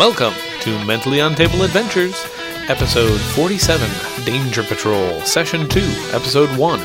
Welcome 0.00 0.32
to 0.62 0.84
Mentally 0.86 1.18
Untable 1.18 1.62
Adventures, 1.62 2.24
Episode 2.68 3.20
47 3.20 3.86
Danger 4.24 4.62
Patrol, 4.62 5.20
Session 5.26 5.68
2, 5.68 5.80
Episode 6.14 6.48
1. 6.56 6.80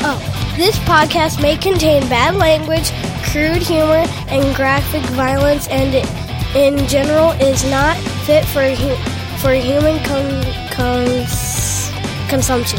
Oh, 0.00 0.54
this 0.56 0.78
podcast 0.78 1.42
may 1.42 1.56
contain 1.56 2.08
bad 2.08 2.36
language, 2.36 2.92
crude 3.24 3.60
humor, 3.60 4.04
and 4.28 4.54
graphic 4.54 5.02
violence, 5.16 5.66
and 5.66 5.96
it, 5.96 6.06
in 6.54 6.86
general 6.86 7.32
is 7.32 7.68
not 7.68 7.96
fit 8.24 8.44
for 8.44 8.62
hu- 8.62 9.38
for 9.38 9.52
human 9.52 9.98
con- 10.04 10.70
cons- 10.70 11.90
consumption. 12.28 12.78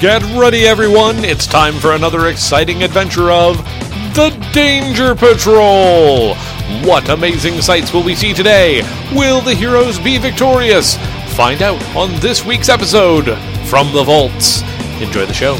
Get 0.00 0.24
ready, 0.34 0.66
everyone! 0.66 1.24
It's 1.24 1.46
time 1.46 1.74
for 1.74 1.92
another 1.92 2.26
exciting 2.26 2.82
adventure 2.82 3.30
of 3.30 3.58
the 4.14 4.30
Danger 4.52 5.14
Patrol! 5.14 6.34
What 6.68 7.08
amazing 7.08 7.62
sights 7.62 7.94
will 7.94 8.02
we 8.02 8.14
see 8.14 8.34
today? 8.34 8.82
Will 9.14 9.40
the 9.40 9.54
heroes 9.54 9.98
be 9.98 10.18
victorious? 10.18 10.98
Find 11.34 11.62
out 11.62 11.82
on 11.96 12.14
this 12.20 12.44
week's 12.44 12.68
episode 12.68 13.38
from 13.68 13.90
the 13.94 14.04
Vaults. 14.04 14.60
Enjoy 15.00 15.24
the 15.24 15.32
show. 15.32 15.54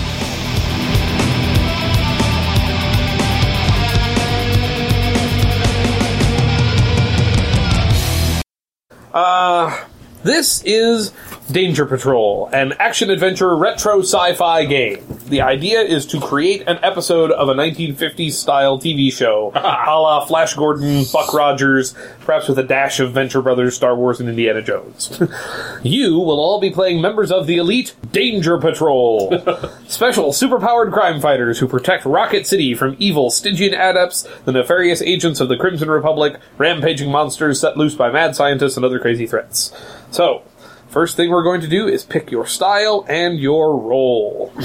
Uh, 9.14 9.84
this 10.22 10.62
is 10.66 11.12
Danger 11.50 11.86
Patrol, 11.86 12.50
an 12.52 12.74
action 12.78 13.08
adventure 13.08 13.56
retro 13.56 14.00
sci 14.00 14.34
fi 14.34 14.66
game. 14.66 15.02
The 15.28 15.40
idea 15.40 15.80
is 15.80 16.04
to 16.06 16.20
create 16.20 16.62
an 16.66 16.78
episode 16.82 17.30
of 17.30 17.48
a 17.48 17.54
1950s 17.54 18.32
style 18.32 18.78
TV 18.78 19.10
show, 19.10 19.52
a 19.54 19.98
la 19.98 20.26
Flash 20.26 20.54
Gordon, 20.54 21.04
Buck 21.10 21.32
Rogers, 21.32 21.94
perhaps 22.20 22.48
with 22.48 22.58
a 22.58 22.62
dash 22.62 23.00
of 23.00 23.12
Venture 23.12 23.40
Brothers, 23.40 23.74
Star 23.74 23.96
Wars, 23.96 24.20
and 24.20 24.28
Indiana 24.28 24.60
Jones. 24.60 25.22
you 25.82 26.18
will 26.18 26.38
all 26.38 26.60
be 26.60 26.70
playing 26.70 27.00
members 27.00 27.32
of 27.32 27.46
the 27.46 27.56
elite 27.56 27.94
Danger 28.12 28.58
Patrol, 28.58 29.30
special 29.88 30.32
superpowered 30.32 30.92
crime 30.92 31.18
fighters 31.18 31.58
who 31.58 31.66
protect 31.68 32.04
Rocket 32.04 32.46
City 32.46 32.74
from 32.74 32.94
evil 32.98 33.30
Stygian 33.30 33.72
adepts, 33.72 34.28
the 34.44 34.52
nefarious 34.52 35.00
agents 35.00 35.40
of 35.40 35.48
the 35.48 35.56
Crimson 35.56 35.90
Republic, 35.90 36.38
rampaging 36.58 37.10
monsters 37.10 37.58
set 37.58 37.78
loose 37.78 37.94
by 37.94 38.10
mad 38.10 38.36
scientists, 38.36 38.76
and 38.76 38.84
other 38.84 38.98
crazy 38.98 39.26
threats. 39.26 39.72
So, 40.10 40.42
First 40.88 41.16
thing 41.16 41.30
we're 41.30 41.42
going 41.42 41.60
to 41.60 41.68
do 41.68 41.86
is 41.86 42.04
pick 42.04 42.30
your 42.30 42.46
style 42.46 43.04
and 43.08 43.38
your 43.38 43.76
role. 43.76 44.52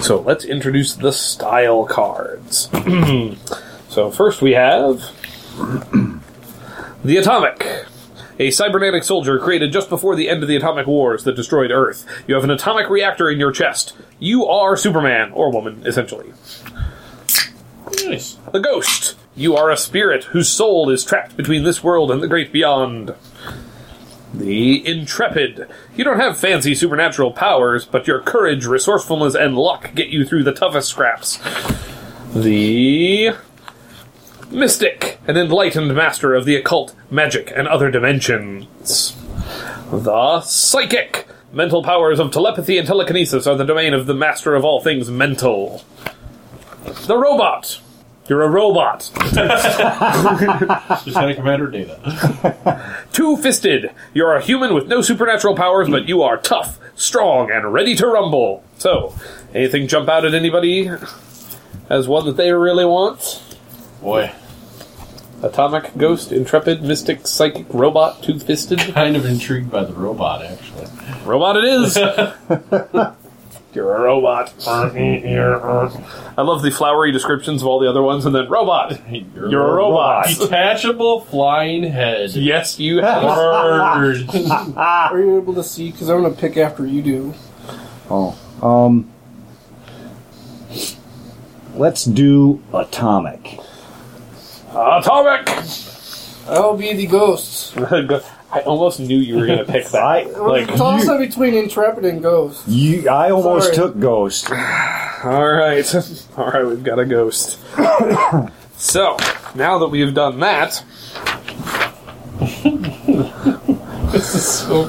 so 0.00 0.20
let's 0.20 0.44
introduce 0.44 0.94
the 0.94 1.12
style 1.12 1.86
cards. 1.86 2.68
so 3.88 4.10
first 4.10 4.42
we 4.42 4.52
have 4.52 5.10
the 7.04 7.16
Atomic. 7.16 7.86
A 8.38 8.50
cybernetic 8.50 9.04
soldier 9.04 9.38
created 9.38 9.72
just 9.72 9.88
before 9.88 10.16
the 10.16 10.28
end 10.28 10.42
of 10.42 10.48
the 10.48 10.56
atomic 10.56 10.86
wars 10.86 11.22
that 11.24 11.36
destroyed 11.36 11.70
Earth. 11.70 12.04
You 12.26 12.34
have 12.34 12.42
an 12.42 12.50
atomic 12.50 12.88
reactor 12.88 13.30
in 13.30 13.38
your 13.38 13.52
chest. 13.52 13.94
You 14.18 14.46
are 14.46 14.76
Superman, 14.76 15.30
or 15.32 15.52
woman, 15.52 15.82
essentially. 15.86 16.32
Nice. 18.04 18.38
The 18.50 18.58
Ghost. 18.58 19.16
You 19.36 19.54
are 19.54 19.70
a 19.70 19.76
spirit 19.76 20.24
whose 20.24 20.48
soul 20.48 20.90
is 20.90 21.04
trapped 21.04 21.36
between 21.36 21.62
this 21.62 21.84
world 21.84 22.10
and 22.10 22.22
the 22.22 22.26
great 22.26 22.52
beyond. 22.52 23.14
The 24.34 24.86
Intrepid. 24.86 25.68
You 25.94 26.04
don't 26.04 26.20
have 26.20 26.38
fancy 26.38 26.74
supernatural 26.74 27.32
powers, 27.32 27.84
but 27.84 28.06
your 28.06 28.20
courage, 28.20 28.64
resourcefulness, 28.64 29.34
and 29.34 29.56
luck 29.56 29.94
get 29.94 30.08
you 30.08 30.24
through 30.24 30.44
the 30.44 30.52
toughest 30.52 30.88
scraps. 30.88 31.38
The 32.34 33.34
Mystic, 34.50 35.18
an 35.26 35.36
enlightened 35.36 35.94
master 35.94 36.34
of 36.34 36.44
the 36.44 36.56
occult, 36.56 36.94
magic, 37.10 37.52
and 37.54 37.68
other 37.68 37.90
dimensions. 37.90 39.16
The 39.90 40.40
Psychic. 40.40 41.28
Mental 41.52 41.82
powers 41.82 42.18
of 42.18 42.30
telepathy 42.30 42.78
and 42.78 42.86
telekinesis 42.86 43.46
are 43.46 43.56
the 43.56 43.64
domain 43.64 43.92
of 43.92 44.06
the 44.06 44.14
master 44.14 44.54
of 44.54 44.64
all 44.64 44.80
things 44.80 45.10
mental. 45.10 45.84
The 47.06 47.18
Robot. 47.18 47.78
You're 48.28 48.42
a 48.42 48.48
robot. 48.48 49.10
Lieutenant 51.06 51.36
Commander 51.36 51.66
Data. 51.68 52.96
Two 53.12 53.36
fisted. 53.36 53.90
You're 54.14 54.34
a 54.34 54.40
human 54.42 54.74
with 54.74 54.86
no 54.86 55.02
supernatural 55.02 55.56
powers, 55.56 55.88
but 55.88 56.08
you 56.08 56.22
are 56.22 56.36
tough, 56.36 56.78
strong, 56.94 57.50
and 57.50 57.72
ready 57.72 57.94
to 57.96 58.06
rumble. 58.06 58.62
So, 58.78 59.14
anything 59.52 59.88
jump 59.88 60.08
out 60.08 60.24
at 60.24 60.34
anybody 60.34 60.88
as 61.90 62.06
one 62.06 62.24
that 62.26 62.36
they 62.36 62.52
really 62.52 62.84
want? 62.84 63.42
Boy, 64.00 64.32
Atomic, 65.42 65.96
Ghost, 65.96 66.30
Intrepid, 66.30 66.82
Mystic, 66.82 67.26
Psychic, 67.26 67.66
Robot, 67.70 68.22
Two 68.22 68.38
fisted. 68.38 68.78
kind 68.78 69.16
of 69.16 69.26
intrigued 69.26 69.70
by 69.70 69.84
the 69.84 69.92
robot, 69.92 70.42
actually. 70.44 70.86
Robot 71.24 71.56
it 71.56 71.64
is! 71.64 71.96
You're 73.72 73.96
a 73.96 74.00
robot. 74.02 74.52
I 74.66 76.42
love 76.42 76.62
the 76.62 76.70
flowery 76.70 77.10
descriptions 77.10 77.62
of 77.62 77.68
all 77.68 77.78
the 77.80 77.88
other 77.88 78.02
ones, 78.02 78.26
and 78.26 78.34
then 78.34 78.48
robot. 78.50 79.00
You're, 79.10 79.50
You're 79.50 79.66
a 79.66 79.74
robot. 79.74 80.26
Detachable 80.38 81.22
flying 81.22 81.82
head. 81.84 82.32
Yes, 82.32 82.78
you 82.78 82.98
have. 82.98 83.22
Bird. 83.22 84.28
Are 84.76 85.18
you 85.18 85.38
able 85.38 85.54
to 85.54 85.64
see? 85.64 85.90
Because 85.90 86.10
I'm 86.10 86.20
going 86.20 86.34
to 86.34 86.40
pick 86.40 86.58
after 86.58 86.86
you 86.86 87.00
do. 87.02 87.34
Oh, 88.10 88.38
um, 88.60 89.10
let's 91.74 92.04
do 92.04 92.62
atomic. 92.74 93.58
Atomic! 94.70 95.48
I'll 96.48 96.76
be 96.76 96.92
the 96.92 97.06
ghosts. 97.06 97.74
I 98.52 98.60
almost 98.60 99.00
knew 99.00 99.16
you 99.16 99.36
were 99.38 99.46
going 99.46 99.60
to 99.60 99.64
pick 99.64 99.86
that. 99.88 100.02
I, 100.02 100.24
like, 100.24 100.68
Toss 100.76 101.08
up 101.08 101.18
between 101.18 101.54
Intrepid 101.54 102.04
and 102.04 102.22
Ghost. 102.22 102.68
you, 102.68 103.08
I 103.08 103.30
almost 103.30 103.74
Sorry. 103.74 103.76
took 103.76 103.98
ghost. 103.98 104.50
All 105.24 105.48
right, 105.52 105.94
all 106.36 106.50
right, 106.50 106.66
we've 106.66 106.82
got 106.82 106.98
a 106.98 107.04
ghost. 107.04 107.58
so 108.76 109.16
now 109.54 109.78
that 109.78 109.88
we've 109.88 110.12
done 110.12 110.40
that, 110.40 110.84
this 114.10 114.34
is 114.34 114.46
so. 114.48 114.86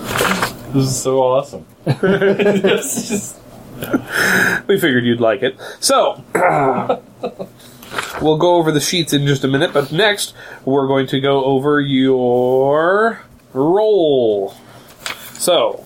This 0.73 0.85
is 0.88 1.00
so 1.03 1.19
awesome. 1.19 1.68
it's 1.85 3.09
just. 3.09 3.38
we 4.66 4.79
figured 4.79 5.06
you'd 5.06 5.22
like 5.22 5.44
it. 5.44 5.56
So 5.79 6.23
we'll 8.23 8.38
go 8.38 8.56
over 8.56 8.72
the 8.72 8.81
sheets 8.81 9.13
in 9.13 9.28
just 9.28 9.44
a 9.44 9.47
minute, 9.47 9.72
but 9.72 9.91
next 9.91 10.34
we're 10.66 10.88
going 10.88 11.06
to 11.07 11.19
go 11.19 11.46
over 11.46 11.79
your 11.79 13.22
roll. 13.53 14.56
So. 15.34 15.86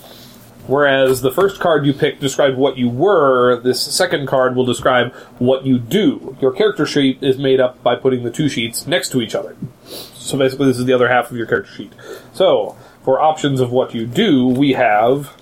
Whereas 0.67 1.21
the 1.21 1.31
first 1.31 1.61
card 1.61 1.85
you 1.85 1.93
picked 1.93 2.19
described 2.19 2.57
what 2.57 2.77
you 2.77 2.89
were, 2.89 3.57
this 3.61 3.81
second 3.81 4.27
card 4.27 4.53
will 4.53 4.65
describe 4.65 5.13
what 5.39 5.65
you 5.65 5.79
do. 5.79 6.35
Your 6.41 6.51
character 6.51 6.85
sheet 6.85 7.23
is 7.23 7.37
made 7.37 7.61
up 7.61 7.81
by 7.83 7.95
putting 7.95 8.23
the 8.23 8.29
two 8.29 8.49
sheets 8.49 8.85
next 8.85 9.13
to 9.13 9.21
each 9.21 9.33
other. 9.33 9.55
So 9.85 10.37
basically, 10.37 10.67
this 10.67 10.77
is 10.77 10.83
the 10.83 10.91
other 10.91 11.07
half 11.07 11.31
of 11.31 11.37
your 11.37 11.47
character 11.47 11.71
sheet. 11.71 11.93
So, 12.33 12.75
for 13.05 13.21
options 13.21 13.61
of 13.61 13.71
what 13.71 13.95
you 13.95 14.05
do, 14.05 14.45
we 14.45 14.73
have 14.73 15.33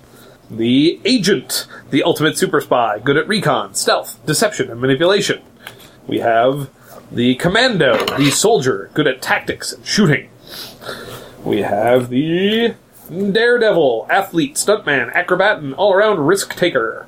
the 0.48 1.00
agent, 1.04 1.66
the 1.90 2.04
ultimate 2.04 2.38
super 2.38 2.60
spy, 2.60 3.00
good 3.00 3.16
at 3.16 3.26
recon, 3.26 3.74
stealth, 3.74 4.24
deception, 4.26 4.70
and 4.70 4.80
manipulation. 4.80 5.42
We 6.06 6.20
have 6.20 6.70
the 7.10 7.34
commando, 7.34 7.96
the 8.16 8.30
soldier, 8.30 8.90
good 8.94 9.08
at 9.08 9.20
tactics 9.20 9.72
and 9.72 9.84
shooting. 9.84 10.30
We 11.46 11.58
have 11.62 12.10
the 12.10 12.74
daredevil, 13.08 14.08
athlete, 14.10 14.56
stuntman, 14.56 15.14
acrobat, 15.14 15.58
and 15.58 15.74
all-around 15.74 16.26
risk 16.26 16.56
taker. 16.56 17.06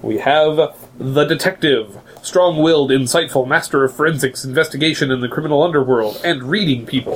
We 0.00 0.16
have 0.16 0.74
the 0.98 1.26
detective, 1.26 1.98
strong-willed, 2.22 2.90
insightful, 2.90 3.46
master 3.46 3.84
of 3.84 3.94
forensics, 3.94 4.46
investigation 4.46 5.10
in 5.10 5.20
the 5.20 5.28
criminal 5.28 5.62
underworld, 5.62 6.22
and 6.24 6.44
reading 6.44 6.86
people. 6.86 7.14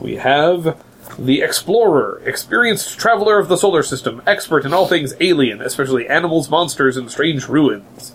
We 0.00 0.14
have 0.14 0.80
the 1.18 1.42
explorer, 1.42 2.22
experienced 2.24 2.96
traveler 2.96 3.40
of 3.40 3.48
the 3.48 3.56
solar 3.56 3.82
system, 3.82 4.22
expert 4.24 4.64
in 4.64 4.72
all 4.72 4.86
things 4.86 5.14
alien, 5.18 5.60
especially 5.60 6.08
animals, 6.08 6.48
monsters, 6.48 6.96
and 6.96 7.10
strange 7.10 7.48
ruins. 7.48 8.12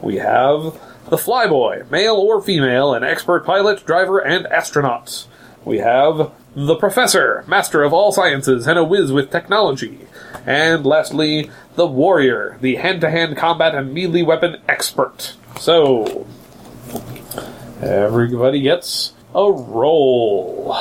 We 0.00 0.16
have 0.16 0.80
the 1.10 1.18
flyboy, 1.18 1.90
male 1.90 2.16
or 2.16 2.40
female, 2.40 2.94
an 2.94 3.04
expert 3.04 3.44
pilot, 3.44 3.84
driver, 3.84 4.20
and 4.20 4.46
astronaut. 4.46 5.26
We 5.66 5.78
have 5.78 6.32
the 6.54 6.76
professor, 6.76 7.44
master 7.46 7.82
of 7.82 7.92
all 7.92 8.12
sciences 8.12 8.66
and 8.66 8.78
a 8.78 8.84
whiz 8.84 9.12
with 9.12 9.30
technology. 9.30 10.00
And 10.46 10.84
lastly, 10.84 11.50
the 11.74 11.86
warrior, 11.86 12.58
the 12.60 12.76
hand-to-hand 12.76 13.36
combat 13.36 13.74
and 13.74 13.92
melee 13.92 14.22
weapon 14.22 14.56
expert. 14.68 15.34
So, 15.58 16.26
everybody 17.80 18.60
gets 18.60 19.12
a 19.34 19.50
roll. 19.50 20.76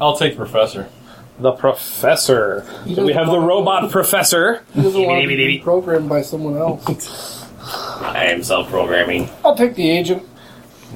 I'll 0.00 0.16
take 0.16 0.36
Professor. 0.36 0.88
The 1.40 1.52
professor. 1.52 2.66
So 2.92 3.04
we 3.04 3.12
have 3.12 3.28
the 3.28 3.38
robot 3.38 3.92
professor. 3.92 4.64
He 4.74 4.82
doesn't 4.82 5.00
want 5.00 5.22
to 5.22 5.28
be 5.36 5.58
programmed 5.60 6.08
by 6.08 6.22
someone 6.22 6.56
else. 6.56 7.46
I 8.00 8.26
am 8.26 8.42
self-programming. 8.42 9.30
I'll 9.44 9.54
take 9.54 9.76
the 9.76 9.88
agent. 9.88 10.27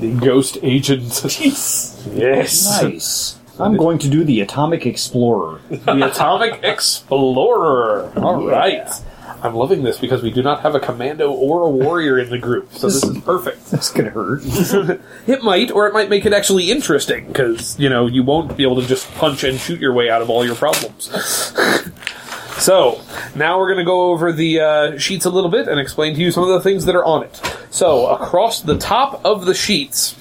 The 0.00 0.12
ghost 0.14 0.58
agent. 0.62 1.02
yes. 1.34 2.82
Nice. 2.82 3.38
I'm 3.60 3.76
going 3.76 3.98
to 3.98 4.08
do 4.08 4.24
the 4.24 4.40
Atomic 4.40 4.86
Explorer. 4.86 5.60
The 5.68 6.10
Atomic 6.10 6.60
Explorer. 6.64 8.12
All 8.16 8.46
right. 8.46 8.88
I'm 9.42 9.54
loving 9.54 9.82
this 9.82 9.98
because 9.98 10.22
we 10.22 10.30
do 10.30 10.40
not 10.42 10.60
have 10.62 10.76
a 10.76 10.80
commando 10.80 11.32
or 11.32 11.62
a 11.66 11.70
warrior 11.70 12.18
in 12.18 12.30
the 12.30 12.38
group, 12.38 12.72
so 12.72 12.86
this 12.86 13.02
is 13.02 13.18
perfect. 13.18 13.70
That's 13.72 13.90
gonna 13.90 14.10
hurt. 14.10 14.42
It 15.26 15.42
might, 15.42 15.70
or 15.70 15.86
it 15.88 15.92
might 15.92 16.08
make 16.08 16.26
it 16.26 16.32
actually 16.32 16.70
interesting 16.70 17.26
because 17.26 17.78
you 17.78 17.88
know 17.88 18.06
you 18.06 18.22
won't 18.22 18.56
be 18.56 18.62
able 18.62 18.80
to 18.80 18.86
just 18.86 19.10
punch 19.14 19.42
and 19.42 19.58
shoot 19.58 19.80
your 19.80 19.92
way 19.92 20.10
out 20.10 20.22
of 20.22 20.30
all 20.30 20.44
your 20.44 20.54
problems. 20.54 21.06
so 22.58 23.00
now 23.34 23.58
we're 23.58 23.66
going 23.66 23.78
to 23.78 23.84
go 23.84 24.12
over 24.12 24.32
the 24.32 24.60
uh, 24.60 24.98
sheets 24.98 25.24
a 25.24 25.30
little 25.30 25.50
bit 25.50 25.66
and 25.66 25.80
explain 25.80 26.14
to 26.14 26.20
you 26.20 26.30
some 26.30 26.44
of 26.44 26.50
the 26.50 26.60
things 26.60 26.84
that 26.84 26.94
are 26.94 27.04
on 27.04 27.24
it. 27.24 27.51
So 27.72 28.08
across 28.08 28.60
the 28.60 28.76
top 28.76 29.24
of 29.24 29.46
the 29.46 29.54
sheets, 29.54 30.14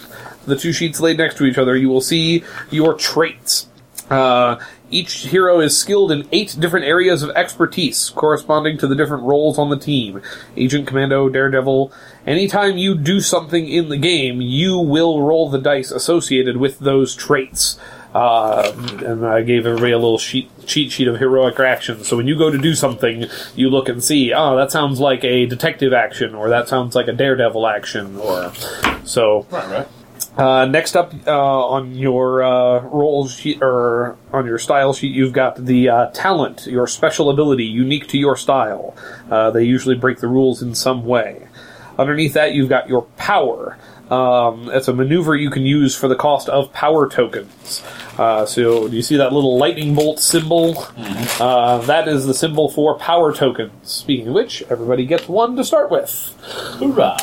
the 0.45 0.55
two 0.55 0.71
sheets 0.71 1.01
laid 1.01 1.17
next 1.17 1.35
to 1.35 1.43
each 1.43 1.57
other, 1.57 1.75
you 1.75 1.89
will 1.89 1.99
see 1.99 2.45
your 2.69 2.93
traits. 2.93 3.67
Uh, 4.09 4.57
each 4.89 5.27
hero 5.27 5.59
is 5.59 5.77
skilled 5.77 6.13
in 6.13 6.27
eight 6.31 6.55
different 6.57 6.85
areas 6.85 7.23
of 7.23 7.29
expertise, 7.31 8.09
corresponding 8.11 8.77
to 8.77 8.87
the 8.87 8.95
different 8.95 9.23
roles 9.23 9.59
on 9.59 9.69
the 9.69 9.77
team 9.77 10.21
Agent, 10.55 10.87
Commando, 10.87 11.27
Daredevil. 11.27 11.91
Anytime 12.25 12.77
you 12.77 12.95
do 12.95 13.19
something 13.19 13.67
in 13.67 13.89
the 13.89 13.97
game, 13.97 14.39
you 14.39 14.77
will 14.79 15.21
roll 15.21 15.49
the 15.49 15.59
dice 15.59 15.91
associated 15.91 16.55
with 16.55 16.79
those 16.79 17.13
traits. 17.13 17.77
Uh, 18.13 18.71
and 19.05 19.25
I 19.25 19.41
gave 19.41 19.65
everybody 19.65 19.93
a 19.93 19.97
little 19.97 20.17
sheet, 20.17 20.49
cheat 20.65 20.91
sheet 20.91 21.07
of 21.07 21.17
heroic 21.17 21.59
actions. 21.59 22.07
So 22.07 22.17
when 22.17 22.27
you 22.27 22.37
go 22.37 22.51
to 22.51 22.57
do 22.57 22.75
something, 22.75 23.25
you 23.55 23.69
look 23.69 23.87
and 23.87 24.03
see, 24.03 24.33
oh, 24.33 24.57
that 24.57 24.71
sounds 24.71 24.99
like 24.99 25.23
a 25.23 25.45
detective 25.45 25.93
action, 25.93 26.35
or 26.35 26.49
that 26.49 26.67
sounds 26.67 26.93
like 26.93 27.07
a 27.07 27.13
daredevil 27.13 27.65
action, 27.67 28.17
or 28.17 28.51
so. 29.05 29.47
Right, 29.49 29.69
right. 29.69 29.87
Uh, 30.37 30.65
next 30.65 30.95
up 30.95 31.13
uh, 31.27 31.31
on 31.31 31.93
your 31.95 32.41
uh, 32.41 32.79
roll 32.79 33.27
sheet 33.27 33.59
or 33.61 34.17
on 34.31 34.45
your 34.45 34.57
style 34.57 34.93
sheet, 34.93 35.13
you've 35.13 35.33
got 35.33 35.65
the 35.65 35.89
uh, 35.89 36.07
talent, 36.11 36.67
your 36.67 36.87
special 36.87 37.29
ability, 37.29 37.65
unique 37.65 38.07
to 38.07 38.17
your 38.17 38.37
style. 38.37 38.95
Uh, 39.29 39.51
they 39.51 39.63
usually 39.63 39.95
break 39.95 40.19
the 40.19 40.27
rules 40.27 40.61
in 40.61 40.73
some 40.73 41.05
way. 41.05 41.47
Underneath 41.99 42.33
that, 42.33 42.53
you've 42.53 42.69
got 42.69 42.87
your 42.87 43.03
power. 43.17 43.77
Um, 44.09 44.69
it's 44.71 44.87
a 44.87 44.93
maneuver 44.93 45.35
you 45.35 45.49
can 45.49 45.65
use 45.65 45.95
for 45.95 46.07
the 46.07 46.15
cost 46.15 46.49
of 46.49 46.71
power 46.73 47.09
tokens. 47.09 47.83
Uh, 48.21 48.45
so, 48.45 48.87
do 48.87 48.95
you 48.95 49.01
see 49.01 49.17
that 49.17 49.33
little 49.33 49.57
lightning 49.57 49.95
bolt 49.95 50.19
symbol? 50.19 50.77
Uh, 51.39 51.79
that 51.79 52.07
is 52.07 52.27
the 52.27 52.35
symbol 52.35 52.69
for 52.69 52.95
power 52.99 53.33
tokens. 53.33 53.71
Speaking 53.81 54.27
of 54.27 54.35
which, 54.35 54.61
everybody 54.69 55.07
gets 55.07 55.27
one 55.27 55.55
to 55.55 55.63
start 55.63 55.89
with. 55.89 56.11
Hoorah! 56.77 57.17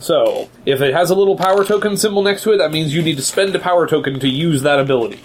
So, 0.00 0.48
if 0.64 0.80
it 0.80 0.94
has 0.94 1.10
a 1.10 1.14
little 1.14 1.36
power 1.36 1.66
token 1.66 1.98
symbol 1.98 2.22
next 2.22 2.44
to 2.44 2.52
it, 2.52 2.56
that 2.56 2.72
means 2.72 2.94
you 2.94 3.02
need 3.02 3.18
to 3.18 3.22
spend 3.22 3.54
a 3.56 3.58
power 3.58 3.86
token 3.86 4.20
to 4.20 4.26
use 4.26 4.62
that 4.62 4.80
ability. 4.80 5.20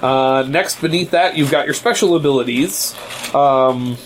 Uh, 0.00 0.44
next, 0.48 0.80
beneath 0.80 1.12
that, 1.12 1.36
you've 1.36 1.52
got 1.52 1.64
your 1.66 1.74
special 1.74 2.16
abilities. 2.16 2.96
Um, 3.32 3.96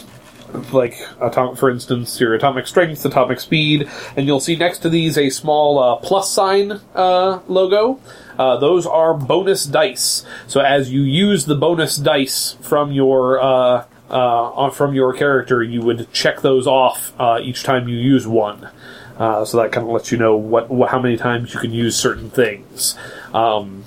like, 0.72 0.94
atom- 1.20 1.56
for 1.56 1.70
instance, 1.70 2.20
your 2.20 2.34
atomic 2.34 2.66
strength, 2.66 3.04
atomic 3.04 3.40
speed, 3.40 3.88
and 4.16 4.26
you'll 4.26 4.40
see 4.40 4.56
next 4.56 4.78
to 4.80 4.88
these 4.88 5.16
a 5.16 5.30
small 5.30 5.78
uh, 5.78 5.96
plus 5.96 6.30
sign 6.30 6.80
uh, 6.94 7.40
logo. 7.48 8.00
Uh, 8.38 8.58
those 8.58 8.86
are 8.86 9.14
bonus 9.14 9.64
dice. 9.64 10.26
So 10.46 10.60
as 10.60 10.92
you 10.92 11.00
use 11.02 11.46
the 11.46 11.54
bonus 11.54 11.96
dice 11.96 12.56
from 12.60 12.92
your 12.92 13.40
uh, 13.40 13.84
uh, 14.10 14.70
from 14.70 14.94
your 14.94 15.14
character, 15.14 15.62
you 15.62 15.80
would 15.80 16.12
check 16.12 16.42
those 16.42 16.66
off 16.66 17.12
uh, 17.18 17.38
each 17.42 17.62
time 17.62 17.88
you 17.88 17.96
use 17.96 18.26
one. 18.26 18.68
So 19.18 19.56
that 19.56 19.72
kind 19.72 19.86
of 19.86 19.92
lets 19.92 20.12
you 20.12 20.18
know 20.18 20.36
what, 20.36 20.68
how 20.90 21.00
many 21.00 21.16
times 21.16 21.54
you 21.54 21.60
can 21.60 21.72
use 21.72 21.96
certain 21.96 22.28
things. 22.28 22.98
Um, 23.32 23.84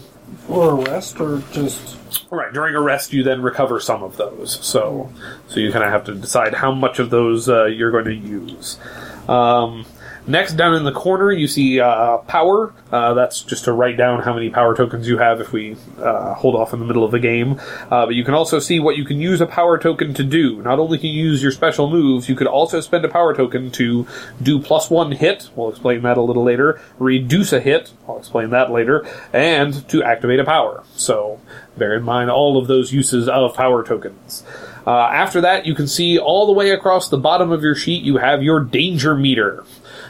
Or 0.47 0.75
rest, 0.83 1.19
or 1.21 1.43
just. 1.51 1.98
Right. 2.29 2.53
During 2.53 2.75
a 2.75 2.81
rest, 2.81 3.13
you 3.13 3.23
then 3.23 3.41
recover 3.41 3.79
some 3.79 4.03
of 4.03 4.17
those. 4.17 4.59
So, 4.65 5.11
so 5.47 5.59
you 5.59 5.71
kind 5.71 5.83
of 5.83 5.91
have 5.91 6.05
to 6.05 6.15
decide 6.15 6.53
how 6.53 6.71
much 6.71 6.99
of 6.99 7.09
those 7.09 7.49
uh, 7.49 7.65
you're 7.65 7.91
going 7.91 8.05
to 8.05 8.15
use. 8.15 8.79
Um, 9.27 9.85
next, 10.29 10.53
down 10.53 10.75
in 10.75 10.83
the 10.83 10.91
corner, 10.91 11.31
you 11.31 11.47
see 11.47 11.79
uh, 11.79 12.17
power. 12.19 12.73
Uh, 12.91 13.13
that's 13.13 13.41
just 13.41 13.65
to 13.65 13.73
write 13.73 13.97
down 13.97 14.21
how 14.21 14.33
many 14.33 14.49
power 14.49 14.75
tokens 14.75 15.07
you 15.07 15.17
have 15.17 15.41
if 15.41 15.51
we 15.51 15.75
uh, 15.99 16.33
hold 16.35 16.55
off 16.55 16.73
in 16.73 16.79
the 16.79 16.85
middle 16.85 17.03
of 17.03 17.11
the 17.11 17.19
game. 17.19 17.59
Uh, 17.91 18.05
but 18.05 18.15
you 18.15 18.23
can 18.23 18.33
also 18.33 18.59
see 18.59 18.79
what 18.79 18.95
you 18.95 19.05
can 19.05 19.19
use 19.19 19.41
a 19.41 19.45
power 19.45 19.77
token 19.77 20.13
to 20.13 20.23
do. 20.23 20.61
Not 20.61 20.79
only 20.79 20.97
can 20.97 21.09
you 21.09 21.23
use 21.25 21.43
your 21.43 21.51
special 21.51 21.89
moves, 21.89 22.29
you 22.29 22.35
could 22.35 22.47
also 22.47 22.79
spend 22.81 23.03
a 23.05 23.09
power 23.09 23.35
token 23.35 23.71
to 23.71 24.07
do 24.41 24.59
plus 24.59 24.89
one 24.89 25.11
hit. 25.11 25.49
We'll 25.55 25.69
explain 25.69 26.01
that 26.03 26.17
a 26.17 26.21
little 26.21 26.43
later. 26.43 26.81
Reduce 26.97 27.51
a 27.51 27.59
hit. 27.59 27.91
I'll 28.07 28.19
explain 28.19 28.51
that 28.51 28.71
later. 28.71 29.05
And 29.33 29.87
to 29.89 30.03
activate 30.03 30.39
a 30.39 30.45
power. 30.45 30.83
So 30.95 31.39
bear 31.77 31.95
in 31.95 32.03
mind 32.03 32.29
all 32.29 32.57
of 32.57 32.67
those 32.67 32.93
uses 32.93 33.27
of 33.27 33.55
power 33.55 33.83
tokens. 33.83 34.43
Uh, 34.85 35.09
after 35.11 35.41
that, 35.41 35.65
you 35.65 35.75
can 35.75 35.87
see 35.87 36.17
all 36.17 36.47
the 36.47 36.53
way 36.53 36.71
across 36.71 37.09
the 37.09 37.17
bottom 37.17 37.51
of 37.51 37.61
your 37.61 37.75
sheet, 37.75 38.03
you 38.03 38.17
have 38.17 38.41
your 38.41 38.59
danger 38.59 39.13
meter. 39.15 39.63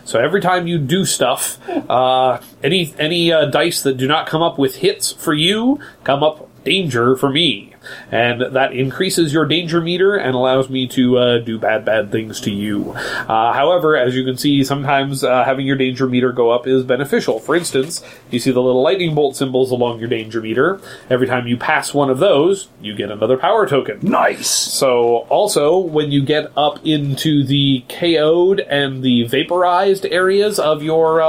So 0.09 0.19
every 0.19 0.41
time 0.41 0.65
you 0.65 0.79
do 0.79 1.05
stuff, 1.05 1.59
uh, 1.69 2.41
any 2.63 2.95
any 2.97 3.31
uh, 3.31 3.45
dice 3.45 3.83
that 3.83 3.97
do 3.97 4.07
not 4.07 4.25
come 4.25 4.41
up 4.41 4.57
with 4.57 4.77
hits 4.77 5.11
for 5.11 5.35
you 5.35 5.79
come 6.03 6.23
up 6.23 6.49
danger 6.63 7.15
for 7.15 7.29
me, 7.29 7.75
and 8.11 8.41
that 8.55 8.73
increases 8.73 9.33
your 9.33 9.45
danger 9.45 9.81
meter 9.81 10.15
and 10.15 10.35
allows 10.35 10.69
me 10.69 10.87
to 10.87 11.17
uh, 11.17 11.37
do 11.39 11.57
bad 11.57 11.85
bad 11.85 12.11
things 12.11 12.41
to 12.41 12.51
you. 12.51 12.91
Uh, 12.91 13.53
however, 13.53 13.95
as 13.95 14.15
you 14.15 14.23
can 14.23 14.37
see, 14.37 14.63
sometimes 14.63 15.23
uh, 15.23 15.43
having 15.43 15.65
your 15.65 15.75
danger 15.75 16.07
meter 16.07 16.31
go 16.31 16.49
up 16.49 16.67
is 16.67 16.83
beneficial. 16.83 17.39
For 17.39 17.55
instance, 17.55 18.03
you 18.29 18.39
see 18.39 18.51
the 18.51 18.61
little 18.61 18.81
lightning 18.81 19.15
bolt 19.15 19.35
symbols 19.35 19.71
along 19.71 19.99
your 19.99 20.09
danger 20.09 20.41
meter. 20.41 20.81
Every 21.09 21.27
time 21.27 21.47
you 21.47 21.57
pass 21.57 21.93
one 21.93 22.09
of 22.09 22.19
those, 22.19 22.69
you 22.81 22.95
get 22.95 23.11
another 23.11 23.37
power 23.37 23.67
token. 23.67 23.99
Nice. 24.01 24.49
So, 24.49 25.27
also, 25.29 25.77
when 25.77 26.11
you 26.11 26.23
get 26.23 26.51
up 26.57 26.85
into 26.85 27.43
the 27.43 27.83
KO'd 27.89 28.59
and 28.59 29.03
the 29.03 29.23
vaporized 29.23 30.05
areas 30.05 30.59
of 30.59 30.83
your 30.83 31.21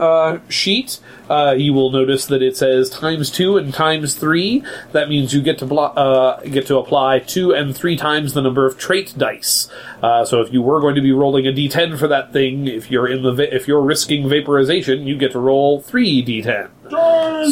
uh, 0.00 0.38
sheet, 0.48 1.00
uh, 1.28 1.54
you 1.56 1.72
will 1.72 1.90
notice 1.90 2.26
that 2.26 2.42
it 2.42 2.56
says 2.56 2.90
times 2.90 3.30
two 3.30 3.56
and 3.56 3.72
times 3.72 4.14
three. 4.14 4.62
That 4.92 5.08
means 5.08 5.34
you 5.34 5.42
get 5.42 5.58
to 5.58 5.66
blo- 5.66 5.92
uh, 5.94 6.40
get 6.42 6.66
to 6.68 6.78
apply 6.78 7.20
two 7.20 7.52
and 7.52 7.76
three 7.76 7.96
times 7.96 8.34
the 8.34 8.42
number 8.42 8.66
of 8.66 8.78
trait 8.78 9.14
dice. 9.16 9.68
Uh, 10.02 10.24
so, 10.24 10.40
if 10.40 10.52
you 10.52 10.62
were 10.62 10.80
going 10.80 10.94
to 10.94 11.00
be 11.00 11.12
rolling 11.12 11.46
a 11.46 11.50
D10 11.52 11.98
for 11.98 12.08
that 12.08 12.32
thing, 12.32 12.66
if 12.66 12.90
you're 12.90 13.08
in 13.08 13.22
the 13.22 13.32
va- 13.32 13.54
if 13.54 13.68
you're 13.68 13.82
risking 13.82 14.28
vaporization, 14.28 15.06
you 15.06 15.16
get 15.16 15.32
to 15.32 15.38
roll 15.38 15.80
three 15.80 16.24
D10. 16.24 16.70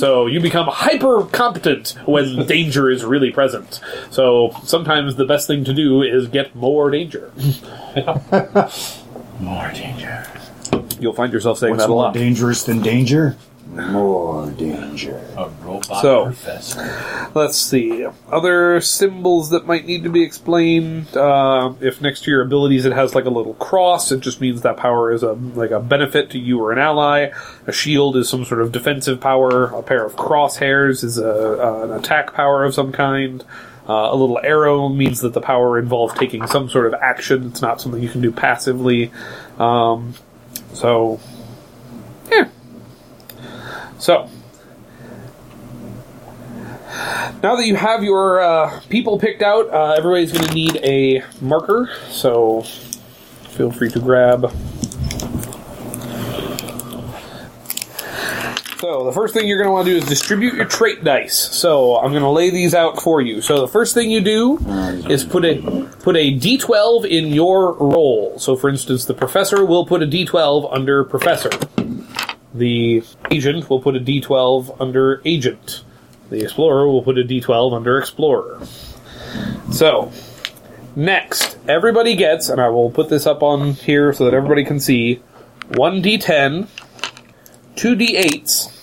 So 0.01 0.27
you 0.27 0.41
become 0.41 0.67
hyper 0.67 1.25
competent 1.25 1.91
when 2.07 2.47
danger 2.47 2.91
is 2.91 3.05
really 3.05 3.31
present. 3.31 3.81
So 4.11 4.51
sometimes 4.65 5.17
the 5.17 5.27
best 5.27 5.47
thing 5.47 5.65
to 5.65 5.75
do 5.75 6.03
is 6.03 6.29
get 6.29 6.55
more 6.55 6.91
danger. 6.91 7.33
More 9.39 9.71
danger. 9.73 10.27
You'll 11.00 11.12
find 11.12 11.33
yourself 11.33 11.59
saying 11.59 11.73
What's 11.73 11.85
that 11.85 11.91
a 11.91 11.95
more 11.95 12.05
lot. 12.05 12.15
dangerous 12.15 12.62
than 12.62 12.81
danger? 12.83 13.37
More 13.75 14.49
danger. 14.53 15.21
A 15.37 15.49
robot 15.65 16.00
So- 16.00 16.25
professor. 16.26 16.88
Let's 17.35 17.59
see. 17.59 18.07
Other 18.31 18.81
symbols 18.81 19.50
that 19.50 19.67
might 19.67 19.87
need 19.87 20.05
to 20.05 20.09
be 20.09 20.23
explained. 20.23 21.15
Uh, 21.17 21.73
if 21.81 22.00
next 22.00 22.23
to 22.25 22.31
your 22.31 22.43
abilities 22.43 22.87
it 22.87 22.93
has 22.93 23.15
like 23.15 23.25
a 23.26 23.31
little 23.31 23.55
cross, 23.55 24.12
it 24.12 24.21
just 24.21 24.41
means 24.41 24.62
that 24.62 24.76
power 24.76 25.12
is 25.12 25.23
a 25.23 25.33
like 25.55 25.73
a 25.73 25.81
benefit 25.81 26.31
to 26.31 26.38
you 26.38 26.61
or 26.62 26.73
an 26.73 26.79
ally. 26.79 27.31
A 27.67 27.73
shield 27.73 28.17
is 28.17 28.29
some 28.29 28.45
sort 28.45 28.62
of 28.62 28.71
defensive 28.73 29.21
power. 29.21 29.65
A 29.67 29.83
pair 29.83 30.05
of 30.07 30.15
crosshairs 30.17 31.03
is 31.05 31.19
a, 31.19 31.29
uh, 31.62 31.85
an 31.85 31.93
attack 31.93 32.33
power 32.35 32.65
of 32.65 32.73
some 32.73 32.93
kind. 32.93 33.45
Uh, 33.88 34.09
a 34.11 34.17
little 34.17 34.41
arrow 34.43 34.88
means 34.88 35.21
that 35.21 35.33
the 35.33 35.41
power 35.41 35.79
involves 35.79 36.12
taking 36.15 36.47
some 36.47 36.69
sort 36.69 36.87
of 36.87 36.95
action. 36.95 37.47
It's 37.49 37.62
not 37.62 37.81
something 37.81 38.03
you 38.03 38.09
can 38.09 38.21
do 38.21 38.33
passively. 38.33 39.12
Um, 39.59 40.15
so, 40.76 41.18
yeah. 42.30 42.49
So, 43.99 44.28
now 47.42 47.56
that 47.56 47.64
you 47.66 47.76
have 47.76 48.04
your 48.04 48.40
uh, 48.40 48.80
people 48.90 49.18
picked 49.18 49.40
out, 49.40 49.71
uh, 49.71 49.95
everybody's 49.97 50.33
going 50.33 50.47
to 50.47 50.54
need 50.54 50.76
a 50.83 51.25
marker. 51.40 51.90
So, 52.11 52.62
feel 52.62 53.71
free 53.71 53.90
to 53.90 54.00
grab. 54.00 54.52
So, 58.88 59.05
the 59.05 59.11
first 59.11 59.35
thing 59.35 59.49
you're 59.49 59.59
going 59.59 59.66
to 59.66 59.73
want 59.73 59.87
to 59.87 59.95
do 59.95 59.99
is 59.99 60.05
distribute 60.05 60.55
your 60.55 60.64
trait 60.64 61.02
dice. 61.02 61.37
So, 61.37 61.97
I'm 61.97 62.12
going 62.12 62.23
to 62.23 62.28
lay 62.28 62.50
these 62.50 62.73
out 62.73 63.02
for 63.02 63.21
you. 63.21 63.43
So, 63.43 63.61
the 63.61 63.66
first 63.66 63.95
thing 63.95 64.12
you 64.12 64.21
do 64.21 64.59
is 65.11 65.25
put 65.25 65.45
a 65.45 65.57
put 66.05 66.14
a 66.14 66.38
d12 66.38 67.05
in 67.05 67.33
your 67.33 67.73
roll. 67.73 68.38
So, 68.38 68.55
for 68.55 68.71
instance, 68.71 69.05
the 69.05 69.12
professor 69.12 69.66
will 69.66 69.87
put 69.87 70.05
a 70.05 70.07
d12 70.07 70.73
under 70.73 71.02
professor. 71.02 71.50
The 72.55 73.02
agent 73.33 73.69
will 73.69 73.83
put 73.83 73.97
a 73.97 73.99
d12 73.99 74.76
under 74.81 75.21
agent. 75.25 75.83
The 76.31 76.45
explorer 76.45 76.87
will 76.87 77.02
put 77.02 77.19
a 77.19 77.25
d12 77.25 77.75
under 77.75 77.99
explorer. 77.99 78.61
So, 79.73 80.12
next, 80.95 81.59
everybody 81.66 82.14
gets, 82.14 82.49
and 82.49 82.61
I 82.61 82.69
will 82.69 82.93
put 82.93 83.09
this 83.09 83.26
up 83.26 83.43
on 83.43 83.73
here 83.73 84.12
so 84.12 84.26
that 84.26 84.33
everybody 84.33 84.64
can 84.64 84.78
see, 84.78 85.23
one 85.75 86.00
d10, 86.00 86.69
2d8s, 87.75 88.75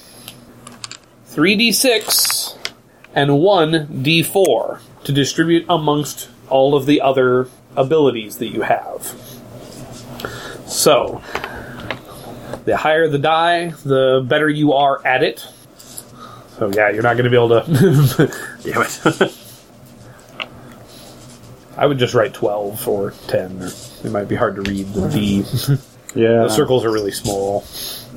3d6, 1.34 2.58
and 3.16 3.32
1d4 3.32 4.80
to 5.04 5.12
distribute 5.12 5.66
amongst 5.68 6.30
all 6.50 6.76
of 6.76 6.86
the 6.86 7.02
other 7.02 7.50
abilities 7.76 8.38
that 8.38 8.48
you 8.48 8.62
have. 8.62 9.02
So, 10.68 11.22
the 12.66 12.78
higher 12.78 13.08
the 13.08 13.18
die, 13.18 13.70
the 13.84 14.24
better 14.28 14.48
you 14.48 14.74
are 14.74 15.06
at 15.06 15.24
it. 15.24 15.40
So, 16.58 16.72
yeah, 16.74 16.90
you're 16.90 17.02
not 17.02 17.18
going 17.18 17.24
to 17.24 17.32
be 17.32 17.36
able 17.36 17.50
to. 17.50 18.28
Damn 18.64 18.82
it. 18.84 19.40
I 21.78 21.88
would 21.88 21.98
just 21.98 22.14
write 22.14 22.36
12 22.36 22.88
or 22.88 23.12
10. 23.28 23.64
Or 23.64 23.68
it 23.68 24.12
might 24.12 24.28
be 24.28 24.36
hard 24.36 24.56
to 24.58 24.62
read 24.62 24.94
the 24.94 25.10
D. 25.10 25.38
Yeah. 26.16 26.44
the 26.44 26.50
circles 26.50 26.86
are 26.86 26.92
really 26.92 27.12
small. 27.12 27.66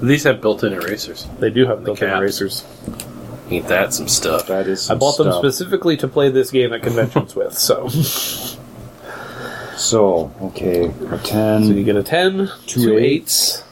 These 0.03 0.25
have 0.25 0.41
built-in 0.41 0.73
erasers. 0.73 1.27
They 1.39 1.51
do 1.51 1.67
have 1.67 1.83
built-in 1.85 2.09
caps. 2.09 2.19
erasers. 2.21 2.65
Ain't 3.51 3.69
that 3.69 3.95
some 3.95 4.09
stuff? 4.09 4.47
That 4.49 4.67
is. 4.67 4.89
I 4.91 4.95
some 4.95 4.99
bought 4.99 5.17
them 5.17 5.29
stuff. 5.29 5.41
specifically 5.41 5.97
to 5.99 6.09
play 6.09 6.29
this 6.31 6.51
game 6.51 6.73
at 6.73 6.83
conventions 6.83 7.35
with. 7.37 7.57
So, 7.57 7.89
So 9.77 10.33
okay, 10.43 10.93
a 11.11 11.19
ten. 11.19 11.65
so 11.65 11.71
you 11.73 11.85
get 11.85 11.97
a 11.97 12.03
10, 12.03 12.51
Two 12.67 12.83
two 12.85 12.99
eights. 12.99 13.59
eights. 13.59 13.63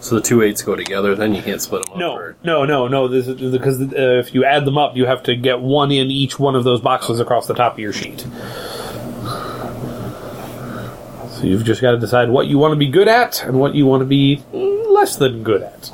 So 0.00 0.16
the 0.16 0.20
two 0.20 0.42
eights 0.42 0.60
go 0.62 0.76
together, 0.76 1.14
then 1.14 1.34
you 1.34 1.40
can't 1.42 1.62
split 1.62 1.82
them 1.84 1.92
up. 1.94 1.98
No, 1.98 2.12
or- 2.14 2.36
no, 2.44 2.64
no, 2.66 2.88
no. 2.88 3.08
This 3.08 3.26
is 3.26 3.52
because 3.52 3.80
uh, 3.80 3.86
if 4.20 4.34
you 4.34 4.44
add 4.44 4.64
them 4.66 4.76
up, 4.76 4.96
you 4.96 5.06
have 5.06 5.22
to 5.24 5.34
get 5.34 5.60
one 5.60 5.90
in 5.90 6.10
each 6.10 6.38
one 6.38 6.54
of 6.54 6.64
those 6.64 6.80
boxes 6.82 7.20
across 7.20 7.46
the 7.46 7.54
top 7.54 7.72
of 7.74 7.78
your 7.78 7.92
sheet. 7.94 8.20
So 11.30 11.44
you've 11.44 11.64
just 11.64 11.80
got 11.80 11.92
to 11.92 11.98
decide 11.98 12.28
what 12.28 12.46
you 12.46 12.58
want 12.58 12.72
to 12.72 12.76
be 12.76 12.88
good 12.88 13.08
at 13.08 13.42
and 13.44 13.58
what 13.58 13.74
you 13.74 13.86
want 13.86 14.02
to 14.02 14.04
be 14.06 14.42
mm, 14.52 14.73
less 15.04 15.16
than 15.16 15.42
good 15.42 15.62
at. 15.62 15.90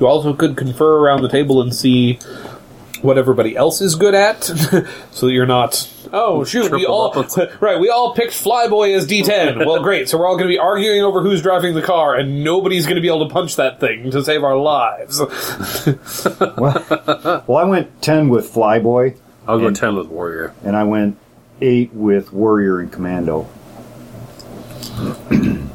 You 0.00 0.06
also 0.06 0.32
could 0.32 0.56
confer 0.56 0.96
around 0.96 1.20
the 1.20 1.28
table 1.28 1.60
and 1.60 1.74
see 1.74 2.14
what 3.02 3.18
everybody 3.18 3.54
else 3.54 3.82
is 3.82 3.94
good 3.94 4.14
at, 4.14 4.44
so 5.10 5.26
that 5.26 5.32
you're 5.32 5.44
not. 5.44 5.92
Oh 6.12 6.44
shoot! 6.44 6.64
We 6.64 6.68
Triple 6.84 6.94
all 6.94 7.18
up 7.18 7.60
right. 7.60 7.78
We 7.80 7.88
all 7.90 8.14
picked 8.14 8.32
Flyboy 8.32 8.96
as 8.96 9.06
D10. 9.06 9.56
well, 9.66 9.82
great. 9.82 10.08
So 10.08 10.18
we're 10.18 10.26
all 10.26 10.36
going 10.36 10.48
to 10.48 10.52
be 10.52 10.58
arguing 10.58 11.02
over 11.02 11.20
who's 11.22 11.42
driving 11.42 11.74
the 11.74 11.82
car, 11.82 12.14
and 12.14 12.42
nobody's 12.44 12.84
going 12.86 12.96
to 12.96 13.02
be 13.02 13.08
able 13.08 13.26
to 13.28 13.32
punch 13.32 13.56
that 13.56 13.80
thing 13.80 14.10
to 14.12 14.22
save 14.24 14.42
our 14.44 14.56
lives. 14.56 15.20
Well, 16.58 17.56
I 17.58 17.64
went 17.64 18.02
ten 18.02 18.28
with 18.28 18.52
Flyboy, 18.52 19.16
I'll 19.46 19.58
go 19.58 19.66
And- 19.68 19.76
ten 19.76 19.96
with 19.96 20.08
warrior. 20.08 20.52
and 20.64 20.76
I 20.76 20.84
went 20.84 21.16
eight 21.60 21.92
with 21.92 22.32
Warrior 22.32 22.80
and 22.80 22.92
Commando. 22.92 23.48
and 25.30 25.70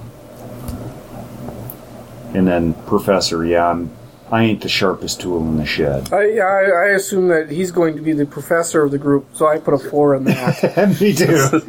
then 2.34 2.74
Professor. 2.86 3.44
Yeah, 3.46 3.68
I'm. 3.70 3.92
I 4.32 4.44
ain't 4.44 4.62
the 4.62 4.70
sharpest 4.70 5.20
tool 5.22 5.40
in 5.42 5.58
the 5.58 5.66
shed. 5.66 6.14
I, 6.14 6.38
I 6.38 6.64
I 6.64 6.86
assume 6.96 7.28
that 7.28 7.50
he's 7.52 7.70
going 7.72 7.96
to 7.98 8.02
be 8.02 8.14
the 8.14 8.26
professor 8.26 8.82
of 8.84 8.92
the 8.92 8.98
group, 8.98 9.28
so 9.34 9.46
I 9.48 9.60
put 9.60 9.74
a 9.74 9.78
four 9.78 10.16
in 10.16 10.24
that. 10.24 10.98
Me 11.02 11.14
too. 11.14 11.62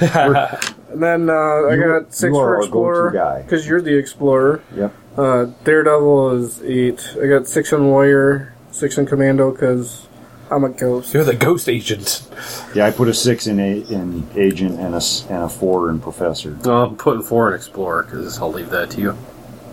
and 0.92 1.02
then 1.02 1.28
uh, 1.28 1.32
I 1.32 1.74
You- 1.74 2.00
got 2.00 2.14
six 2.14 2.32
you 2.32 2.38
are 2.38 2.46
for 2.46 2.56
our 2.56 2.62
explorer 2.62 3.10
go-to 3.10 3.18
guy. 3.18 3.42
because 3.42 3.68
you're 3.68 3.82
the 3.82 3.96
explorer. 3.98 4.62
yep. 4.74 4.94
Uh, 5.18 5.46
Daredevil 5.64 6.30
is 6.42 6.62
eight. 6.62 7.14
I 7.22 7.26
got 7.26 7.46
six 7.46 7.72
in 7.72 7.84
warrior, 7.86 8.54
six 8.70 8.96
in 8.96 9.04
commando 9.04 9.50
because 9.50 10.06
I'm 10.50 10.64
a 10.64 10.68
ghost. 10.70 11.12
You're 11.12 11.24
the 11.24 11.34
ghost 11.36 11.68
agent. 11.68 12.26
Yeah, 12.74 12.86
I 12.86 12.90
put 12.92 13.08
a 13.08 13.14
six 13.14 13.46
in 13.46 13.58
a, 13.60 13.80
in 13.92 14.26
agent 14.36 14.78
and 14.80 14.94
a 14.94 14.98
s- 14.98 15.26
and 15.28 15.42
a 15.42 15.48
four 15.48 15.90
in 15.90 16.00
professor. 16.00 16.56
No, 16.64 16.84
I'm 16.86 16.96
putting 16.96 17.22
four 17.22 17.48
in 17.48 17.54
explorer 17.54 18.04
because 18.04 18.38
I'll 18.40 18.52
leave 18.52 18.70
that 18.70 18.90
to 18.92 19.00
you. 19.02 19.18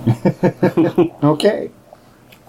Okay. 1.24 1.72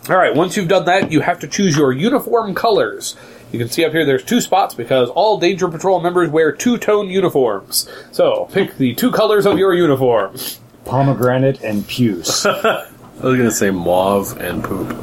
All 0.09 0.17
right. 0.17 0.35
Once 0.35 0.57
you've 0.57 0.69
done 0.69 0.85
that, 0.87 1.11
you 1.11 1.21
have 1.21 1.41
to 1.41 1.49
choose 1.49 1.77
your 1.77 1.93
uniform 1.93 2.55
colors. 2.55 3.17
You 3.53 3.59
can 3.59 3.69
see 3.69 3.85
up 3.85 3.93
here 3.93 4.05
there's 4.05 4.25
two 4.25 4.41
spots 4.41 4.75
because 4.75 5.09
all 5.11 5.39
Danger 5.39 5.69
Patrol 5.69 6.01
members 6.01 6.29
wear 6.31 6.53
two 6.53 6.79
tone 6.79 7.09
uniforms. 7.09 7.89
So 8.13 8.49
pick 8.53 8.77
the 8.77 8.95
two 8.95 9.11
colors 9.11 9.47
of 9.47 9.59
your 9.59 9.75
uniform. 9.75 10.37
Pomegranate 10.85 11.63
and 11.63 11.87
puce. 11.87 12.47
I 12.47 12.87
was 13.21 13.37
gonna 13.37 13.51
say 13.51 13.71
mauve 13.71 14.37
and 14.41 14.63
poop. 14.63 14.91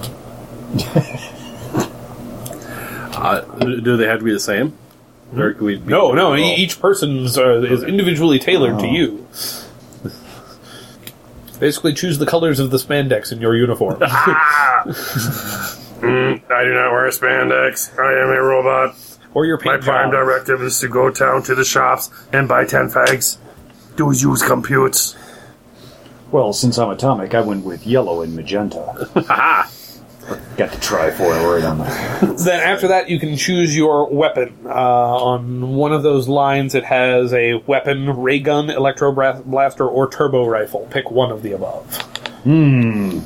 uh, 3.15 3.41
do 3.59 3.97
they 3.97 4.05
have 4.07 4.19
to 4.19 4.25
be 4.25 4.33
the 4.33 4.39
same? 4.39 4.77
Or 5.35 5.53
could 5.53 5.61
we 5.63 5.75
be 5.77 5.89
No, 5.89 6.11
no. 6.13 6.35
E- 6.35 6.55
Each 6.55 6.79
person's 6.79 7.37
uh, 7.37 7.61
is 7.61 7.83
individually 7.83 8.39
tailored 8.39 8.79
to 8.79 8.85
Oh. 8.85 8.91
you. 8.91 9.27
Basically, 11.63 11.93
choose 11.93 12.17
the 12.17 12.25
colors 12.25 12.59
of 12.59 12.71
the 12.71 12.77
spandex 12.77 13.31
in 13.31 13.39
your 13.39 13.55
uniform. 13.55 13.97
Ah! 14.01 14.83
Mm, 16.01 16.51
I 16.51 16.63
do 16.65 16.73
not 16.73 16.91
wear 16.91 17.07
spandex. 17.07 17.97
I 17.97 18.21
am 18.21 18.27
a 18.35 18.41
robot. 18.41 18.97
or 19.33 19.45
your 19.45 19.57
My 19.63 19.75
paint 19.75 19.83
prime 19.83 20.11
job. 20.11 20.25
directive 20.25 20.61
is 20.61 20.77
to 20.81 20.89
go 20.89 21.09
down 21.09 21.41
to 21.43 21.55
the 21.55 21.63
shops 21.63 22.09
and 22.33 22.49
buy 22.49 22.65
10 22.65 22.89
fags. 22.89 23.37
Do 23.95 24.11
use 24.11 24.43
computes. 24.43 25.15
well, 26.31 26.51
since 26.51 26.77
I'm 26.77 26.89
atomic, 26.89 27.33
I 27.33 27.39
went 27.39 27.63
with 27.63 27.87
yellow 27.87 28.21
and 28.21 28.35
magenta. 28.35 29.07
Got 30.57 30.71
the 30.71 30.77
trifoil 30.77 31.55
right 31.55 31.63
on 31.63 31.79
there. 31.79 32.33
Then 32.43 32.59
after 32.59 32.87
that, 32.89 33.09
you 33.09 33.19
can 33.19 33.35
choose 33.37 33.75
your 33.75 34.09
weapon. 34.09 34.53
Uh, 34.65 34.69
on 34.69 35.75
one 35.75 35.93
of 35.93 36.03
those 36.03 36.27
lines, 36.27 36.75
it 36.75 36.83
has 36.85 37.33
a 37.33 37.55
weapon, 37.67 38.09
ray 38.21 38.39
gun, 38.39 38.69
electro 38.69 39.11
blaster, 39.43 39.87
or 39.87 40.09
turbo 40.09 40.45
rifle. 40.47 40.87
Pick 40.91 41.11
one 41.11 41.31
of 41.31 41.41
the 41.43 41.51
above. 41.53 41.95
Hmm. 42.43 43.19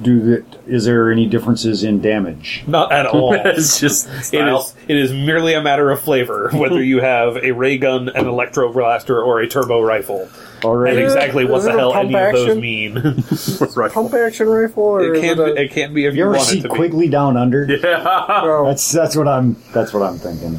Do 0.00 0.20
that? 0.20 0.44
Is 0.66 0.84
there 0.84 1.12
any 1.12 1.26
differences 1.26 1.84
in 1.84 2.00
damage? 2.00 2.64
Not 2.66 2.90
at 2.92 3.06
all. 3.12 3.34
it's 3.34 3.78
just 3.78 4.08
It 4.08 4.24
style. 4.24 4.60
is, 4.60 4.74
it 4.88 4.96
is 4.96 5.12
merely 5.12 5.54
a 5.54 5.62
matter 5.62 5.90
of 5.90 6.00
flavor, 6.00 6.50
whether 6.52 6.82
you 6.82 7.00
have 7.02 7.36
a 7.36 7.52
ray 7.52 7.78
gun, 7.78 8.08
an 8.08 8.26
electro 8.26 8.72
blaster, 8.72 9.20
or 9.22 9.40
a 9.40 9.46
turbo 9.48 9.80
rifle. 9.80 10.28
All 10.64 10.86
And 10.86 10.98
exactly 10.98 11.44
what 11.44 11.58
Is 11.58 11.64
the 11.64 11.70
it 11.70 11.76
a 11.76 11.78
hell 11.78 11.92
pump 11.92 12.04
any 12.14 12.14
of 12.18 12.32
those 12.34 12.48
action? 12.48 12.60
mean. 12.60 13.90
Pump 13.92 14.14
action 14.14 14.48
rifle, 14.48 14.82
or 14.84 15.02
it, 15.02 15.16
is 15.16 15.20
can, 15.20 15.30
it 15.30 15.38
a, 15.58 15.62
it 15.62 15.70
can 15.72 15.94
be 15.94 16.04
if 16.06 16.14
You 16.14 16.18
you, 16.18 16.24
ever 16.24 16.32
want 16.36 16.44
see 16.48 16.58
it 16.58 16.62
to 16.62 16.68
be. 16.68 16.74
Quigley 16.74 17.08
Down 17.08 17.36
Under? 17.36 17.66
oh, 17.84 18.64
That's 18.66 18.90
that's 18.92 19.16
what 19.16 19.26
I'm 19.28 19.56
that's 19.72 19.92
what 19.92 20.02
I'm 20.02 20.18
thinking. 20.18 20.58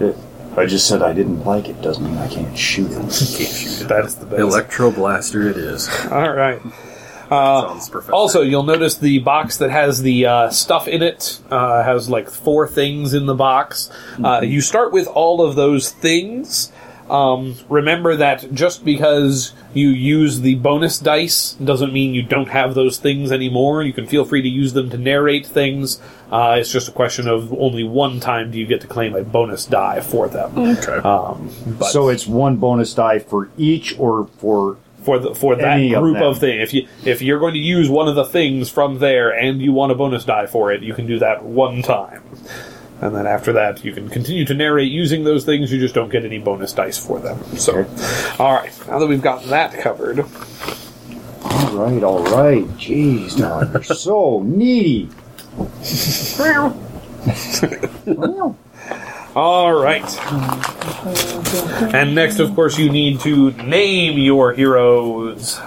It- 0.00 0.16
I 0.56 0.66
just 0.66 0.86
said 0.86 1.02
I 1.02 1.12
didn't 1.12 1.44
like 1.44 1.68
it 1.68 1.82
doesn't 1.82 2.04
mean 2.04 2.16
I 2.16 2.28
can't 2.28 2.56
shoot 2.56 2.88
it. 2.92 2.94
Can't 2.98 3.12
shoot 3.12 3.80
it. 3.82 3.88
That's 3.88 4.14
the 4.14 4.26
best. 4.26 4.38
Electro 4.40 4.92
blaster 4.92 5.48
it 5.48 5.56
is. 5.56 5.88
All 6.12 6.32
right. 6.32 6.60
Sounds 7.28 7.88
perfect. 7.88 8.12
Also, 8.12 8.42
you'll 8.42 8.62
notice 8.62 8.96
the 8.96 9.18
box 9.18 9.56
that 9.58 9.70
has 9.70 10.02
the 10.02 10.26
uh, 10.26 10.50
stuff 10.50 10.86
in 10.86 11.02
it 11.02 11.40
uh, 11.50 11.82
has 11.82 12.08
like 12.08 12.30
four 12.30 12.68
things 12.68 13.14
in 13.14 13.26
the 13.26 13.34
box. 13.34 13.90
Uh, 14.22 14.42
you 14.44 14.60
start 14.60 14.92
with 14.92 15.08
all 15.08 15.42
of 15.42 15.56
those 15.56 15.90
things. 15.90 16.70
Um, 17.10 17.56
remember 17.68 18.16
that 18.16 18.52
just 18.54 18.84
because 18.84 19.52
you 19.74 19.88
use 19.90 20.40
the 20.40 20.54
bonus 20.56 20.98
dice 20.98 21.52
doesn't 21.54 21.92
mean 21.92 22.14
you 22.14 22.22
don't 22.22 22.48
have 22.48 22.74
those 22.74 22.96
things 22.98 23.30
anymore. 23.30 23.82
You 23.82 23.92
can 23.92 24.06
feel 24.06 24.24
free 24.24 24.40
to 24.42 24.48
use 24.48 24.72
them 24.72 24.88
to 24.90 24.96
narrate 24.98 25.46
things. 25.46 26.00
Uh, 26.32 26.56
it's 26.58 26.72
just 26.72 26.88
a 26.88 26.92
question 26.92 27.28
of 27.28 27.52
only 27.52 27.84
one 27.84 28.20
time 28.20 28.50
do 28.50 28.58
you 28.58 28.66
get 28.66 28.80
to 28.80 28.86
claim 28.86 29.14
a 29.14 29.22
bonus 29.22 29.66
die 29.66 30.00
for 30.00 30.28
them. 30.28 30.56
okay. 30.58 30.96
Um, 30.96 31.50
but 31.78 31.90
So 31.90 32.08
it's 32.08 32.26
one 32.26 32.56
bonus 32.56 32.94
die 32.94 33.18
for 33.18 33.50
each 33.58 33.98
or 33.98 34.26
for 34.38 34.78
for 35.02 35.18
the 35.18 35.34
for 35.34 35.54
that 35.56 35.72
Any 35.78 35.90
group 35.90 36.14
them. 36.14 36.22
of, 36.22 36.38
thing. 36.38 36.60
If 36.62 36.72
you 36.72 36.88
if 37.04 37.20
you're 37.20 37.38
going 37.38 37.52
to 37.52 37.60
use 37.60 37.90
one 37.90 38.08
of 38.08 38.14
the 38.14 38.24
things 38.24 38.70
from 38.70 38.98
there 39.00 39.28
and 39.30 39.60
you 39.60 39.72
want 39.74 39.92
a 39.92 39.94
bonus 39.94 40.24
die 40.24 40.46
for 40.46 40.72
it, 40.72 40.82
you 40.82 40.94
can 40.94 41.06
do 41.06 41.18
that 41.18 41.44
one 41.44 41.82
time. 41.82 42.22
And 43.04 43.14
then 43.14 43.26
after 43.26 43.52
that, 43.52 43.84
you 43.84 43.92
can 43.92 44.08
continue 44.08 44.46
to 44.46 44.54
narrate 44.54 44.90
using 44.90 45.24
those 45.24 45.44
things. 45.44 45.70
You 45.70 45.78
just 45.78 45.94
don't 45.94 46.08
get 46.08 46.24
any 46.24 46.38
bonus 46.38 46.72
dice 46.72 46.96
for 46.96 47.20
them. 47.20 47.38
So, 47.58 47.84
all 48.38 48.54
right. 48.54 48.72
Now 48.88 48.98
that 48.98 49.06
we've 49.06 49.20
got 49.20 49.44
that 49.44 49.78
covered, 49.78 50.20
All 50.20 51.76
right, 51.76 52.02
all 52.02 52.24
right. 52.24 52.64
Jeez, 52.78 53.36
dog, 53.36 53.74
you're 53.74 53.82
so 53.94 54.40
needy. 54.40 55.10
all 59.36 59.74
right. 59.74 60.18
And 61.94 62.14
next, 62.14 62.38
of 62.38 62.54
course, 62.54 62.78
you 62.78 62.88
need 62.88 63.20
to 63.20 63.50
name 63.50 64.16
your 64.18 64.54
heroes. 64.54 65.60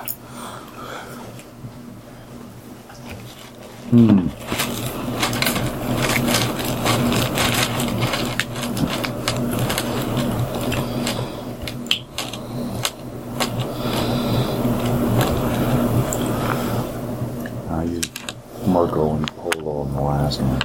won 19.17 19.25
polo 19.25 19.85
in 19.85 19.93
the 19.93 20.01
last 20.01 20.41
one. 20.41 20.61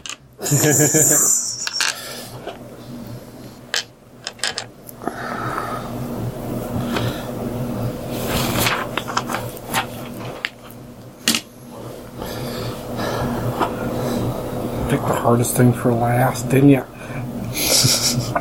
Pick 14.89 15.01
the 15.01 15.15
hardest 15.15 15.57
thing 15.57 15.73
for 15.73 15.91
last, 15.93 16.51
didn't 16.51 16.69
you? 16.69 16.81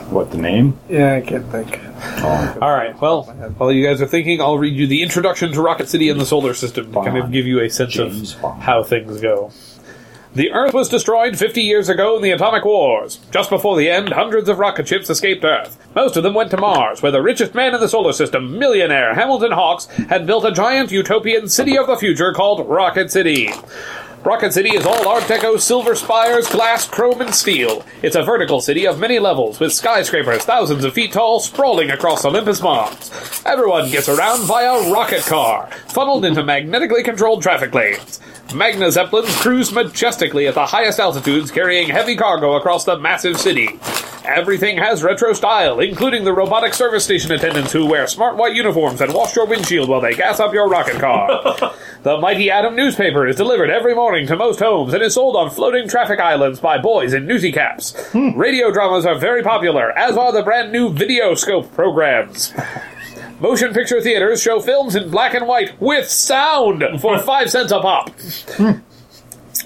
What 0.10 0.32
the 0.32 0.38
name? 0.38 0.78
Yeah, 0.90 1.16
I 1.16 1.22
can't 1.22 1.46
think. 1.50 1.80
Oh, 2.24 2.58
All 2.62 2.72
right. 2.72 3.00
Well, 3.00 3.24
while 3.58 3.72
you 3.72 3.86
guys 3.86 4.02
are 4.02 4.08
thinking, 4.08 4.42
I'll 4.42 4.58
read 4.58 4.76
you 4.76 4.86
the 4.86 5.02
introduction 5.02 5.54
to 5.54 5.62
Rocket 5.62 5.88
City 5.88 6.10
and 6.10 6.20
the 6.20 6.26
solar 6.26 6.54
system 6.54 6.92
to 6.92 7.04
kind 7.04 7.18
of 7.18 7.32
give 7.32 7.48
you 7.48 7.62
a 7.62 7.70
sense 7.70 7.94
James 7.94 8.36
of 8.36 8.42
Bond. 8.42 8.62
how 8.64 8.84
things 8.84 9.22
go. 9.22 9.52
The 10.34 10.54
Earth 10.54 10.74
was 10.74 10.88
destroyed 10.88 11.38
50 11.38 11.62
years 11.62 11.90
ago 11.90 12.16
in 12.16 12.22
the 12.22 12.32
atomic 12.32 12.64
wars. 12.64 13.20
Just 13.32 13.50
before 13.50 13.76
the 13.76 13.90
end, 13.90 14.14
hundreds 14.14 14.48
of 14.48 14.60
rocket 14.60 14.88
ships 14.88 15.10
escaped 15.10 15.44
Earth. 15.44 15.78
Most 15.94 16.16
of 16.16 16.24
them 16.24 16.34
went 16.34 16.52
to 16.52 16.58
Mars, 16.58 17.02
where 17.02 17.12
the 17.12 17.22
richest 17.22 17.54
man 17.54 17.76
in 17.76 17.82
the 17.82 17.90
solar 17.90 18.14
system, 18.14 18.58
millionaire 18.58 19.14
Hamilton 19.14 19.52
Hawks, 19.52 19.88
had 20.08 20.26
built 20.26 20.46
a 20.46 20.54
giant 20.54 20.90
utopian 20.90 21.50
city 21.50 21.78
of 21.78 21.88
the 21.88 21.98
future 21.98 22.32
called 22.32 22.66
Rocket 22.70 23.12
City. 23.12 23.50
Rocket 24.24 24.54
City 24.54 24.70
is 24.70 24.86
all 24.86 25.06
Art 25.06 25.24
Deco 25.24 25.60
silver 25.60 25.96
spires, 25.96 26.48
glass, 26.48 26.88
chrome, 26.88 27.20
and 27.20 27.36
steel. 27.36 27.84
It's 28.02 28.16
a 28.16 28.24
vertical 28.24 28.62
city 28.62 28.86
of 28.88 29.00
many 29.00 29.20
levels, 29.20 29.60
with 29.60 29.74
skyscrapers 29.74 30.46
thousands 30.46 30.86
of 30.86 30.94
feet 30.94 31.12
tall 31.12 31.42
sprawling 31.42 31.92
across 31.92 32.24
Olympus 32.24 32.62
Mons. 32.62 33.44
Everyone 33.46 33.90
gets 33.90 34.08
around 34.08 34.44
via 34.44 34.92
rocket 34.94 35.24
car, 35.24 35.70
funneled 35.90 36.24
into 36.24 36.42
magnetically 36.42 37.04
controlled 37.04 37.42
traffic 37.42 37.74
lanes. 37.74 38.22
Magna 38.54 38.92
Zeppelins 38.92 39.36
cruise 39.38 39.72
majestically 39.72 40.48
at 40.48 40.54
the 40.54 40.66
highest 40.66 41.00
altitudes, 41.00 41.52
carrying 41.52 41.90
heavy 41.90 42.16
cargo 42.16 42.56
across 42.56 42.86
the 42.86 42.98
massive 42.98 43.40
city. 43.40 43.80
Everything 44.26 44.78
has 44.78 45.04
retro 45.04 45.34
style, 45.34 45.80
including 45.80 46.24
the 46.24 46.34
robotic 46.34 46.74
service 46.74 47.04
station 47.04 47.32
attendants 47.32 47.72
who 47.72 47.86
wear 47.86 48.06
smart 48.08 48.38
white 48.38 48.56
uniforms 48.56 49.02
and 49.02 49.14
wash 49.14 49.36
your 49.36 49.48
windshield 49.48 49.90
while 49.90 50.00
they 50.00 50.14
gas 50.14 50.40
up 50.40 50.54
your 50.54 50.70
rocket 50.70 51.00
car. 51.00 51.28
the 52.04 52.18
Mighty 52.18 52.52
Atom 52.52 52.76
newspaper 52.76 53.28
is 53.28 53.36
delivered 53.36 53.70
every 53.70 53.96
morning 53.96 54.28
to 54.28 54.36
most 54.36 54.60
homes 54.60 54.94
and 54.94 55.02
is 55.02 55.16
sold 55.16 55.36
on 55.36 55.50
floating 55.50 55.88
traffic 55.88 56.20
islands 56.20 56.60
by 56.60 56.78
boys 56.78 57.14
in 57.14 57.26
newsy 57.26 57.52
caps. 57.52 57.94
Hmm. 58.12 58.38
Radio 58.38 58.72
dramas 58.72 59.06
are 59.06 59.18
very 59.18 59.42
popular, 59.42 59.92
as 59.98 60.16
are 60.16 60.32
the 60.32 60.44
brand 60.44 60.72
new 60.72 60.94
Videoscope 60.94 61.74
programs. 61.74 62.54
Motion 63.42 63.74
picture 63.74 64.00
theaters 64.00 64.40
show 64.40 64.60
films 64.60 64.96
in 64.96 65.10
black 65.10 65.34
and 65.34 65.48
white 65.48 65.82
with 65.82 66.08
sound 66.08 66.84
for 67.02 67.18
five 67.24 67.50
cents 67.50 67.72
a 67.72 67.80
pop. 67.80 68.12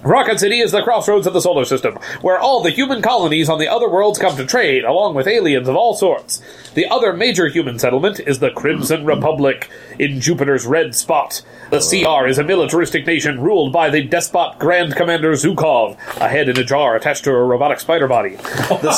Rocket 0.03 0.39
City 0.39 0.59
is 0.59 0.71
the 0.71 0.81
crossroads 0.81 1.27
of 1.27 1.33
the 1.33 1.41
solar 1.41 1.65
system, 1.65 1.95
where 2.21 2.39
all 2.39 2.61
the 2.61 2.69
human 2.69 3.01
colonies 3.01 3.49
on 3.49 3.59
the 3.59 3.67
other 3.67 3.89
worlds 3.89 4.19
come 4.19 4.35
to 4.37 4.45
trade, 4.45 4.83
along 4.83 5.15
with 5.15 5.27
aliens 5.27 5.67
of 5.67 5.75
all 5.75 5.95
sorts. 5.95 6.41
The 6.73 6.87
other 6.87 7.13
major 7.13 7.47
human 7.47 7.79
settlement 7.79 8.19
is 8.19 8.39
the 8.39 8.51
Crimson 8.51 9.05
Republic 9.05 9.69
in 9.97 10.19
Jupiter's 10.19 10.65
red 10.65 10.95
spot. 10.95 11.41
The 11.69 11.79
CR 11.79 12.27
is 12.27 12.37
a 12.37 12.43
militaristic 12.43 13.05
nation 13.05 13.39
ruled 13.39 13.71
by 13.71 13.89
the 13.89 14.03
despot 14.03 14.59
Grand 14.59 14.95
Commander 14.95 15.31
Zukov, 15.33 15.97
a 16.17 16.27
head 16.27 16.49
in 16.49 16.57
a 16.59 16.63
jar 16.63 16.95
attached 16.95 17.23
to 17.25 17.31
a 17.31 17.43
robotic 17.43 17.79
spider 17.79 18.07
body. 18.07 18.35
The, 18.35 18.91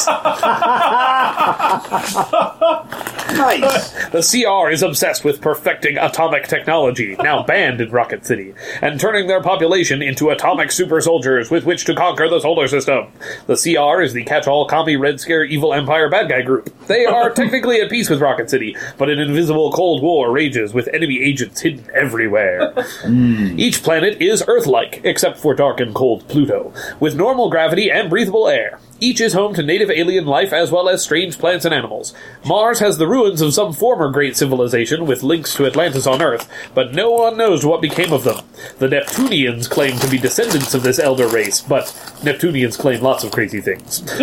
nice. 3.38 3.92
The 4.10 4.22
CR 4.22 4.70
is 4.70 4.82
obsessed 4.82 5.24
with 5.24 5.42
perfecting 5.42 5.98
atomic 5.98 6.48
technology, 6.48 7.16
now 7.20 7.44
banned 7.44 7.82
in 7.82 7.92
Rocket 7.92 8.26
City, 8.26 8.54
and 8.82 9.00
turning 9.00 9.28
their 9.28 9.42
population 9.42 10.02
into 10.02 10.30
atomic 10.30 10.72
super 10.72 10.87
soldiers 11.02 11.52
with 11.52 11.66
which 11.66 11.86
to 11.86 11.96
conquer 11.96 12.30
the 12.30 12.40
solar 12.40 12.68
system. 12.68 13.08
The 13.46 13.56
CR 13.56 14.02
is 14.02 14.14
the 14.14 14.24
catch-all 14.24 14.68
commie 14.68 14.96
Red 14.96 15.20
Scare 15.20 15.44
evil 15.44 15.74
empire 15.74 16.10
bad 16.10 16.30
guy 16.30 16.42
group. 16.42 16.70
They 16.88 17.06
are 17.06 17.30
technically 17.34 17.82
at 17.82 17.90
peace 17.90 18.10
with 18.10 18.22
Rocket 18.22 18.50
City, 18.50 18.76
but 18.98 19.10
an 19.10 19.20
invisible 19.20 19.72
Cold 19.72 20.02
War 20.02 20.32
rages 20.32 20.74
with 20.74 20.88
enemy 20.94 21.22
agents 21.22 21.62
hidden 21.62 21.86
everywhere. 21.94 22.74
Hmm. 22.98 23.60
Each 23.60 23.84
planet 23.84 24.22
is 24.22 24.44
Earth-like, 24.48 25.02
except 25.04 25.38
for 25.38 25.54
dark 25.54 25.80
and 25.80 25.94
cold 25.94 26.28
Pluto, 26.28 26.74
with 27.00 27.16
normal 27.16 27.50
gravity 27.50 27.92
and 27.92 28.10
breathable 28.10 28.48
air. 28.48 28.80
Each 29.00 29.22
is 29.22 29.34
home 29.34 29.54
to 29.54 29.62
native 29.62 29.92
alien 29.92 30.26
life 30.26 30.52
as 30.52 30.72
well 30.72 30.90
as 30.90 31.04
strange 31.04 31.38
plants 31.38 31.66
and 31.66 31.74
animals. 31.74 32.16
Mars 32.44 32.80
has 32.80 32.98
the 32.98 33.08
ruins 33.08 33.42
of 33.42 33.54
some 33.54 33.72
former 33.72 34.10
great 34.10 34.36
civilization 34.36 35.06
with 35.06 35.22
links 35.22 35.54
to 35.56 35.68
Atlantis 35.68 36.08
on 36.08 36.22
Earth, 36.22 36.50
but 36.74 36.94
no 36.94 37.12
one 37.12 37.38
knows 37.38 37.64
what 37.64 37.80
became 37.82 38.12
of 38.12 38.24
them. 38.24 38.44
The 38.80 38.88
Neptunians 38.88 39.68
claim 39.68 40.00
to 40.00 40.10
be 40.10 40.18
descendants 40.18 40.74
of 40.74 40.82
this 40.82 40.98
elder 40.98 41.28
race, 41.28 41.62
but 41.62 41.94
Neptunians 42.24 42.76
claim 42.76 43.02
lots 43.02 43.24
of 43.24 43.32
crazy 43.32 43.62
things. 43.62 44.02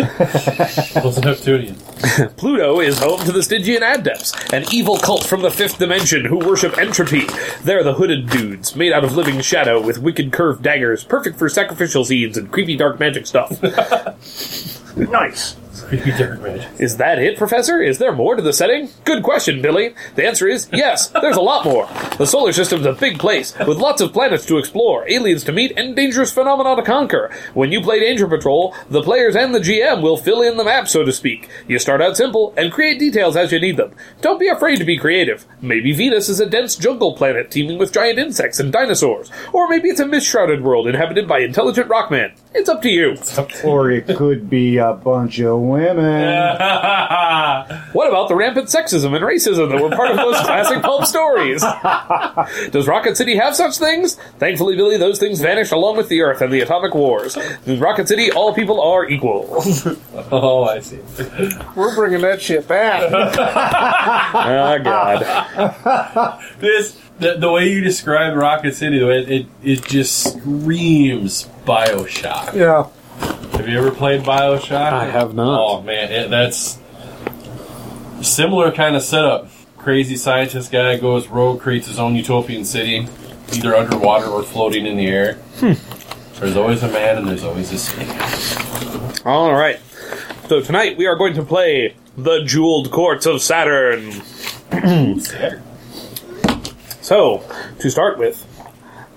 What's 0.95 1.19
Neptunian? 1.19 1.75
Pluto 2.37 2.81
is 2.81 2.99
home 2.99 3.21
to 3.21 3.31
the 3.31 3.43
Stygian 3.43 3.81
Adepts, 3.81 4.33
an 4.51 4.65
evil 4.73 4.97
cult 4.97 5.25
from 5.25 5.41
the 5.41 5.51
fifth 5.51 5.77
dimension 5.79 6.25
who 6.25 6.37
worship 6.39 6.77
entropy. 6.77 7.25
They're 7.63 7.83
the 7.83 7.93
hooded 7.93 8.29
dudes, 8.29 8.75
made 8.75 8.91
out 8.91 9.05
of 9.05 9.15
living 9.15 9.39
shadow 9.39 9.79
with 9.81 9.99
wicked 9.99 10.33
curved 10.33 10.63
daggers, 10.63 11.05
perfect 11.05 11.39
for 11.39 11.47
sacrificial 11.47 12.03
scenes 12.03 12.35
and 12.35 12.51
creepy 12.51 12.75
dark 12.75 12.99
magic 12.99 13.25
stuff. 13.25 13.57
Nice. 14.95 15.55
Creepy 15.83 16.11
dark 16.11 16.41
magic. 16.41 16.67
Is 16.79 16.97
that 16.97 17.19
it, 17.19 17.37
Professor? 17.37 17.81
Is 17.81 17.97
there 17.97 18.13
more 18.13 18.35
to 18.35 18.41
the 18.41 18.53
setting? 18.53 18.89
Good 19.03 19.23
question, 19.23 19.61
Billy. 19.61 19.93
The 20.15 20.25
answer 20.25 20.47
is 20.47 20.69
yes, 20.71 21.07
there's 21.09 21.35
a 21.35 21.41
lot 21.41 21.65
more. 21.65 21.85
The 22.17 22.25
solar 22.25 22.53
system's 22.53 22.85
a 22.85 22.93
big 22.93 23.19
place, 23.19 23.53
with 23.67 23.77
lots 23.77 24.01
of 24.01 24.13
planets 24.13 24.45
to 24.45 24.57
explore, 24.57 25.05
aliens 25.09 25.43
to 25.43 25.51
meet, 25.51 25.73
and 25.75 25.95
dangerous 25.97 26.31
phenomena 26.31 26.77
to 26.77 26.81
conquer. 26.81 27.29
When 27.53 27.73
you 27.73 27.81
play 27.81 27.99
Danger 27.99 28.25
Patrol, 28.25 28.73
the 28.89 29.01
players 29.01 29.35
and 29.35 29.53
the 29.53 29.59
GM 29.59 30.01
will 30.01 30.15
fill 30.15 30.41
in 30.41 30.55
the 30.55 30.63
map, 30.63 30.87
so 30.87 31.03
to 31.03 31.11
speak. 31.11 31.49
You 31.67 31.77
start 31.77 32.01
out 32.01 32.15
simple 32.15 32.53
and 32.55 32.71
create 32.71 32.99
details 32.99 33.35
as 33.35 33.51
you 33.51 33.59
need 33.59 33.75
them. 33.75 33.91
Don't 34.21 34.39
be 34.39 34.47
afraid 34.47 34.77
to 34.77 34.85
be 34.85 34.97
creative. 34.97 35.45
Maybe 35.61 35.91
Venus 35.91 36.29
is 36.29 36.39
a 36.39 36.45
dense 36.49 36.77
jungle 36.77 37.15
planet 37.17 37.51
teeming 37.51 37.77
with 37.77 37.91
giant 37.91 38.17
insects 38.17 38.61
and 38.61 38.71
dinosaurs. 38.71 39.29
Or 39.51 39.67
maybe 39.67 39.89
it's 39.89 39.99
a 39.99 40.07
mist-shrouded 40.07 40.63
world 40.63 40.87
inhabited 40.87 41.27
by 41.27 41.39
intelligent 41.39 41.89
rockmen. 41.89 42.33
It's 42.53 42.69
up 42.69 42.81
to 42.83 42.89
you. 42.89 43.17
Or 43.65 43.91
it 43.91 44.07
could 44.15 44.49
be 44.49 44.77
a 44.77 44.93
bunch 44.93 45.39
of 45.39 45.59
women. 45.59 46.55
What 47.95 48.09
about 48.09 48.27
the 48.27 48.35
rampant 48.35 48.67
sexism 48.67 49.15
and 49.15 49.23
racism 49.23 49.69
that 49.69 49.81
were 49.81 49.89
part 49.89 50.11
of 50.11 50.17
those 50.17 50.39
classic 50.45 50.81
pulp 50.81 51.05
stories? 51.05 51.63
Does 52.71 52.87
Rocket 52.87 53.15
City 53.17 53.35
have 53.35 53.55
such 53.55 53.77
things? 53.77 54.15
Thankfully, 54.39 54.75
Billy, 54.75 54.97
those 54.97 55.19
things 55.19 55.39
vanished 55.41 55.71
along 55.71 55.97
with 55.97 56.09
the 56.09 56.21
Earth 56.21 56.41
and 56.41 56.51
the 56.51 56.61
atomic 56.61 56.93
wars. 56.93 57.37
In 57.65 57.79
Rocket 57.79 58.07
City, 58.07 58.31
all 58.31 58.53
people 58.53 58.81
are 58.81 59.07
equal. 59.09 59.63
Oh, 60.31 60.63
I 60.63 60.79
see. 60.79 60.99
We're 61.75 61.93
bringing 61.93 62.21
that 62.21 62.41
shit 62.41 62.67
back. 62.67 63.03
oh, 63.13 64.79
God. 64.83 66.39
This 66.59 66.99
the, 67.19 67.35
the 67.35 67.51
way 67.51 67.69
you 67.69 67.81
describe 67.81 68.35
Rocket 68.35 68.73
City, 68.75 68.99
the 68.99 69.05
way 69.05 69.19
it 69.23 69.47
it 69.63 69.85
just 69.85 70.37
screams 70.37 71.47
Bioshock. 71.65 72.53
yeah. 72.55 72.87
Have 73.57 73.67
you 73.69 73.77
ever 73.77 73.91
played 73.91 74.21
Bioshock? 74.23 74.71
I 74.93 75.05
have 75.05 75.33
not. 75.35 75.59
Oh 75.61 75.81
man, 75.81 76.11
it, 76.11 76.29
that's 76.29 76.79
similar 78.21 78.71
kind 78.71 78.95
of 78.95 79.01
setup. 79.03 79.47
Crazy 79.85 80.17
scientist 80.17 80.71
guy 80.71 80.97
goes 80.97 81.27
rogue, 81.27 81.61
creates 81.61 81.85
his 81.85 81.99
own 81.99 82.15
utopian 82.15 82.65
city, 82.65 83.07
either 83.53 83.75
underwater 83.75 84.25
or 84.25 84.41
floating 84.41 84.87
in 84.87 84.97
the 84.97 85.05
air. 85.05 85.35
Hmm. 85.59 85.73
There's 86.39 86.57
always 86.57 86.81
a 86.81 86.87
man 86.87 87.19
and 87.19 87.27
there's 87.27 87.43
always 87.43 87.71
a 87.71 87.77
city. 87.77 88.09
All 89.25 89.53
right. 89.53 89.79
So 90.49 90.59
tonight 90.59 90.97
we 90.97 91.05
are 91.05 91.15
going 91.15 91.35
to 91.35 91.43
play 91.43 91.93
the 92.17 92.43
Jeweled 92.43 92.89
Courts 92.89 93.27
of 93.27 93.43
Saturn. 93.43 94.23
So, 97.01 97.47
to 97.77 97.91
start 97.91 98.17
with, 98.17 98.43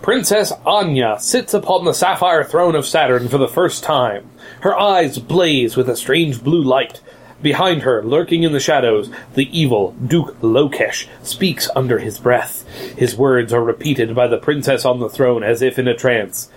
Princess 0.03 0.53
Anya 0.67 1.17
sits 1.19 1.55
upon 1.55 1.87
the 1.87 1.95
sapphire 1.95 2.45
throne 2.45 2.75
of 2.75 2.85
Saturn 2.85 3.29
for 3.29 3.39
the 3.39 3.49
first 3.49 3.83
time. 3.83 4.29
Her 4.61 4.79
eyes 4.79 5.19
blaze 5.19 5.79
with 5.79 5.89
a 5.89 5.97
strange 5.97 6.45
blue 6.45 6.63
light. 6.63 7.01
Behind 7.41 7.83
her, 7.83 8.03
lurking 8.03 8.43
in 8.43 8.53
the 8.53 8.61
shadows, 8.61 9.11
the 9.35 9.49
evil 9.57 9.93
Duke 10.05 10.41
Lokesh 10.41 11.07
speaks 11.23 11.71
under 11.77 11.99
his 11.99 12.19
breath. 12.19 12.67
His 12.97 13.17
words 13.17 13.53
are 13.53 13.63
repeated 13.63 14.15
by 14.15 14.27
the 14.27 14.39
princess 14.39 14.85
on 14.85 14.99
the 14.99 15.09
throne 15.09 15.45
as 15.45 15.63
if 15.63 15.79
in 15.79 15.87
a 15.87 15.95
trance. 15.95 16.51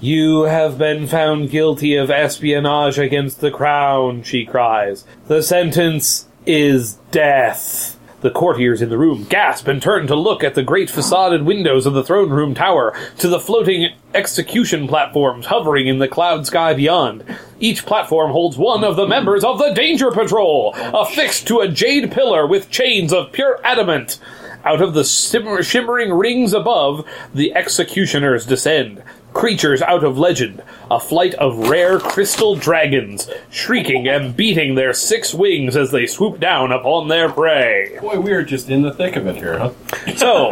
You 0.00 0.42
have 0.42 0.78
been 0.78 1.06
found 1.06 1.50
guilty 1.50 1.96
of 1.96 2.10
espionage 2.10 2.98
against 2.98 3.40
the 3.40 3.50
crown, 3.50 4.22
she 4.22 4.46
cries. 4.46 5.04
The 5.26 5.42
sentence 5.42 6.26
is 6.46 6.94
death. 7.10 7.98
The 8.20 8.30
courtiers 8.30 8.82
in 8.82 8.90
the 8.90 8.98
room 8.98 9.24
gasp 9.24 9.66
and 9.66 9.80
turn 9.80 10.06
to 10.06 10.14
look 10.14 10.44
at 10.44 10.54
the 10.54 10.62
great 10.62 10.90
facaded 10.90 11.42
windows 11.42 11.86
of 11.86 11.94
the 11.94 12.04
throne 12.04 12.28
room 12.28 12.54
tower, 12.54 12.94
to 13.18 13.28
the 13.28 13.40
floating 13.40 13.94
execution 14.14 14.86
platforms 14.86 15.46
hovering 15.46 15.86
in 15.86 16.00
the 16.00 16.08
cloud 16.08 16.46
sky 16.46 16.74
beyond. 16.74 17.24
Each 17.60 17.86
platform 17.86 18.32
holds 18.32 18.58
one 18.58 18.84
of 18.84 18.96
the 18.96 19.06
members 19.06 19.42
of 19.42 19.58
the 19.58 19.72
Danger 19.72 20.10
Patrol, 20.10 20.74
affixed 20.76 21.46
to 21.46 21.60
a 21.60 21.68
jade 21.68 22.12
pillar 22.12 22.46
with 22.46 22.70
chains 22.70 23.12
of 23.12 23.32
pure 23.32 23.58
adamant. 23.64 24.18
Out 24.64 24.82
of 24.82 24.92
the 24.92 25.04
shimmer- 25.04 25.62
shimmering 25.62 26.12
rings 26.12 26.52
above, 26.52 27.06
the 27.34 27.54
executioners 27.54 28.44
descend. 28.44 29.02
Creatures 29.32 29.82
out 29.82 30.04
of 30.04 30.18
legend, 30.18 30.62
a 30.90 30.98
flight 31.00 31.34
of 31.34 31.68
rare 31.68 31.98
crystal 31.98 32.56
dragons, 32.56 33.28
shrieking 33.50 34.08
and 34.08 34.36
beating 34.36 34.74
their 34.74 34.92
six 34.92 35.32
wings 35.34 35.76
as 35.76 35.90
they 35.90 36.06
swoop 36.06 36.40
down 36.40 36.72
upon 36.72 37.08
their 37.08 37.28
prey. 37.30 37.98
Boy, 38.00 38.20
we 38.20 38.32
are 38.32 38.42
just 38.42 38.68
in 38.68 38.82
the 38.82 38.92
thick 38.92 39.16
of 39.16 39.26
it 39.26 39.36
here, 39.36 39.58
huh? 39.58 39.72
So, 40.16 40.48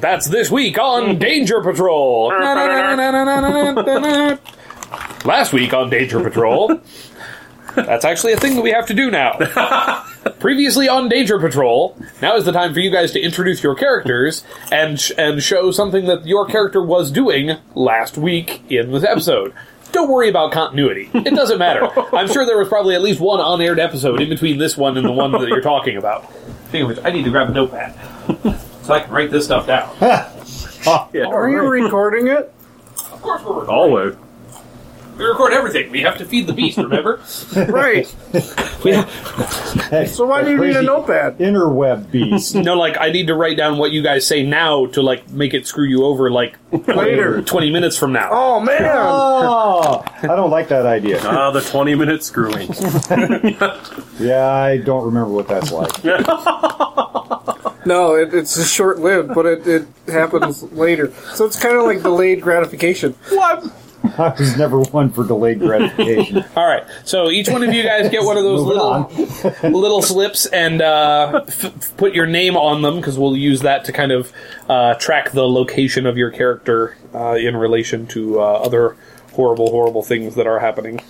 that's 0.00 0.26
this 0.28 0.50
week 0.50 0.78
on 0.78 1.18
Danger 1.18 1.60
Patrol. 1.62 2.28
Last 5.24 5.52
week 5.52 5.72
on 5.72 5.90
Danger 5.90 6.20
Patrol. 6.20 6.80
That's 7.74 8.04
actually 8.04 8.34
a 8.34 8.36
thing 8.36 8.56
that 8.56 8.62
we 8.62 8.70
have 8.70 8.86
to 8.86 8.94
do 8.94 9.10
now. 9.10 9.38
Previously 10.38 10.88
on 10.88 11.08
Danger 11.08 11.38
Patrol, 11.38 11.96
now 12.22 12.36
is 12.36 12.44
the 12.44 12.52
time 12.52 12.72
for 12.74 12.80
you 12.80 12.90
guys 12.90 13.12
to 13.12 13.20
introduce 13.20 13.62
your 13.62 13.74
characters 13.74 14.44
and 14.70 15.00
sh- 15.00 15.12
and 15.16 15.42
show 15.42 15.70
something 15.70 16.06
that 16.06 16.26
your 16.26 16.46
character 16.46 16.82
was 16.82 17.10
doing 17.10 17.56
last 17.74 18.16
week 18.18 18.62
in 18.70 18.92
this 18.92 19.04
episode. 19.04 19.52
Don't 19.92 20.10
worry 20.10 20.28
about 20.28 20.50
continuity. 20.52 21.08
It 21.14 21.34
doesn't 21.34 21.58
matter. 21.58 21.88
I'm 22.14 22.28
sure 22.28 22.44
there 22.44 22.58
was 22.58 22.68
probably 22.68 22.94
at 22.94 23.02
least 23.02 23.20
one 23.20 23.40
on-aired 23.40 23.78
episode 23.78 24.20
in 24.20 24.28
between 24.28 24.58
this 24.58 24.76
one 24.76 24.96
and 24.96 25.06
the 25.06 25.12
one 25.12 25.30
that 25.32 25.48
you're 25.48 25.60
talking 25.60 25.96
about. 25.96 26.30
Speaking 26.68 26.82
of 26.82 26.88
which, 26.88 26.98
I 27.04 27.10
need 27.10 27.24
to 27.24 27.30
grab 27.30 27.48
a 27.50 27.52
notepad 27.52 27.94
so 28.82 28.92
I 28.94 29.00
can 29.00 29.12
write 29.12 29.30
this 29.30 29.44
stuff 29.44 29.66
down. 29.66 29.94
Are 30.86 31.48
you 31.48 31.60
recording 31.68 32.26
it? 32.26 32.52
Of 33.12 33.22
course, 33.22 33.42
we're 33.42 33.60
recording. 33.60 33.74
Always. 33.74 34.14
We 35.16 35.24
record 35.24 35.52
everything. 35.52 35.90
We 35.90 36.00
have 36.02 36.18
to 36.18 36.24
feed 36.24 36.46
the 36.46 36.52
beast. 36.52 36.76
Remember? 36.78 37.20
Right. 37.54 38.12
Hey, 38.84 40.06
So 40.06 40.26
why 40.26 40.42
do 40.44 40.50
you 40.50 40.58
need 40.58 40.70
a 40.70 40.72
crazy 40.74 40.86
notepad? 40.86 41.38
Interweb 41.38 42.10
beast. 42.10 42.54
no, 42.54 42.74
like 42.74 42.96
I 43.00 43.10
need 43.10 43.26
to 43.28 43.34
write 43.34 43.56
down 43.56 43.78
what 43.78 43.92
you 43.92 44.02
guys 44.02 44.26
say 44.26 44.42
now 44.42 44.86
to 44.86 45.00
like 45.02 45.30
make 45.30 45.54
it 45.54 45.66
screw 45.66 45.84
you 45.86 46.04
over 46.04 46.30
like 46.30 46.56
Later. 46.86 47.40
twenty 47.42 47.70
minutes 47.70 47.96
from 47.96 48.12
now. 48.12 48.28
Oh 48.30 48.60
man. 48.60 48.82
oh, 48.84 50.04
I 50.22 50.26
don't 50.36 50.50
like 50.50 50.68
that 50.68 50.84
idea. 50.86 51.20
Ah, 51.22 51.50
the 51.50 51.60
20 51.62 51.94
minute 51.94 52.22
screwing. 52.22 52.68
Yeah, 54.20 54.46
I 54.48 54.78
don't 54.78 55.04
remember 55.06 55.30
what 55.30 55.48
that's 55.48 55.72
like. 55.72 56.04
No, 57.86 58.14
it, 58.16 58.32
it's 58.34 58.68
short 58.70 58.98
lived, 58.98 59.34
but 59.34 59.44
it, 59.46 59.66
it 59.66 59.86
happens 60.08 60.62
later. 60.72 61.12
So 61.34 61.44
it's 61.44 61.58
kind 61.60 61.76
of 61.76 61.84
like 61.84 62.02
delayed 62.02 62.40
gratification. 62.42 63.12
What? 63.30 63.64
I 64.04 64.34
was 64.38 64.56
never 64.56 64.80
one 64.80 65.10
for 65.10 65.24
delayed 65.26 65.60
gratification. 65.60 66.44
All 66.56 66.66
right. 66.66 66.84
So 67.04 67.30
each 67.30 67.48
one 67.48 67.62
of 67.62 67.72
you 67.72 67.82
guys 67.82 68.10
get 68.10 68.22
one 68.22 68.36
of 68.36 68.44
those 68.44 68.60
little 69.62 69.70
little 69.80 70.02
slips 70.02 70.46
and 70.46 70.82
uh, 70.82 71.42
f- 71.48 71.64
f- 71.64 71.96
put 71.96 72.14
your 72.14 72.26
name 72.26 72.56
on 72.56 72.82
them 72.82 72.96
because 72.96 73.18
we'll 73.18 73.36
use 73.36 73.60
that 73.60 73.86
to 73.86 73.92
kind 73.92 74.12
of 74.12 74.32
uh, 74.68 74.94
track 74.94 75.32
the 75.32 75.48
location 75.48 76.06
of 76.06 76.18
your 76.18 76.30
character 76.30 76.96
uh, 77.14 77.32
in 77.34 77.56
relation 77.56 78.06
to 78.08 78.40
uh, 78.40 78.44
other 78.44 78.96
horrible, 79.32 79.70
horrible 79.70 80.02
things 80.02 80.34
that 80.34 80.46
are 80.46 80.58
happening. 80.60 81.00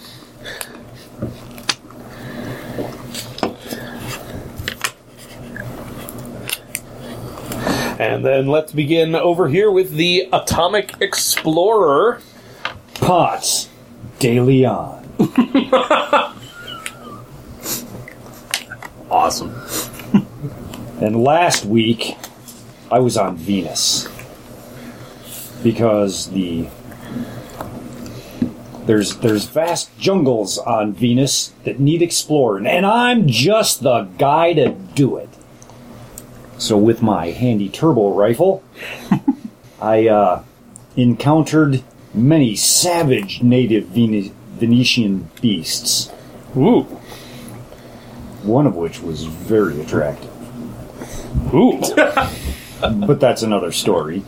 And 7.99 8.25
then 8.25 8.49
let's 8.49 8.73
begin 8.73 9.15
over 9.15 9.49
here 9.49 9.71
with 9.71 9.93
the 9.93 10.29
Atomic 10.33 10.95
Explorer. 11.01 12.21
Ponce 13.05 13.69
de 14.19 14.41
Leon. 14.41 15.07
awesome. 19.11 19.55
And 21.03 21.23
last 21.23 21.67
week, 21.67 22.17
I 22.91 23.01
was 23.01 23.19
on 23.19 23.37
Venus 23.37 24.09
because 25.63 26.31
the 26.31 26.67
there's 28.87 29.17
there's 29.17 29.45
vast 29.45 29.95
jungles 29.99 30.57
on 30.57 30.95
Venus 30.95 31.53
that 31.65 31.79
need 31.79 32.01
exploring, 32.01 32.67
and 32.67 32.87
I'm 32.87 33.29
just 33.29 33.83
the 33.83 34.05
guy 34.17 34.55
to 34.55 34.71
do 34.71 35.19
it. 35.19 35.29
So 36.57 36.79
with 36.79 37.03
my 37.03 37.33
handy 37.33 37.69
turbo 37.69 38.15
rifle, 38.15 38.65
I 39.79 40.09
uh, 40.09 40.43
encountered 40.97 41.85
many 42.15 42.55
savage 42.57 43.43
native 43.43 43.87
Vene- 43.87 44.33
Venetian 44.59 45.29
beasts. 45.41 46.11
Ooh. 46.57 46.83
One 48.43 48.67
of 48.67 48.77
which 48.77 49.01
was 49.01 49.25
very 49.25 49.81
attractive. 49.81 50.31
Ooh. 51.55 51.81
But 53.07 53.19
that's 53.19 53.43
another 53.43 53.73
story. 53.73 54.23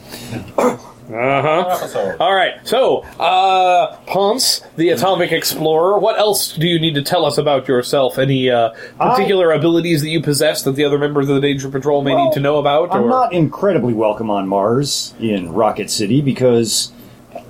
Uh 0.56 0.78
huh. 1.08 2.16
All 2.18 2.34
right. 2.34 2.54
So, 2.66 3.00
uh, 3.20 3.96
Ponce, 4.06 4.60
the 4.76 4.88
Atomic 4.90 5.30
Explorer. 5.30 5.98
What 5.98 6.18
else 6.18 6.56
do 6.56 6.66
you 6.66 6.80
need 6.80 6.94
to 6.94 7.02
tell 7.02 7.26
us 7.26 7.36
about 7.36 7.68
yourself? 7.68 8.18
Any 8.18 8.48
uh, 8.48 8.70
particular 8.98 9.52
abilities 9.52 10.00
that 10.00 10.08
you 10.08 10.22
possess 10.22 10.62
that 10.62 10.72
the 10.72 10.84
other 10.86 10.96
members 10.98 11.28
of 11.28 11.34
the 11.34 11.40
Danger 11.42 11.68
Patrol 11.68 12.00
may 12.02 12.14
need 12.14 12.32
to 12.32 12.40
know 12.40 12.56
about? 12.56 12.92
I'm 12.94 13.08
not 13.08 13.34
incredibly 13.34 13.92
welcome 13.92 14.30
on 14.30 14.48
Mars 14.48 15.12
in 15.20 15.52
Rocket 15.52 15.90
City 15.90 16.22
because 16.22 16.90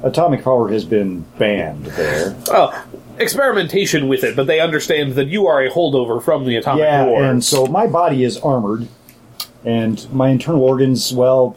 atomic 0.02 0.44
power 0.44 0.68
has 0.68 0.84
been 0.84 1.20
banned 1.38 1.86
there. 1.86 2.36
well, 2.48 2.84
experimentation 3.18 4.08
with 4.08 4.24
it, 4.24 4.36
but 4.36 4.46
they 4.46 4.60
understand 4.60 5.12
that 5.12 5.26
you 5.26 5.46
are 5.46 5.62
a 5.62 5.70
holdover 5.70 6.22
from 6.22 6.44
the 6.44 6.56
Atomic 6.56 6.82
yeah, 6.82 7.06
War. 7.06 7.24
and 7.24 7.44
so 7.44 7.66
my 7.66 7.86
body 7.86 8.24
is 8.24 8.38
armored, 8.38 8.88
and 9.64 10.12
my 10.12 10.28
internal 10.28 10.62
organs, 10.62 11.12
well, 11.12 11.56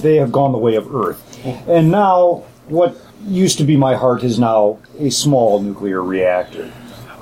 they 0.00 0.16
have 0.16 0.32
gone 0.32 0.52
the 0.52 0.58
way 0.58 0.74
of 0.74 0.94
Earth. 0.94 1.24
And 1.68 1.90
now, 1.90 2.44
what 2.66 2.96
used 3.26 3.58
to 3.58 3.64
be 3.64 3.76
my 3.76 3.94
heart 3.94 4.22
is 4.22 4.38
now 4.38 4.78
a 4.98 5.10
small 5.10 5.60
nuclear 5.60 6.02
reactor. 6.02 6.70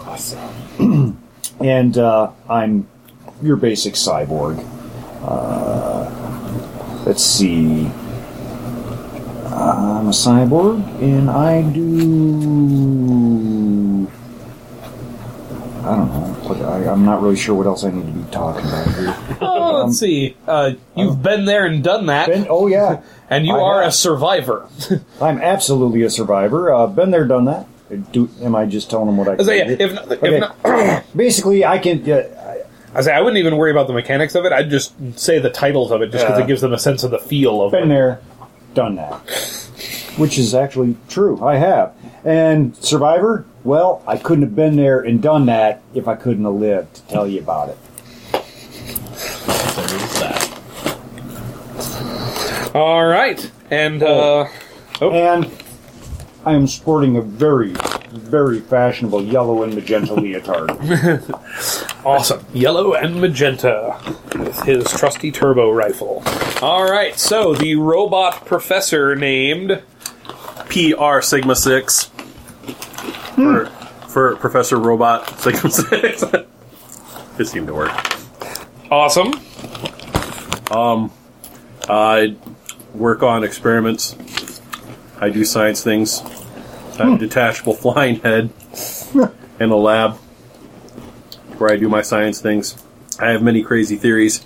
Awesome. 0.00 1.20
and 1.60 1.98
uh, 1.98 2.30
I'm 2.48 2.86
your 3.42 3.56
basic 3.56 3.94
cyborg. 3.94 4.64
Uh, 5.22 7.02
let's 7.04 7.22
see. 7.22 7.90
I'm 9.56 10.08
a 10.08 10.10
cyborg, 10.10 10.84
and 11.00 11.30
I 11.30 11.62
do. 11.62 11.86
I 15.82 15.96
don't 15.96 16.08
know. 16.08 16.34
What, 16.46 16.60
I, 16.60 16.90
I'm 16.90 17.04
not 17.06 17.22
really 17.22 17.36
sure 17.36 17.54
what 17.54 17.66
else 17.66 17.82
I 17.82 17.90
need 17.90 18.06
to 18.06 18.12
be 18.12 18.30
talking 18.30 18.66
about 18.66 18.94
here. 18.94 19.16
oh, 19.40 19.84
let's 19.84 19.98
see. 19.98 20.36
Uh, 20.46 20.72
you've 20.94 21.22
been 21.22 21.46
there 21.46 21.64
and 21.64 21.82
done 21.82 22.06
that, 22.06 22.28
Ben, 22.28 22.46
oh 22.50 22.66
yeah, 22.66 23.02
and 23.30 23.46
you 23.46 23.54
I 23.54 23.60
are 23.60 23.82
a 23.82 23.90
survivor. 23.90 24.68
I'm 25.22 25.38
absolutely 25.40 26.02
a 26.02 26.10
survivor. 26.10 26.72
Uh, 26.72 26.86
been 26.86 27.10
there, 27.10 27.24
done 27.26 27.46
that. 27.46 27.66
Do, 28.12 28.28
am 28.42 28.54
I 28.54 28.66
just 28.66 28.90
telling 28.90 29.06
them 29.06 29.16
what 29.16 29.28
I? 29.28 29.36
So, 29.42 29.52
yeah, 29.52 29.70
if 29.70 29.92
not, 29.94 30.12
if 30.22 30.40
not, 30.40 31.04
Basically, 31.16 31.64
I 31.64 31.78
can. 31.78 32.10
Uh, 32.10 32.24
I 32.94 33.02
say 33.02 33.12
I 33.12 33.20
wouldn't 33.20 33.38
even 33.38 33.56
worry 33.56 33.70
about 33.70 33.86
the 33.86 33.92
mechanics 33.92 34.34
of 34.34 34.44
it. 34.44 34.52
I'd 34.52 34.70
just 34.70 34.94
say 35.18 35.38
the 35.38 35.50
titles 35.50 35.90
of 35.90 36.02
it, 36.02 36.10
just 36.10 36.26
because 36.26 36.40
it 36.40 36.46
gives 36.46 36.62
them 36.62 36.72
a 36.72 36.78
sense 36.78 37.04
of 37.04 37.10
the 37.10 37.18
feel 37.18 37.62
of 37.62 37.72
been 37.72 37.84
it. 37.84 37.88
there, 37.94 38.20
done 38.76 38.94
that. 38.96 39.14
Which 40.16 40.38
is 40.38 40.54
actually 40.54 40.96
true. 41.08 41.44
I 41.44 41.56
have. 41.56 41.94
And 42.24 42.76
Survivor, 42.76 43.44
well, 43.64 44.02
I 44.06 44.16
couldn't 44.16 44.42
have 44.44 44.54
been 44.54 44.76
there 44.76 45.00
and 45.00 45.20
done 45.20 45.46
that 45.46 45.82
if 45.94 46.06
I 46.06 46.14
couldn't 46.14 46.44
have 46.44 46.54
lived 46.54 46.94
to 46.94 47.02
tell 47.02 47.26
you 47.26 47.40
about 47.40 47.70
it. 47.70 47.78
So 49.16 49.82
there's 49.82 50.20
that. 50.20 50.42
All 52.74 53.06
right, 53.06 53.50
and 53.70 54.02
uh, 54.02 54.46
And 55.00 55.50
I 56.44 56.52
am 56.52 56.66
sporting 56.66 57.16
a 57.16 57.22
very, 57.22 57.72
very 58.10 58.60
fashionable 58.60 59.24
yellow 59.24 59.62
and 59.62 59.74
magenta 59.74 60.14
leotard. 60.14 60.70
awesome, 62.06 62.46
yellow 62.54 62.94
and 62.94 63.20
magenta 63.20 63.98
with 64.36 64.62
his 64.62 64.88
trusty 64.92 65.32
turbo 65.32 65.70
rifle. 65.72 66.22
All 66.62 66.88
right, 66.88 67.18
so 67.18 67.52
the 67.52 67.74
robot 67.74 68.46
professor 68.46 69.16
named 69.16 69.82
PR 70.68 71.20
Sigma 71.20 71.56
Six 71.56 72.04
hmm. 73.34 73.42
for 73.42 73.66
for 74.06 74.36
Professor 74.36 74.78
Robot 74.78 75.28
Sigma 75.40 75.70
Six. 75.70 76.22
it 77.38 77.46
seemed 77.46 77.66
to 77.66 77.74
work. 77.74 77.92
Awesome. 78.90 79.32
Um, 80.70 81.12
I 81.88 82.36
work 82.94 83.24
on 83.24 83.42
experiments. 83.42 84.16
I 85.20 85.30
do 85.30 85.44
science 85.44 85.82
things. 85.82 86.22
I 86.22 86.28
have 86.28 87.00
a 87.00 87.04
hmm. 87.10 87.16
detachable 87.16 87.74
flying 87.74 88.20
head 88.20 88.50
in 89.60 89.70
a 89.70 89.76
lab 89.76 90.20
where 91.58 91.70
I 91.70 91.76
do 91.76 91.88
my 91.88 92.02
science 92.02 92.40
things. 92.40 92.76
I 93.18 93.30
have 93.30 93.42
many 93.42 93.62
crazy 93.62 93.96
theories. 93.96 94.44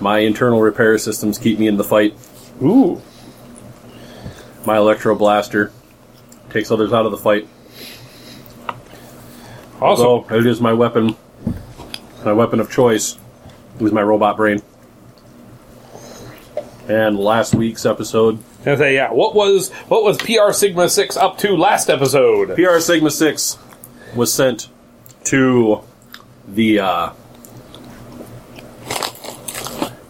My 0.00 0.20
internal 0.20 0.60
repair 0.60 0.96
systems 0.98 1.38
keep 1.38 1.58
me 1.58 1.66
in 1.66 1.76
the 1.76 1.84
fight. 1.84 2.16
Ooh, 2.62 3.00
My 4.66 4.76
electro 4.78 5.14
blaster 5.14 5.72
takes 6.50 6.70
others 6.70 6.92
out 6.92 7.04
of 7.06 7.12
the 7.12 7.18
fight. 7.18 7.48
awesome. 9.80 10.06
Although 10.06 10.34
it 10.36 10.46
is 10.46 10.60
my 10.60 10.72
weapon, 10.72 11.16
my 12.24 12.32
weapon 12.32 12.60
of 12.60 12.70
choice 12.70 13.18
is 13.78 13.92
my 13.92 14.02
robot 14.02 14.36
brain. 14.36 14.62
and 16.88 17.18
last 17.18 17.54
week's 17.54 17.84
episode. 17.86 18.38
I 18.66 18.76
say, 18.76 18.94
yeah. 18.94 19.10
What 19.12 19.34
was 19.34 19.70
what 19.88 20.02
was 20.02 20.16
PR 20.18 20.52
Sigma 20.52 20.88
Six 20.88 21.16
up 21.16 21.38
to 21.38 21.56
last 21.56 21.88
episode? 21.88 22.54
PR 22.56 22.78
Sigma 22.80 23.10
6 23.10 23.58
was 24.16 24.32
sent 24.32 24.68
to 25.24 25.80
the, 26.48 26.80
uh, 26.80 27.10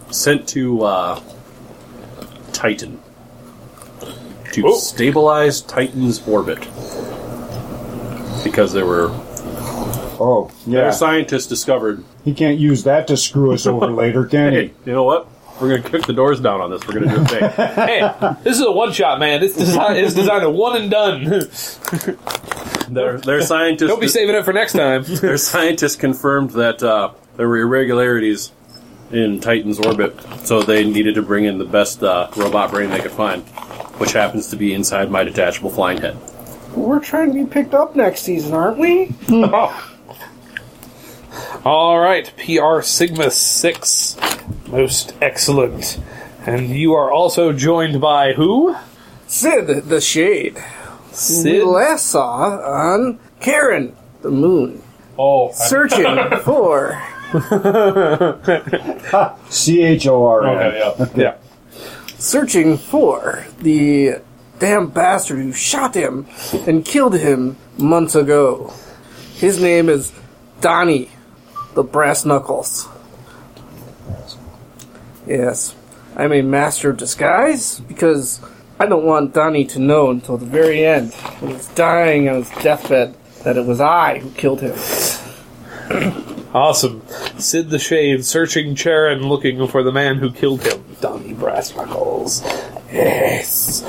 sent 0.09 0.47
to, 0.49 0.83
uh, 0.83 1.19
Titan. 2.53 2.99
To 4.53 4.67
Oh. 4.67 4.73
stabilize 4.77 5.61
Titan's 5.61 6.21
orbit. 6.27 6.59
Because 8.43 8.73
there 8.73 8.85
were, 8.85 9.09
Oh, 10.19 10.51
their 10.67 10.85
yeah. 10.85 10.91
scientists 10.91 11.47
discovered, 11.47 12.03
He 12.23 12.33
can't 12.33 12.59
use 12.59 12.83
that 12.83 13.07
to 13.07 13.17
screw 13.17 13.53
us 13.53 13.65
over 13.65 13.87
later, 13.91 14.25
can 14.25 14.53
hey, 14.53 14.65
he? 14.67 14.73
you 14.85 14.93
know 14.93 15.03
what? 15.03 15.27
We're 15.59 15.77
gonna 15.77 15.89
kick 15.89 16.05
the 16.07 16.13
doors 16.13 16.39
down 16.39 16.59
on 16.61 16.69
this. 16.71 16.85
We're 16.87 16.99
gonna 16.99 17.15
do 17.15 17.21
a 17.21 17.25
thing. 17.25 17.49
hey, 17.75 18.11
this 18.43 18.57
is 18.57 18.65
a 18.65 18.71
one 18.71 18.91
shot, 18.91 19.19
man. 19.19 19.39
This 19.41 19.55
design 19.55 19.95
is 19.97 20.13
designed 20.15 20.43
a 20.43 20.49
one 20.49 20.75
and 20.75 20.89
done. 20.91 21.23
their, 22.95 23.17
their 23.19 23.41
scientists 23.41 23.87
Don't 23.89 24.01
be 24.01 24.07
saving 24.07 24.35
it 24.35 24.43
for 24.43 24.53
next 24.53 24.73
time. 24.73 25.03
Their 25.21 25.37
scientists 25.37 25.95
confirmed 25.95 26.51
that 26.51 26.83
uh, 26.83 27.13
there 27.37 27.47
were 27.47 27.59
irregularities 27.59 28.51
in 29.11 29.39
Titan's 29.39 29.79
orbit, 29.79 30.19
so 30.45 30.61
they 30.61 30.83
needed 30.83 31.15
to 31.15 31.21
bring 31.21 31.45
in 31.45 31.57
the 31.57 31.65
best 31.65 32.03
uh, 32.03 32.29
robot 32.35 32.71
brain 32.71 32.89
they 32.89 32.99
could 32.99 33.11
find, 33.11 33.43
which 33.99 34.11
happens 34.13 34.47
to 34.47 34.55
be 34.55 34.73
inside 34.73 35.09
my 35.09 35.23
detachable 35.23 35.69
flying 35.69 35.99
head. 35.99 36.17
We're 36.75 36.99
trying 36.99 37.33
to 37.33 37.45
be 37.45 37.49
picked 37.49 37.73
up 37.73 37.95
next 37.95 38.21
season, 38.21 38.53
aren't 38.53 38.77
we? 38.77 39.13
All 41.65 41.99
right, 41.99 42.31
PR 42.37 42.81
Sigma 42.81 43.31
Six, 43.31 44.17
most 44.67 45.13
excellent, 45.21 45.99
and 46.45 46.69
you 46.69 46.93
are 46.93 47.11
also 47.11 47.53
joined 47.53 48.01
by 48.01 48.33
who? 48.33 48.75
Sid, 49.27 49.85
the 49.85 50.01
Shade. 50.01 50.61
We 51.11 51.15
Sid. 51.17 51.63
last 51.65 52.07
saw 52.07 52.57
on 52.59 53.19
Charon, 53.41 53.95
the 54.21 54.31
moon, 54.31 54.81
Oh, 55.19 55.51
searching 55.51 56.05
for. 56.43 57.01
C 59.49 59.81
H 59.83 60.07
O 60.07 60.25
R 60.25 60.47
okay, 60.47 60.79
yeah. 60.79 61.05
Yeah. 61.15 61.35
searching 62.17 62.77
for 62.77 63.45
the 63.59 64.15
damn 64.59 64.87
bastard 64.89 65.39
who 65.39 65.51
shot 65.53 65.95
him 65.95 66.27
and 66.67 66.83
killed 66.85 67.15
him 67.17 67.57
months 67.77 68.15
ago. 68.15 68.73
His 69.35 69.61
name 69.61 69.89
is 69.89 70.11
Donnie, 70.61 71.09
the 71.73 71.83
Brass 71.83 72.25
Knuckles. 72.25 72.87
Yes, 75.27 75.75
I'm 76.15 76.33
a 76.33 76.41
master 76.41 76.89
of 76.91 76.97
disguise 76.97 77.79
because 77.81 78.39
I 78.81 78.87
don't 78.87 79.05
want 79.05 79.35
Donnie 79.35 79.65
to 79.65 79.79
know 79.79 80.09
until 80.09 80.37
the 80.37 80.47
very 80.47 80.83
end, 80.83 81.13
when 81.13 81.51
he's 81.51 81.67
dying 81.67 82.27
on 82.27 82.37
his 82.37 82.49
deathbed, 82.63 83.15
that 83.43 83.55
it 83.55 83.63
was 83.63 83.79
I 83.79 84.17
who 84.17 84.31
killed 84.31 84.61
him. 84.61 84.75
Awesome. 86.53 87.01
Sid 87.37 87.69
the 87.69 87.79
Shade 87.79 88.25
searching 88.25 88.75
Charon 88.75 89.21
looking 89.21 89.65
for 89.69 89.83
the 89.83 89.91
man 89.93 90.17
who 90.17 90.33
killed 90.33 90.63
him. 90.67 90.83
Donnie 90.99 91.33
Brassbuckles. 91.33 92.41
Yes. 92.91 93.85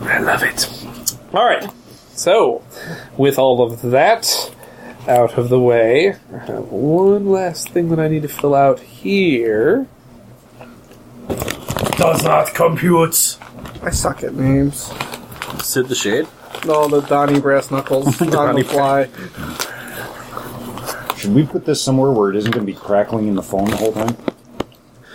I 0.00 0.18
love 0.20 0.42
it. 0.42 0.66
Alright. 1.34 1.70
So, 2.14 2.62
with 3.18 3.38
all 3.38 3.60
of 3.60 3.82
that 3.82 4.50
out 5.06 5.36
of 5.36 5.50
the 5.50 5.60
way, 5.60 6.14
I 6.32 6.38
have 6.38 6.68
one 6.70 7.26
last 7.26 7.68
thing 7.68 7.90
that 7.90 8.00
I 8.00 8.08
need 8.08 8.22
to 8.22 8.28
fill 8.28 8.54
out 8.54 8.80
here. 8.80 9.86
Does 11.98 12.24
not 12.24 12.54
compute. 12.54 13.36
I 13.86 13.90
suck 13.90 14.24
at 14.24 14.34
names. 14.34 14.92
Sid 15.62 15.86
the 15.86 15.94
Shade? 15.94 16.26
No, 16.66 16.88
the 16.88 17.02
Donnie 17.02 17.38
Brass 17.38 17.70
Knuckles 17.70 18.20
on 18.20 18.30
Donnie 18.30 18.62
the 18.62 18.68
fly. 18.68 19.08
Should 21.16 21.32
we 21.32 21.46
put 21.46 21.64
this 21.64 21.80
somewhere 21.80 22.10
where 22.10 22.30
it 22.30 22.36
isn't 22.36 22.50
going 22.50 22.66
to 22.66 22.72
be 22.72 22.76
crackling 22.76 23.28
in 23.28 23.36
the 23.36 23.44
phone 23.44 23.70
the 23.70 23.76
whole 23.76 23.92
time? 23.92 24.16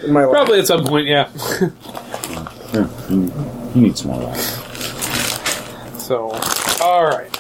In 0.06 0.14
my. 0.14 0.24
Probably 0.24 0.60
at 0.60 0.68
some 0.68 0.86
point, 0.86 1.08
yeah. 1.08 1.30
Here, 2.72 2.90
you, 3.10 3.34
you 3.76 3.82
need 3.82 3.98
some 3.98 4.12
more 4.12 4.22
of 4.24 4.34
that. 4.34 6.00
So, 6.00 6.32
alright. 6.82 7.36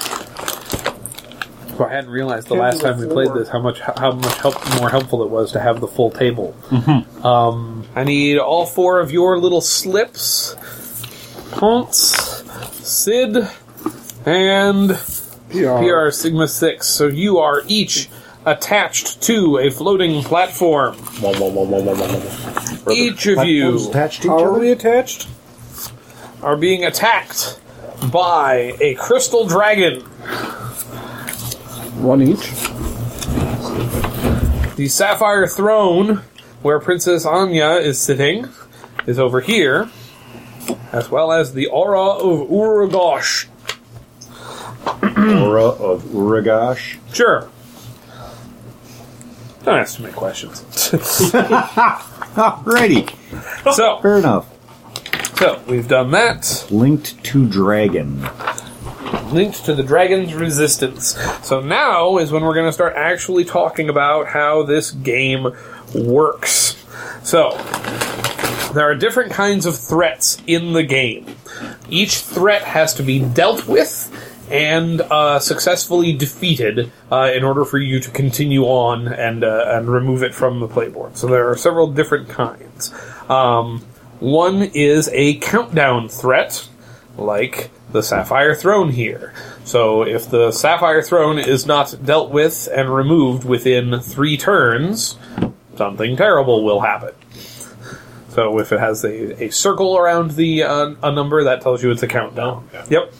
So 1.77 1.85
I 1.85 1.93
hadn't 1.93 2.09
realized 2.09 2.49
the 2.49 2.55
last 2.55 2.81
time 2.81 2.99
we 2.99 3.07
played 3.07 3.33
this 3.33 3.47
how 3.47 3.59
much 3.59 3.79
how 3.79 4.11
much 4.11 4.37
help, 4.37 4.55
more 4.79 4.89
helpful 4.89 5.23
it 5.23 5.29
was 5.29 5.53
to 5.53 5.59
have 5.59 5.79
the 5.79 5.87
full 5.87 6.11
table. 6.11 6.53
Um, 7.23 7.85
I 7.95 8.03
need 8.03 8.37
all 8.37 8.65
four 8.65 8.99
of 8.99 9.11
your 9.11 9.39
little 9.39 9.61
slips. 9.61 10.55
Ponce, 11.51 12.43
Sid, 12.83 13.47
and 14.25 14.97
PR 15.49 16.09
Sigma 16.09 16.47
Six. 16.47 16.87
So 16.87 17.07
you 17.07 17.37
are 17.39 17.63
each 17.67 18.09
attached 18.45 19.21
to 19.23 19.59
a 19.59 19.69
floating 19.69 20.23
platform. 20.23 20.95
Each 22.91 23.27
of 23.27 23.45
you 23.45 23.89
attached 23.89 24.23
to 24.23 24.29
How 24.29 24.43
are 24.43 24.59
we 24.59 24.71
attached? 24.71 25.27
are 26.41 26.57
being 26.57 26.83
attacked 26.83 27.59
by 28.11 28.75
a 28.81 28.95
crystal 28.95 29.45
dragon. 29.45 30.01
One 32.01 32.21
each. 32.23 32.49
The 34.75 34.87
sapphire 34.87 35.45
throne, 35.45 36.23
where 36.63 36.79
Princess 36.79 37.25
Anya 37.25 37.73
is 37.73 37.99
sitting, 37.99 38.47
is 39.05 39.19
over 39.19 39.39
here, 39.41 39.89
as 40.91 41.10
well 41.10 41.32
as 41.32 41.54
the 41.54 41.67
aura 41.67 42.01
of 42.01 42.47
Urugosh. 42.49 43.47
Aura 44.86 45.65
of 45.65 46.04
Uragash. 46.04 46.97
Sure. 47.13 47.49
Don't 49.63 49.77
ask 49.80 49.97
too 49.97 50.04
many 50.04 50.15
questions. 50.15 50.62
Alrighty. 52.36 53.10
so, 53.73 53.99
Fair 54.01 54.17
enough. 54.17 54.47
so 55.38 55.62
we've 55.67 55.88
done 55.88 56.12
that. 56.12 56.65
Linked 56.71 57.23
to 57.25 57.47
Dragon. 57.47 58.27
linked 59.32 59.63
to 59.65 59.75
the 59.75 59.84
dragon's 59.84 60.34
resistance. 60.34 61.15
So 61.43 61.62
now 61.62 62.17
is 62.17 62.32
when 62.32 62.43
we're 62.43 62.56
going 62.56 62.65
to 62.65 62.73
start 62.73 62.95
actually 62.95 63.45
talking 63.45 63.88
about 63.89 64.27
how 64.27 64.63
this 64.63 64.91
game 64.91 65.47
works. 65.93 66.75
So, 67.23 67.51
there 68.73 68.89
are 68.89 68.95
different 68.95 69.31
kinds 69.31 69.65
of 69.65 69.77
threats 69.77 70.41
in 70.47 70.73
the 70.73 70.84
game. 70.84 71.36
Each 71.89 72.19
threat 72.19 72.63
has 72.63 72.93
to 72.95 73.03
be 73.03 73.19
dealt 73.19 73.67
with 73.67 74.10
and 74.51 74.99
uh, 75.01 75.39
successfully 75.39 76.13
defeated 76.13 76.91
uh, 77.12 77.31
in 77.34 77.43
order 77.43 77.63
for 77.63 77.77
you 77.77 77.99
to 78.01 78.12
continue 78.12 78.63
on 78.63 79.07
and 79.07 79.43
uh, 79.43 79.65
and 79.69 79.88
remove 79.89 80.23
it 80.23 80.36
from 80.36 80.60
the 80.60 80.67
playboard. 80.67 81.17
So 81.17 81.27
there 81.27 81.49
are 81.49 81.57
several 81.57 81.91
different 81.91 82.29
kinds. 82.29 82.93
Um, 83.29 83.81
one 84.19 84.63
is 84.73 85.10
a 85.13 85.36
countdown 85.36 86.10
threat, 86.10 86.67
like 87.17 87.71
the 87.91 88.03
Sapphire 88.03 88.53
Throne 88.55 88.89
here. 88.89 89.34
So 89.63 90.03
if 90.03 90.29
the 90.29 90.51
Sapphire 90.51 91.01
Throne 91.01 91.39
is 91.39 91.65
not 91.65 91.95
dealt 92.03 92.31
with 92.31 92.67
and 92.73 92.93
removed 92.93 93.45
within 93.45 93.99
three 94.01 94.38
turns, 94.38 95.17
something 95.77 96.17
terrible 96.17 96.63
will 96.63 96.81
happen. 96.81 97.13
So 98.31 98.59
if 98.59 98.71
it 98.71 98.79
has 98.79 99.03
a, 99.03 99.43
a 99.43 99.49
circle 99.49 99.97
around 99.97 100.31
the 100.31 100.63
uh, 100.63 100.95
a 101.03 101.11
number, 101.11 101.43
that 101.43 101.61
tells 101.61 101.83
you 101.83 101.91
it's 101.91 102.01
a 102.01 102.07
countdown. 102.07 102.69
Yep. 102.89 103.13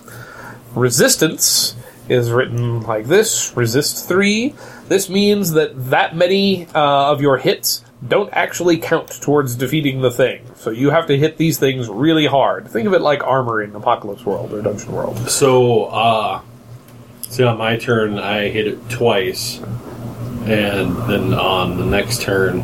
Resistance 0.74 1.76
is 2.08 2.32
written 2.32 2.82
like 2.84 3.06
this: 3.06 3.56
resist 3.56 4.08
three. 4.08 4.56
This 4.88 5.10
means 5.10 5.52
that 5.52 5.90
that 5.90 6.16
many 6.16 6.66
uh, 6.68 7.12
of 7.12 7.22
your 7.22 7.38
hits 7.38 7.84
don't 8.08 8.30
actually 8.32 8.78
count 8.78 9.22
towards 9.22 9.56
defeating 9.56 10.02
the 10.02 10.12
thing. 10.12 10.44
So 10.56 10.70
you 10.72 10.90
have 10.92 11.08
to 11.08 11.18
hit 11.18 11.38
these 11.38 11.60
things 11.60 11.90
really 11.90 12.26
hard. 12.26 12.70
Think 12.70 12.88
of 12.88 12.94
it 12.94 13.02
like 13.02 13.22
armor 13.22 13.62
in 13.62 13.76
Apocalypse 13.76 14.26
World 14.26 14.54
or 14.54 14.62
Dungeon 14.62 14.92
World. 14.92 15.30
So, 15.30 15.86
uh, 15.86 16.42
see, 17.28 17.44
on 17.44 17.58
my 17.58 17.78
turn, 17.78 18.18
I 18.18 18.48
hit 18.48 18.66
it 18.66 18.90
twice, 18.90 19.60
and 20.46 20.96
then 21.10 21.34
on 21.34 21.78
the 21.78 21.86
next 21.86 22.22
turn, 22.22 22.64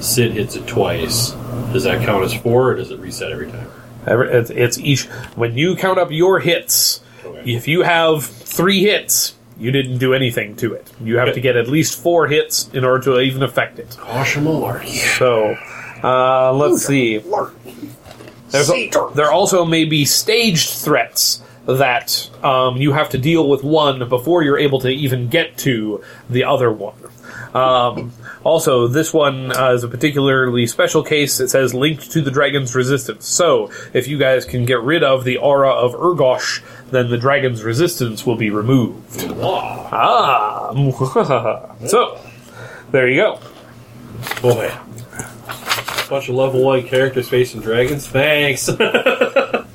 Sid 0.00 0.32
hits 0.32 0.56
it 0.56 0.66
twice. 0.66 1.34
Does 1.72 1.84
that 1.84 2.04
count 2.04 2.24
as 2.24 2.34
four, 2.34 2.70
or 2.70 2.74
does 2.74 2.90
it 2.90 2.98
reset 3.00 3.32
every 3.32 3.50
time? 3.50 3.68
Every- 4.06 4.30
It's, 4.32 4.50
it's 4.50 4.78
each 4.78 5.04
when 5.36 5.56
you 5.56 5.76
count 5.76 5.98
up 5.98 6.10
your 6.10 6.40
hits. 6.40 7.00
Okay. 7.24 7.52
If 7.54 7.68
you 7.68 7.82
have 7.82 8.24
three 8.24 8.80
hits, 8.80 9.34
you 9.58 9.70
didn't 9.70 9.98
do 9.98 10.12
anything 10.14 10.56
to 10.56 10.74
it. 10.74 10.90
You 11.00 11.18
have 11.18 11.28
Okay. 11.28 11.34
to 11.36 11.40
get 11.40 11.56
at 11.56 11.68
least 11.68 12.00
four 12.00 12.26
hits 12.26 12.68
in 12.72 12.84
order 12.84 13.04
to 13.04 13.20
even 13.20 13.42
affect 13.42 13.78
it. 13.78 13.96
Caution 14.00 14.44
malarkey. 14.44 15.16
So, 15.18 15.56
uh, 16.02 16.52
let's 16.52 16.84
see. 16.84 17.18
There's 18.50 18.70
a, 18.70 18.90
there 19.14 19.30
also 19.30 19.64
may 19.64 19.84
be 19.84 20.04
staged 20.04 20.70
threats 20.70 21.42
that 21.66 22.28
um, 22.42 22.76
you 22.78 22.92
have 22.92 23.08
to 23.10 23.18
deal 23.18 23.48
with 23.48 23.62
one 23.62 24.08
before 24.08 24.42
you're 24.42 24.58
able 24.58 24.80
to 24.80 24.88
even 24.88 25.28
get 25.28 25.56
to 25.58 26.02
the 26.28 26.44
other 26.44 26.70
one. 26.72 26.94
Um, 27.54 28.12
also, 28.44 28.88
this 28.88 29.12
one 29.12 29.56
uh, 29.56 29.72
is 29.72 29.84
a 29.84 29.88
particularly 29.88 30.66
special 30.66 31.02
case. 31.02 31.38
It 31.40 31.48
says 31.48 31.74
linked 31.74 32.10
to 32.12 32.20
the 32.20 32.30
dragon's 32.30 32.74
resistance. 32.74 33.26
So, 33.26 33.70
if 33.92 34.08
you 34.08 34.18
guys 34.18 34.44
can 34.44 34.64
get 34.64 34.80
rid 34.80 35.02
of 35.02 35.24
the 35.24 35.36
aura 35.36 35.70
of 35.70 35.92
Urgosh, 35.94 36.62
then 36.90 37.10
the 37.10 37.18
dragon's 37.18 37.62
resistance 37.62 38.26
will 38.26 38.36
be 38.36 38.50
removed. 38.50 39.24
Ah! 39.40 40.72
so, 41.86 42.18
there 42.90 43.08
you 43.08 43.20
go. 43.20 43.40
Boy. 44.40 44.72
Bunch 46.08 46.28
of 46.28 46.34
level 46.34 46.62
one 46.62 46.82
characters 46.86 47.28
facing 47.28 47.60
dragons. 47.60 48.06
Thanks. 48.06 48.68
Get 48.68 48.78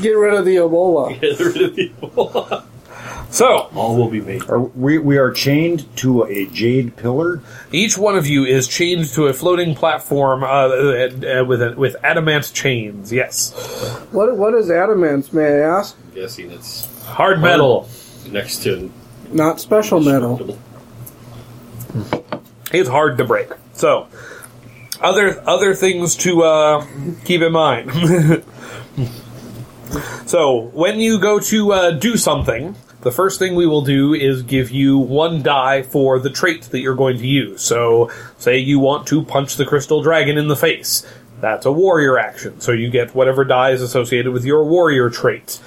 Get 0.00 0.12
rid 0.12 0.34
of 0.34 0.44
the 0.44 0.56
Ebola. 0.56 1.20
Get 1.20 1.38
rid 1.38 1.62
of 1.62 1.76
the 1.76 1.92
So, 3.30 3.68
All 3.76 3.96
will 3.96 4.08
be 4.10 4.20
made. 4.20 4.48
Are 4.50 4.58
we, 4.58 4.98
we 4.98 5.16
are 5.16 5.30
chained 5.30 5.86
to 5.98 6.24
a 6.24 6.46
jade 6.46 6.96
pillar. 6.96 7.40
each 7.70 7.96
one 7.96 8.16
of 8.16 8.26
you 8.26 8.44
is 8.44 8.66
chained 8.66 9.06
to 9.10 9.26
a 9.28 9.32
floating 9.32 9.74
platform 9.76 10.42
uh, 10.42 10.46
uh, 10.48 11.44
with 11.46 11.76
with 11.76 11.94
adamant 12.02 12.50
chains. 12.52 13.12
Yes, 13.12 13.52
What 14.10 14.36
what 14.36 14.54
is 14.54 14.68
adamant, 14.70 15.32
may 15.32 15.44
I 15.44 15.78
ask? 15.78 15.96
I'm 16.08 16.14
guessing 16.14 16.50
it's 16.50 16.86
hard 17.04 17.40
metal. 17.40 17.88
next 18.28 18.64
to 18.64 18.90
Not 19.32 19.60
special 19.60 20.00
metal. 20.00 20.58
It's 22.72 22.88
hard 22.88 23.16
to 23.18 23.24
break. 23.24 23.48
So, 23.74 24.08
other 25.00 25.40
other 25.48 25.74
things 25.74 26.16
to 26.16 26.42
uh, 26.42 26.86
keep 27.24 27.42
in 27.42 27.52
mind. 27.52 27.92
so, 30.26 30.70
when 30.74 30.98
you 30.98 31.20
go 31.20 31.38
to 31.38 31.72
uh, 31.72 31.90
do 31.92 32.16
something, 32.16 32.74
the 33.02 33.10
first 33.10 33.38
thing 33.38 33.54
we 33.54 33.66
will 33.66 33.82
do 33.82 34.12
is 34.14 34.42
give 34.42 34.70
you 34.70 34.98
one 34.98 35.42
die 35.42 35.82
for 35.82 36.18
the 36.18 36.30
trait 36.30 36.62
that 36.64 36.80
you're 36.80 36.94
going 36.94 37.18
to 37.18 37.26
use. 37.26 37.62
So, 37.62 38.10
say 38.38 38.58
you 38.58 38.78
want 38.78 39.06
to 39.08 39.24
punch 39.24 39.56
the 39.56 39.64
crystal 39.64 40.02
dragon 40.02 40.36
in 40.36 40.48
the 40.48 40.56
face. 40.56 41.06
That's 41.40 41.66
a 41.66 41.72
warrior 41.72 42.18
action. 42.18 42.60
So 42.60 42.72
you 42.72 42.90
get 42.90 43.14
whatever 43.14 43.44
die 43.44 43.70
is 43.70 43.82
associated 43.82 44.32
with 44.32 44.44
your 44.44 44.64
warrior 44.64 45.10
trait. 45.10 45.60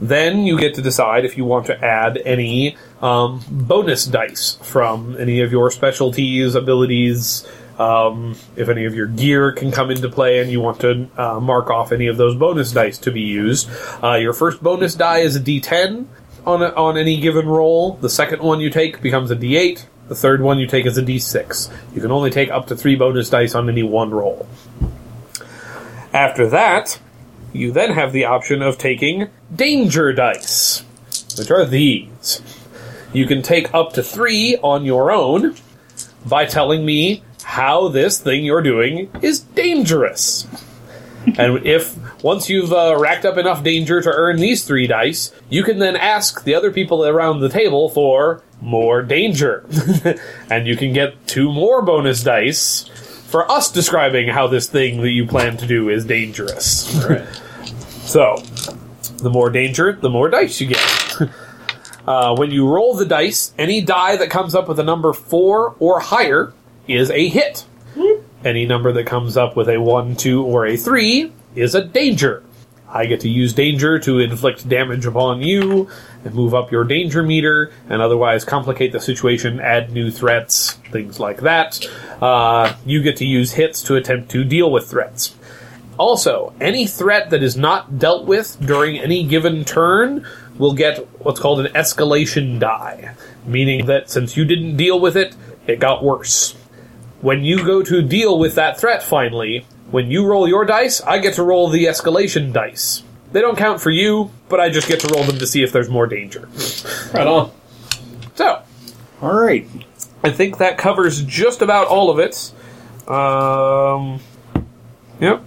Then 0.00 0.46
you 0.46 0.58
get 0.58 0.74
to 0.74 0.82
decide 0.82 1.24
if 1.24 1.36
you 1.36 1.44
want 1.44 1.66
to 1.66 1.84
add 1.84 2.18
any 2.18 2.76
um, 3.02 3.42
bonus 3.50 4.06
dice 4.06 4.56
from 4.62 5.16
any 5.18 5.40
of 5.40 5.50
your 5.50 5.72
specialties, 5.72 6.54
abilities, 6.54 7.46
um, 7.80 8.36
if 8.54 8.68
any 8.68 8.84
of 8.84 8.94
your 8.94 9.06
gear 9.06 9.50
can 9.50 9.72
come 9.72 9.90
into 9.90 10.08
play 10.08 10.38
and 10.40 10.50
you 10.50 10.60
want 10.60 10.80
to 10.80 11.08
uh, 11.16 11.40
mark 11.40 11.70
off 11.70 11.90
any 11.90 12.06
of 12.06 12.16
those 12.16 12.36
bonus 12.36 12.72
dice 12.72 12.98
to 12.98 13.10
be 13.10 13.22
used. 13.22 13.68
Uh, 14.02 14.14
your 14.14 14.32
first 14.32 14.62
bonus 14.62 14.94
die 14.94 15.18
is 15.18 15.34
a 15.34 15.40
d10 15.40 16.06
on, 16.46 16.62
a, 16.62 16.68
on 16.70 16.96
any 16.96 17.20
given 17.20 17.46
roll. 17.46 17.94
The 17.94 18.08
second 18.08 18.42
one 18.42 18.60
you 18.60 18.70
take 18.70 19.00
becomes 19.00 19.30
a 19.30 19.36
d8. 19.36 19.84
The 20.08 20.14
third 20.14 20.40
one 20.40 20.58
you 20.58 20.66
take 20.66 20.86
is 20.86 20.96
a 20.96 21.02
d6. 21.02 21.70
You 21.94 22.00
can 22.00 22.10
only 22.10 22.30
take 22.30 22.50
up 22.50 22.66
to 22.68 22.76
three 22.76 22.96
bonus 22.96 23.30
dice 23.30 23.54
on 23.54 23.68
any 23.68 23.82
one 23.82 24.10
roll. 24.10 24.48
After 26.12 26.48
that, 26.48 26.98
you 27.52 27.72
then 27.72 27.92
have 27.92 28.12
the 28.12 28.24
option 28.24 28.62
of 28.62 28.78
taking 28.78 29.28
danger 29.54 30.12
dice, 30.12 30.84
which 31.36 31.50
are 31.50 31.64
these. 31.64 32.42
You 33.12 33.26
can 33.26 33.42
take 33.42 33.72
up 33.74 33.92
to 33.94 34.02
three 34.02 34.56
on 34.62 34.84
your 34.84 35.10
own 35.10 35.54
by 36.26 36.44
telling 36.44 36.84
me 36.84 37.22
how 37.42 37.88
this 37.88 38.18
thing 38.18 38.44
you're 38.44 38.62
doing 38.62 39.10
is 39.22 39.40
dangerous. 39.40 40.46
and 41.38 41.66
if 41.66 41.96
once 42.22 42.48
you've 42.48 42.72
uh, 42.72 42.96
racked 42.98 43.24
up 43.24 43.36
enough 43.36 43.62
danger 43.62 44.00
to 44.00 44.10
earn 44.10 44.36
these 44.36 44.64
three 44.64 44.86
dice, 44.86 45.32
you 45.48 45.62
can 45.62 45.78
then 45.78 45.96
ask 45.96 46.44
the 46.44 46.54
other 46.54 46.72
people 46.72 47.04
around 47.04 47.40
the 47.40 47.48
table 47.48 47.88
for 47.88 48.42
more 48.60 49.02
danger. 49.02 49.64
and 50.50 50.66
you 50.66 50.76
can 50.76 50.92
get 50.92 51.26
two 51.26 51.52
more 51.52 51.82
bonus 51.82 52.22
dice 52.22 52.88
for 53.28 53.50
us 53.50 53.70
describing 53.70 54.28
how 54.28 54.46
this 54.46 54.66
thing 54.66 55.00
that 55.02 55.10
you 55.10 55.26
plan 55.26 55.56
to 55.58 55.66
do 55.66 55.88
is 55.88 56.04
dangerous. 56.04 56.98
So, 58.08 58.42
the 59.18 59.28
more 59.28 59.50
danger, 59.50 59.92
the 59.92 60.08
more 60.08 60.30
dice 60.30 60.62
you 60.62 60.68
get. 60.68 61.20
uh, 62.06 62.34
when 62.36 62.50
you 62.50 62.66
roll 62.66 62.94
the 62.94 63.04
dice, 63.04 63.52
any 63.58 63.82
die 63.82 64.16
that 64.16 64.30
comes 64.30 64.54
up 64.54 64.66
with 64.66 64.80
a 64.80 64.82
number 64.82 65.12
four 65.12 65.76
or 65.78 66.00
higher 66.00 66.54
is 66.86 67.10
a 67.10 67.28
hit. 67.28 67.66
Any 68.42 68.64
number 68.64 68.92
that 68.92 69.04
comes 69.04 69.36
up 69.36 69.56
with 69.56 69.68
a 69.68 69.78
one, 69.78 70.16
two, 70.16 70.42
or 70.42 70.64
a 70.64 70.78
three 70.78 71.32
is 71.58 71.74
a 71.74 71.84
danger. 71.84 72.42
I 72.90 73.04
get 73.04 73.20
to 73.20 73.28
use 73.28 73.52
danger 73.52 73.98
to 73.98 74.18
inflict 74.18 74.66
damage 74.68 75.04
upon 75.04 75.42
you 75.42 75.90
and 76.24 76.34
move 76.34 76.54
up 76.54 76.72
your 76.72 76.84
danger 76.84 77.22
meter 77.22 77.70
and 77.88 78.00
otherwise 78.00 78.44
complicate 78.44 78.92
the 78.92 79.00
situation, 79.00 79.60
add 79.60 79.92
new 79.92 80.10
threats, 80.10 80.72
things 80.90 81.20
like 81.20 81.42
that. 81.42 81.84
Uh, 82.22 82.74
you 82.86 83.02
get 83.02 83.18
to 83.18 83.26
use 83.26 83.52
hits 83.52 83.82
to 83.84 83.96
attempt 83.96 84.30
to 84.30 84.42
deal 84.42 84.70
with 84.70 84.88
threats. 84.88 85.34
Also, 85.98 86.54
any 86.60 86.86
threat 86.86 87.30
that 87.30 87.42
is 87.42 87.56
not 87.56 87.98
dealt 87.98 88.24
with 88.24 88.56
during 88.64 88.98
any 88.98 89.24
given 89.24 89.64
turn 89.64 90.26
will 90.56 90.72
get 90.72 90.98
what's 91.22 91.40
called 91.40 91.60
an 91.60 91.72
escalation 91.74 92.58
die, 92.58 93.14
meaning 93.44 93.86
that 93.86 94.08
since 94.08 94.36
you 94.36 94.44
didn't 94.44 94.76
deal 94.76 94.98
with 94.98 95.16
it, 95.16 95.36
it 95.66 95.78
got 95.78 96.02
worse. 96.02 96.52
When 97.20 97.44
you 97.44 97.64
go 97.64 97.82
to 97.82 98.00
deal 98.00 98.38
with 98.38 98.54
that 98.54 98.78
threat 98.78 99.02
finally, 99.02 99.66
when 99.90 100.10
you 100.10 100.26
roll 100.26 100.48
your 100.48 100.64
dice, 100.64 101.00
I 101.00 101.18
get 101.18 101.34
to 101.34 101.42
roll 101.42 101.68
the 101.68 101.84
escalation 101.84 102.52
dice. 102.52 103.02
They 103.32 103.40
don't 103.40 103.58
count 103.58 103.80
for 103.80 103.90
you, 103.90 104.30
but 104.48 104.60
I 104.60 104.70
just 104.70 104.88
get 104.88 105.00
to 105.00 105.08
roll 105.14 105.24
them 105.24 105.38
to 105.38 105.46
see 105.46 105.62
if 105.62 105.72
there's 105.72 105.88
more 105.88 106.06
danger. 106.06 106.48
Right 107.12 107.26
on. 107.26 107.52
So, 108.34 108.62
All 109.20 109.34
right. 109.34 109.68
I 110.22 110.30
think 110.30 110.58
that 110.58 110.78
covers 110.78 111.22
just 111.24 111.62
about 111.62 111.86
all 111.88 112.10
of 112.10 112.18
it. 112.18 112.52
Um, 113.08 114.20
yep. 115.20 115.42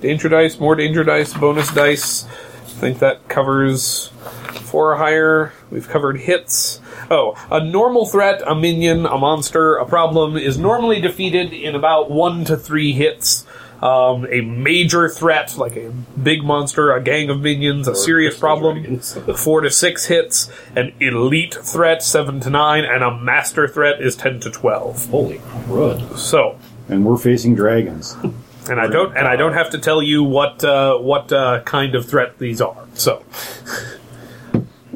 Danger 0.00 0.28
dice, 0.28 0.58
more 0.60 0.74
danger 0.74 1.04
dice, 1.04 1.32
bonus 1.34 1.72
dice. 1.72 2.26
I 2.76 2.78
think 2.78 2.98
that 2.98 3.26
covers 3.28 4.08
four 4.66 4.92
or 4.92 4.96
higher. 4.96 5.54
We've 5.70 5.88
covered 5.88 6.18
hits. 6.20 6.78
Oh, 7.10 7.34
a 7.50 7.64
normal 7.64 8.04
threat, 8.04 8.42
a 8.46 8.54
minion, 8.54 9.06
a 9.06 9.16
monster, 9.16 9.76
a 9.76 9.86
problem 9.86 10.36
is 10.36 10.58
normally 10.58 11.00
defeated 11.00 11.54
in 11.54 11.74
about 11.74 12.10
one 12.10 12.44
to 12.44 12.56
three 12.56 12.92
hits. 12.92 13.46
Um, 13.80 14.26
a 14.30 14.42
major 14.42 15.08
threat, 15.08 15.56
like 15.56 15.76
a 15.76 15.90
big 16.22 16.42
monster, 16.44 16.92
a 16.92 17.02
gang 17.02 17.30
of 17.30 17.40
minions, 17.40 17.88
a 17.88 17.94
serious 17.94 18.38
problem, 18.38 19.00
four 19.36 19.62
to 19.62 19.70
six 19.70 20.04
hits. 20.04 20.50
An 20.74 20.92
elite 21.00 21.54
threat, 21.54 22.02
seven 22.02 22.40
to 22.40 22.50
nine, 22.50 22.84
and 22.84 23.02
a 23.02 23.16
master 23.16 23.66
threat 23.68 24.02
is 24.02 24.16
ten 24.16 24.40
to 24.40 24.50
twelve. 24.50 25.06
Holy 25.08 25.38
crud. 25.38 26.18
So, 26.18 26.58
And 26.90 27.06
we're 27.06 27.16
facing 27.16 27.54
dragons. 27.54 28.16
and 28.68 28.80
I 28.80 28.86
don't 28.88 29.16
and 29.16 29.26
I 29.28 29.36
don't 29.36 29.52
have 29.52 29.70
to 29.70 29.78
tell 29.78 30.02
you 30.02 30.22
what 30.24 30.62
uh, 30.64 30.98
what 30.98 31.32
uh, 31.32 31.62
kind 31.62 31.94
of 31.94 32.08
threat 32.08 32.38
these 32.38 32.60
are. 32.60 32.86
So, 32.94 33.22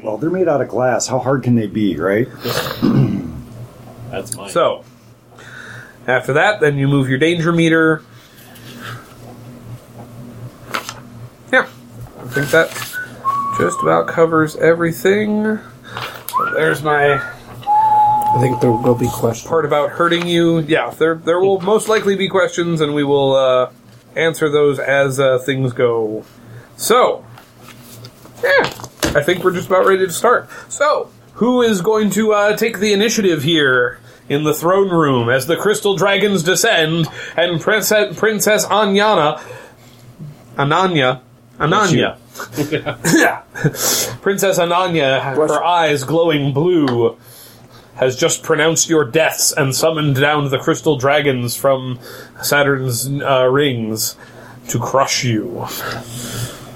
Well, 0.02 0.16
they're 0.18 0.30
made 0.30 0.48
out 0.48 0.60
of 0.60 0.68
glass. 0.68 1.06
How 1.06 1.18
hard 1.18 1.42
can 1.42 1.54
they 1.54 1.66
be, 1.66 1.96
right? 1.96 2.28
That's 4.10 4.36
mine. 4.36 4.50
so 4.50 4.84
after 6.06 6.32
that, 6.34 6.60
then 6.60 6.76
you 6.78 6.88
move 6.88 7.08
your 7.08 7.18
danger 7.18 7.52
meter. 7.52 8.02
Yeah, 11.52 11.68
I 12.18 12.24
think 12.28 12.50
that 12.50 12.70
just 13.58 13.80
about 13.82 14.08
covers 14.08 14.56
everything. 14.56 15.58
So 16.28 16.50
there's 16.54 16.82
my 16.82 17.20
I 18.32 18.40
think 18.40 18.60
there 18.60 18.70
will 18.72 18.94
be 18.94 19.08
questions. 19.08 19.48
part 19.48 19.64
about 19.64 19.90
hurting 19.90 20.26
you. 20.26 20.60
Yeah, 20.60 20.90
there 20.90 21.16
there 21.16 21.40
will 21.40 21.60
most 21.60 21.88
likely 21.88 22.14
be 22.16 22.28
questions, 22.28 22.80
and 22.80 22.94
we 22.94 23.02
will 23.04 23.34
uh, 23.34 23.70
answer 24.14 24.48
those 24.48 24.78
as 24.78 25.18
uh, 25.18 25.38
things 25.38 25.72
go. 25.72 26.24
So, 26.76 27.24
yeah, 28.42 28.72
I 29.14 29.22
think 29.22 29.42
we're 29.44 29.52
just 29.54 29.66
about 29.68 29.86
ready 29.86 30.06
to 30.06 30.12
start. 30.12 30.48
So, 30.68 31.10
who 31.34 31.60
is 31.62 31.80
going 31.80 32.10
to 32.10 32.32
uh, 32.32 32.56
take 32.56 32.78
the 32.78 32.92
initiative 32.92 33.42
here 33.42 33.98
in 34.28 34.44
the 34.44 34.54
throne 34.54 34.90
room 34.90 35.28
as 35.28 35.46
the 35.46 35.56
crystal 35.56 35.96
dragons 35.96 36.42
descend 36.44 37.08
and 37.36 37.60
Princess 37.60 38.16
Princess 38.16 38.64
Anyana, 38.66 39.42
Ananya, 40.56 41.20
Ananya. 41.58 42.16
Yeah. 43.14 43.42
Princess 44.22 44.58
Ananya, 44.58 45.34
her 45.34 45.62
eyes 45.62 46.04
glowing 46.04 46.54
blue, 46.54 47.18
has 48.00 48.16
just 48.16 48.42
pronounced 48.42 48.88
your 48.88 49.04
deaths 49.04 49.52
and 49.52 49.74
summoned 49.76 50.16
down 50.16 50.48
the 50.48 50.58
crystal 50.58 50.96
dragons 50.96 51.54
from 51.54 51.98
Saturn's 52.42 53.06
uh, 53.08 53.46
rings 53.46 54.16
to 54.68 54.78
crush 54.78 55.22
you. 55.22 55.66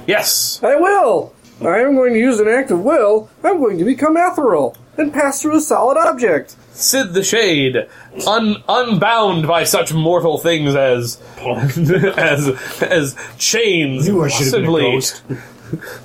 Yes. 0.07 0.61
I 0.63 0.77
will! 0.77 1.33
I 1.63 1.79
am 1.79 1.95
going 1.95 2.13
to 2.13 2.19
use 2.19 2.41
an 2.41 2.49
act 2.49 2.71
of 2.71 2.81
will. 2.81 3.31
I'm 3.43 3.59
going 3.59 3.79
to 3.79 3.85
become 3.85 4.17
ethereal 4.19 4.77
and 4.99 5.13
pass 5.15 5.41
through 5.41 5.57
a 5.57 5.61
solid 5.61 5.97
object. 5.97 6.57
Sid 6.73 7.15
the 7.15 7.23
Shade, 7.23 7.89
un- 8.27 8.63
unbound 8.69 9.47
by 9.47 9.65
such 9.65 9.95
mortal 9.95 10.39
things 10.39 10.75
as 10.75 11.23
as 11.39 12.49
as 12.83 13.17
chains, 13.39 14.09
you 14.09 14.23
I 14.25 14.29
should 14.29 14.47
have 14.47 14.53
been 14.53 14.65
a 14.65 14.67
possibly 14.67 14.83
ghost. 14.91 15.23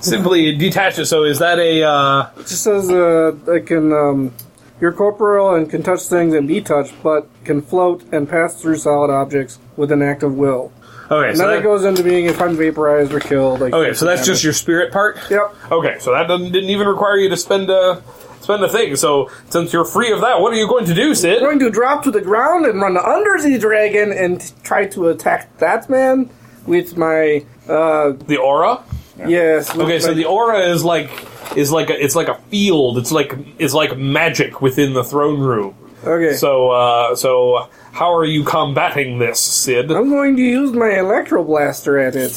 simply 0.00 0.56
detach 0.56 0.98
it. 1.00 1.06
So 1.06 1.24
is 1.24 1.40
that 1.40 1.58
a? 1.58 1.82
Uh, 1.82 2.30
It 2.38 2.46
just 2.46 2.62
says 2.62 2.88
uh, 2.88 3.32
I 3.52 3.58
can. 3.58 3.92
Um, 3.92 4.32
you're 4.80 4.92
corporeal 4.92 5.54
and 5.54 5.68
can 5.68 5.82
touch 5.82 6.02
things 6.02 6.34
and 6.34 6.48
be 6.48 6.60
touched, 6.60 6.94
but 7.02 7.28
can 7.44 7.60
float 7.62 8.04
and 8.12 8.28
pass 8.28 8.60
through 8.60 8.76
solid 8.76 9.10
objects 9.10 9.58
with 9.76 9.92
an 9.92 10.02
active 10.02 10.34
will. 10.34 10.72
okay, 11.10 11.28
And 11.30 11.36
so 11.38 11.44
then 11.44 11.54
that, 11.54 11.60
it 11.60 11.62
goes 11.62 11.84
into 11.84 12.02
being 12.02 12.26
if 12.26 12.40
I'm 12.40 12.56
vaporized 12.56 13.12
or 13.12 13.20
killed. 13.20 13.60
Like 13.60 13.72
okay, 13.72 13.94
so 13.94 14.04
that's 14.06 14.26
just 14.26 14.42
your 14.42 14.52
spirit 14.52 14.92
part. 14.92 15.18
Yep. 15.30 15.54
Okay, 15.70 15.96
so 15.98 16.12
that 16.12 16.26
didn't 16.28 16.70
even 16.70 16.86
require 16.86 17.16
you 17.16 17.28
to 17.28 17.36
spend 17.36 17.68
a 17.70 18.02
spend 18.40 18.64
a 18.64 18.68
thing. 18.68 18.96
So 18.96 19.30
since 19.50 19.72
you're 19.72 19.84
free 19.84 20.12
of 20.12 20.22
that, 20.22 20.40
what 20.40 20.52
are 20.52 20.56
you 20.56 20.66
going 20.66 20.86
to 20.86 20.94
do, 20.94 21.14
Sid? 21.14 21.38
I'm 21.38 21.44
going 21.44 21.58
to 21.60 21.70
drop 21.70 22.02
to 22.04 22.10
the 22.10 22.20
ground 22.20 22.66
and 22.66 22.80
run 22.80 22.96
under 22.96 23.40
the 23.42 23.58
dragon 23.58 24.12
and 24.12 24.52
try 24.64 24.86
to 24.86 25.08
attack 25.08 25.56
that 25.58 25.88
man 25.90 26.30
with 26.66 26.96
my 26.96 27.44
uh 27.68 28.12
The 28.26 28.38
aura. 28.38 28.82
Yes. 29.28 29.74
with 29.74 29.86
Okay, 29.86 30.00
so 30.00 30.14
the 30.14 30.24
aura 30.24 30.60
is 30.60 30.84
like 30.84 31.10
is 31.56 31.72
like 31.72 31.90
a, 31.90 32.02
it's 32.02 32.14
like 32.14 32.28
a 32.28 32.36
field. 32.50 32.98
It's 32.98 33.12
like 33.12 33.32
it's 33.58 33.74
like 33.74 33.96
magic 33.96 34.60
within 34.60 34.94
the 34.94 35.04
throne 35.04 35.40
room. 35.40 35.74
okay. 36.04 36.34
So 36.34 36.70
uh, 36.70 37.16
so 37.16 37.68
how 37.92 38.14
are 38.14 38.24
you 38.24 38.44
combating 38.44 39.18
this, 39.18 39.40
Sid? 39.40 39.90
I'm 39.90 40.10
going 40.10 40.36
to 40.36 40.42
use 40.42 40.72
my 40.72 40.98
electro 40.98 41.44
blaster 41.44 41.98
at 41.98 42.16
it. 42.16 42.36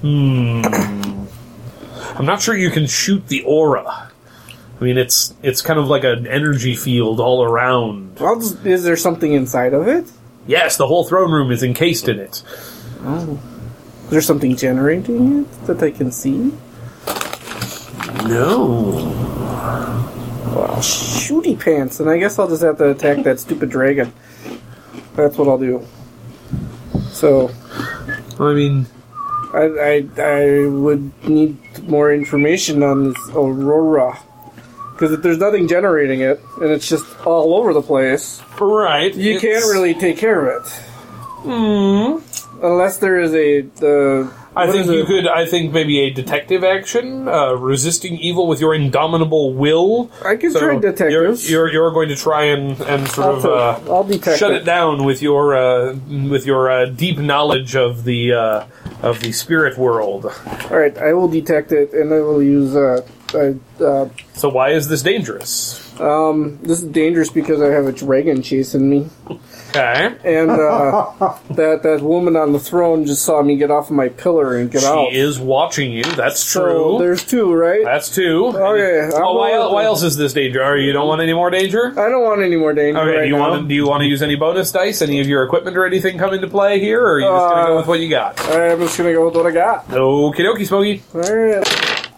Hmm. 0.00 0.62
I'm 2.16 2.26
not 2.26 2.42
sure 2.42 2.56
you 2.56 2.70
can 2.70 2.86
shoot 2.86 3.26
the 3.28 3.42
aura. 3.44 4.10
I 4.80 4.84
mean, 4.84 4.96
it's 4.96 5.34
it's 5.42 5.60
kind 5.60 5.78
of 5.78 5.88
like 5.88 6.04
an 6.04 6.26
energy 6.26 6.74
field 6.74 7.20
all 7.20 7.42
around. 7.42 8.16
I'll 8.20 8.40
is 8.66 8.82
there 8.82 8.96
something 8.96 9.32
inside 9.32 9.74
of 9.74 9.86
it? 9.88 10.10
Yes, 10.46 10.78
the 10.78 10.86
whole 10.86 11.04
throne 11.04 11.30
room 11.30 11.50
is 11.50 11.62
encased 11.62 12.08
in 12.08 12.18
it. 12.18 12.42
Is 14.10 14.14
there 14.14 14.22
something 14.22 14.56
generating 14.56 15.42
it 15.42 15.66
that 15.66 15.80
I 15.80 15.92
can 15.92 16.10
see? 16.10 16.52
No. 18.26 18.90
Well, 20.52 20.78
shooty 20.78 21.56
pants, 21.56 22.00
and 22.00 22.10
I 22.10 22.18
guess 22.18 22.36
I'll 22.36 22.48
just 22.48 22.62
have 22.62 22.78
to 22.78 22.90
attack 22.90 23.22
that 23.22 23.38
stupid 23.38 23.70
dragon. 23.70 24.12
That's 25.14 25.38
what 25.38 25.46
I'll 25.46 25.58
do. 25.58 25.86
So 27.12 27.52
I 28.40 28.52
mean, 28.52 28.86
I 29.54 30.08
I, 30.18 30.20
I 30.20 30.66
would 30.66 31.28
need 31.28 31.56
more 31.88 32.12
information 32.12 32.82
on 32.82 33.12
this 33.12 33.28
aurora. 33.28 34.18
Because 34.90 35.12
if 35.12 35.22
there's 35.22 35.38
nothing 35.38 35.68
generating 35.68 36.22
it, 36.22 36.40
and 36.60 36.72
it's 36.72 36.88
just 36.88 37.06
all 37.24 37.54
over 37.54 37.72
the 37.72 37.80
place, 37.80 38.42
right. 38.60 39.14
you 39.14 39.38
can't 39.38 39.66
really 39.66 39.94
take 39.94 40.18
care 40.18 40.48
of 40.48 40.66
it. 40.66 40.72
Hmm. 41.44 42.29
Unless 42.62 42.98
there 42.98 43.18
is 43.20 43.32
a 43.34 43.62
the. 43.62 44.30
I 44.54 44.70
think 44.70 44.86
you 44.90 45.04
could. 45.04 45.26
I 45.28 45.46
think 45.46 45.72
maybe 45.72 46.00
a 46.00 46.10
detective 46.10 46.64
action, 46.64 47.28
uh, 47.28 47.52
resisting 47.54 48.18
evil 48.18 48.46
with 48.48 48.60
your 48.60 48.74
indomitable 48.74 49.54
will. 49.54 50.10
I 50.24 50.36
can 50.36 50.50
So 50.50 50.58
try 50.58 50.72
you're, 50.72 50.80
detectives. 50.80 51.50
you're 51.50 51.70
you're 51.72 51.92
going 51.92 52.08
to 52.08 52.16
try 52.16 52.44
and 52.46 52.78
and 52.82 53.08
sort 53.08 53.26
I'll, 53.26 53.36
of 53.36 53.86
uh, 53.86 53.92
I'll 53.94 54.04
detect 54.04 54.38
shut 54.38 54.50
it. 54.50 54.62
it 54.62 54.64
down 54.64 55.04
with 55.04 55.22
your 55.22 55.54
uh, 55.56 55.94
with 56.28 56.44
your 56.46 56.68
uh, 56.70 56.86
deep 56.86 57.18
knowledge 57.18 57.76
of 57.76 58.04
the 58.04 58.32
uh, 58.34 58.66
of 59.02 59.20
the 59.20 59.32
spirit 59.32 59.78
world. 59.78 60.26
All 60.70 60.76
right, 60.78 60.98
I 60.98 61.12
will 61.14 61.28
detect 61.28 61.70
it, 61.72 61.92
and 61.94 62.12
I 62.12 62.18
will 62.20 62.42
use. 62.42 62.74
Uh, 62.76 63.06
uh, 63.32 63.84
uh, 63.84 64.08
So 64.34 64.48
why 64.48 64.70
is 64.70 64.88
this 64.88 65.02
dangerous? 65.02 65.78
um, 66.00 66.58
this 66.62 66.82
is 66.82 66.88
dangerous 66.88 67.30
because 67.30 67.62
I 67.62 67.66
have 67.68 67.86
a 67.86 67.92
dragon 67.92 68.42
chasing 68.42 68.90
me, 68.90 69.08
Okay, 69.70 70.16
and 70.24 70.50
uh, 70.50 71.12
that 71.50 71.82
that 71.84 72.00
woman 72.02 72.36
on 72.36 72.52
the 72.52 72.58
throne 72.58 73.04
just 73.06 73.24
saw 73.24 73.40
me 73.42 73.56
get 73.56 73.70
off 73.70 73.90
of 73.90 73.96
my 73.96 74.08
pillar 74.08 74.56
and 74.56 74.70
get 74.70 74.80
she 74.82 74.86
out. 74.86 75.10
She 75.10 75.16
is 75.18 75.38
watching 75.38 75.92
you. 75.92 76.02
That's 76.02 76.40
so 76.42 76.60
true. 76.62 76.98
there's 76.98 77.24
two, 77.24 77.52
right? 77.52 77.84
That's 77.84 78.12
two. 78.14 78.46
Okay, 78.54 79.06
I'm 79.16 79.22
Oh, 79.22 79.34
why, 79.36 79.50
going 79.50 79.60
el- 79.60 79.66
with 79.68 79.74
why 79.74 79.84
else 79.84 80.02
is 80.02 80.16
this 80.16 80.32
danger? 80.32 80.62
Or 80.62 80.76
you 80.76 80.92
don't 80.92 81.06
want 81.06 81.22
any 81.22 81.32
more 81.34 81.50
danger? 81.50 81.90
I 81.98 82.08
don't 82.08 82.22
want 82.22 82.42
any 82.42 82.56
more 82.56 82.72
danger 82.72 82.98
Okay. 83.00 83.10
right 83.16 83.22
do 83.22 83.28
you 83.28 83.36
now. 83.36 83.48
want 83.50 83.62
to 83.62 83.68
do 83.68 83.74
you 83.74 83.86
want 83.86 84.00
to 84.02 84.06
use 84.06 84.22
any 84.22 84.34
bonus 84.36 84.72
dice? 84.72 85.02
Any 85.02 85.20
of 85.20 85.28
your 85.28 85.44
equipment 85.44 85.76
or 85.76 85.86
anything 85.86 86.18
come 86.18 86.34
into 86.34 86.48
play 86.48 86.80
here, 86.80 87.00
or 87.00 87.14
are 87.14 87.20
you 87.20 87.26
just 87.26 87.50
going 87.54 87.58
to 87.64 87.66
go 87.68 87.72
Uh, 87.74 87.76
with 87.78 87.86
what 87.86 88.00
you 88.00 88.08
got? 88.10 88.40
I'm 88.50 88.78
just 88.80 88.98
gonna 88.98 89.12
go 89.12 89.26
with 89.26 89.36
what 89.36 89.46
I 89.46 89.50
got. 89.52 89.86
Okie 89.88 90.36
dokie, 90.38 90.66
Smokey. 90.66 91.02
All 91.14 91.20
right. 91.20 92.10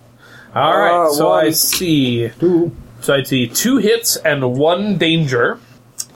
All 0.54 0.78
right, 0.78 1.06
Uh, 1.06 1.12
so 1.12 1.30
I 1.32 1.50
see. 1.50 2.30
Two. 2.40 2.72
So 3.00 3.14
I 3.14 3.22
see 3.22 3.46
two 3.48 3.78
hits 3.78 4.16
and 4.16 4.54
one 4.56 4.96
danger. 4.96 5.58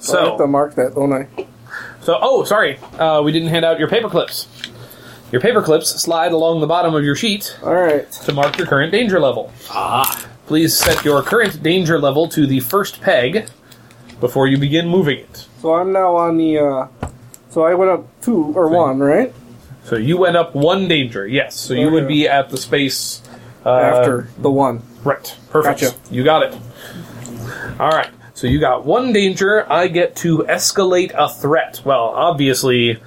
So 0.07 0.19
I 0.19 0.29
have 0.29 0.39
to 0.39 0.47
mark 0.47 0.75
that, 0.77 0.95
don't 0.95 1.13
I? 1.13 1.29
so 2.01 2.19
oh, 2.21 2.45
sorry, 2.45 2.79
uh, 2.99 3.23
we 3.23 3.33
didn't 3.33 3.49
hand 3.49 3.65
out 3.65 3.79
your 3.79 3.89
paper 3.89 4.09
clips. 4.09 4.49
Your 5.33 5.41
paper 5.41 5.61
clips 5.61 5.91
slide 5.91 6.33
along 6.33 6.61
the 6.61 6.67
bottom 6.67 6.95
of 6.95 7.03
your 7.03 7.17
sheet 7.17 7.59
All 7.65 7.75
right. 7.75 8.11
to 8.13 8.33
mark 8.33 8.59
your 8.59 8.67
current 8.67 8.93
danger 8.93 9.19
level. 9.19 9.53
Ah, 9.71 10.29
Please 10.47 10.77
set 10.77 11.05
your 11.05 11.23
current 11.23 11.61
danger 11.63 11.99
level 11.99 12.29
to 12.29 12.47
the 12.47 12.61
first 12.61 13.01
peg 13.01 13.49
before 14.21 14.47
you 14.47 14.57
begin 14.57 14.87
moving 14.89 15.19
it. 15.19 15.47
So 15.61 15.75
I'm 15.75 15.93
now 15.93 16.15
on 16.15 16.37
the. 16.37 16.59
Uh, 16.59 17.09
so 17.51 17.65
I 17.65 17.75
went 17.75 17.91
up 17.91 18.21
two 18.21 18.53
or 18.55 18.69
one, 18.69 19.01
right? 19.01 19.35
So 19.85 19.97
you 19.97 20.17
went 20.17 20.37
up 20.37 20.55
one 20.55 20.87
danger, 20.87 21.27
yes. 21.27 21.57
So 21.57 21.75
you 21.75 21.91
would 21.91 22.07
be 22.07 22.29
at 22.29 22.51
the 22.51 22.57
space 22.57 23.23
uh, 23.65 23.71
After 23.71 24.29
the 24.39 24.51
one. 24.51 24.83
Right. 25.03 25.37
Perfect. 25.51 25.81
Gotcha. 25.81 25.97
You 26.11 26.23
got 26.23 26.43
it. 26.45 26.55
All 27.81 27.91
right. 27.91 28.11
So 28.37 28.47
you 28.47 28.61
got 28.61 28.85
one 28.85 29.15
danger. 29.15 29.65
I 29.73 29.89
get 29.89 30.15
to 30.17 30.41
escalate 30.41 31.11
a 31.17 31.27
threat. 31.27 31.81
Well, 31.87 32.11
obviously, 32.11 33.01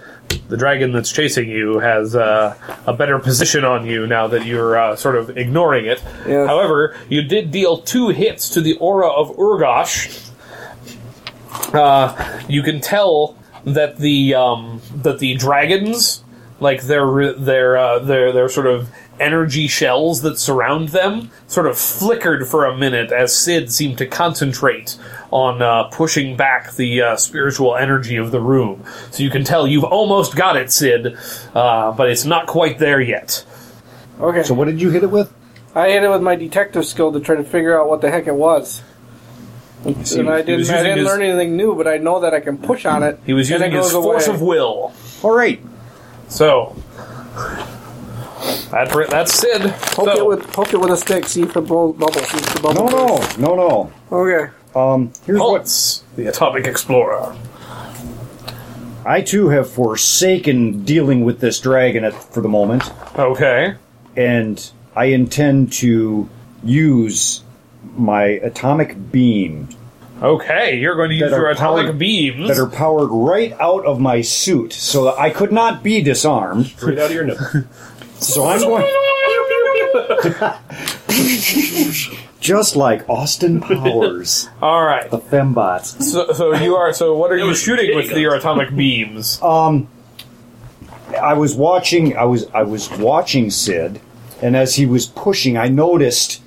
the 0.48 0.58
dragon 0.58 0.92
that's 0.92 1.12
chasing 1.12 1.48
you 1.48 1.78
has 1.78 2.16
uh, 2.16 2.56
a 2.88 2.94
better 2.94 3.20
position 3.20 3.64
on 3.64 3.86
you 3.86 4.08
now 4.08 4.26
that 4.26 4.48
you're 4.48 4.76
uh, 4.76 4.96
sort 4.96 5.16
of 5.16 5.38
ignoring 5.38 5.86
it. 5.86 6.04
Yes. 6.26 6.48
However, 6.48 6.98
you 7.10 7.22
did 7.22 7.52
deal 7.52 7.78
two 7.78 8.10
hits 8.10 8.50
to 8.50 8.62
the 8.62 8.76
aura 8.78 9.08
of 9.08 9.30
Urgosh. 9.38 10.32
Uh, 11.76 12.42
you 12.50 12.64
can 12.64 12.82
tell 12.82 13.38
that 13.66 13.98
the 13.98 14.34
um, 14.34 14.82
that 14.96 15.20
the 15.20 15.36
dragons, 15.36 16.24
like 16.60 16.82
their 16.82 17.34
their 17.34 17.78
uh, 17.78 18.00
their 18.00 18.32
their 18.32 18.50
sort 18.50 18.66
of 18.66 18.90
energy 19.20 19.68
shells 19.68 20.22
that 20.22 20.38
surround 20.38 20.90
them, 20.90 21.32
sort 21.48 21.68
of 21.68 21.78
flickered 21.78 22.48
for 22.48 22.66
a 22.66 22.78
minute 22.78 23.12
as 23.12 23.36
Sid 23.36 23.72
seemed 23.72 23.98
to 24.00 24.06
concentrate 24.06 24.98
on 25.32 25.62
uh, 25.62 25.84
pushing 25.86 26.36
back 26.36 26.74
the 26.74 27.02
uh, 27.02 27.16
spiritual 27.16 27.76
energy 27.76 28.16
of 28.16 28.32
the 28.32 28.40
room. 28.42 28.84
So 29.12 29.24
you 29.24 29.30
can 29.30 29.44
tell 29.44 29.68
you've 29.68 29.84
almost 29.84 30.36
got 30.36 30.56
it, 30.58 30.72
Sid, 30.72 31.18
uh, 31.54 31.92
but 31.92 32.10
it's 32.10 32.26
not 32.26 32.48
quite 32.48 32.80
there 32.80 33.02
yet. 33.02 33.46
Okay. 34.20 34.44
So 34.44 34.54
what 34.54 34.66
did 34.66 34.82
you 34.82 34.90
hit 34.90 35.04
it 35.04 35.12
with? 35.12 35.34
I 35.76 35.90
hit 35.92 36.04
it 36.04 36.10
with 36.10 36.22
my 36.22 36.36
detective 36.36 36.86
skill 36.86 37.12
to 37.14 37.20
try 37.20 37.36
to 37.36 37.44
figure 37.44 37.80
out 37.80 37.88
what 37.88 38.02
the 38.02 38.10
heck 38.10 38.28
it 38.28 38.36
was. 38.36 38.82
he 39.84 39.92
and 40.18 40.30
I 40.30 40.42
didn't. 40.42 40.70
I 40.70 40.84
didn't 40.84 40.98
his- 40.98 41.08
learn 41.08 41.22
anything 41.22 41.56
new, 41.56 41.76
but 41.76 41.88
I 41.88 41.98
know 41.98 42.20
that 42.22 42.34
I 42.34 42.40
can 42.40 42.58
push 42.58 42.86
on 42.86 43.04
it. 43.04 43.20
He 43.26 43.34
was 43.34 43.50
using 43.50 43.72
his 43.72 43.92
force 43.92 44.28
away. 44.28 44.36
of 44.36 44.42
will. 44.42 44.94
All 45.22 45.36
right. 45.36 45.62
So 46.28 46.76
that, 48.72 49.08
that's 49.10 49.34
Sid. 49.34 49.62
Poke 49.62 50.06
So- 50.10 50.18
it 50.18 50.26
with 50.28 50.48
poke 50.54 50.74
it 50.74 50.78
with 50.80 50.92
a 50.92 50.98
stick. 50.98 51.26
See 51.26 51.42
if 51.44 51.56
it 51.56 51.62
bu- 51.62 51.94
bubbles. 51.94 52.28
See 52.28 52.38
if 52.38 52.54
the 52.54 52.60
bubble. 52.62 52.86
No, 52.86 52.98
no, 53.08 53.18
bursts. 53.18 53.38
no, 53.38 53.56
no. 53.56 53.92
Okay. 54.12 54.52
Um, 54.76 55.12
here's 55.26 55.40
what 55.40 55.62
Pulse, 55.62 56.04
the 56.16 56.28
atomic 56.28 56.68
explorer. 56.68 57.36
I 59.06 59.22
too 59.22 59.50
have 59.50 59.70
forsaken 59.70 60.84
dealing 60.84 61.24
with 61.24 61.40
this 61.40 61.60
dragon 61.60 62.04
at, 62.04 62.14
for 62.14 62.42
the 62.42 62.50
moment, 62.50 62.84
Okay. 63.18 63.74
and 64.16 64.70
I 64.96 65.06
intend 65.06 65.74
to 65.74 66.30
use 66.64 67.42
my 67.98 68.24
atomic 68.24 69.12
beam 69.12 69.70
Okay, 70.22 70.76
you're 70.78 70.96
going 70.98 71.10
to 71.12 71.16
use 71.16 71.32
your 71.32 71.50
atomic 71.50 71.86
powered- 71.86 71.98
beams. 71.98 72.50
that 72.50 72.58
are 72.60 72.68
powered 72.68 73.08
right 73.10 73.54
out 73.58 73.86
of 73.86 74.02
my 74.02 74.20
suit, 74.20 74.74
so 74.74 75.06
that 75.06 75.18
I 75.18 75.30
could 75.30 75.54
not 75.54 75.82
be 75.82 76.02
disarmed. 76.02 76.66
straight 76.66 77.00
out 77.00 77.06
of 77.06 77.12
your 77.14 77.24
nose. 77.24 77.40
So 78.22 78.46
I'm 78.46 78.60
going 78.60 78.86
just 82.40 82.76
like 82.76 83.08
Austin 83.10 83.62
Powers, 83.62 84.50
All 84.62 84.84
right. 84.84 85.10
the 85.10 85.20
fembots. 85.20 86.02
So, 86.02 86.32
so 86.34 86.54
you 86.56 86.76
are. 86.76 86.94
So 86.94 87.16
what 87.16 87.32
are 87.32 87.38
you 87.38 87.54
shooting 87.56 87.96
with 87.96 88.12
your 88.12 88.36
atomic 88.36 88.76
beams? 88.76 89.42
Um, 89.42 89.88
I 91.22 91.34
was 91.34 91.56
watching. 91.56 92.18
I 92.18 92.26
was 92.26 92.48
I 92.54 92.64
was 92.64 92.90
watching 92.92 93.50
Sid, 93.50 94.02
and 94.42 94.56
as 94.56 94.76
he 94.76 94.86
was 94.86 95.06
pushing, 95.08 95.58
I 95.58 95.68
noticed 95.68 96.42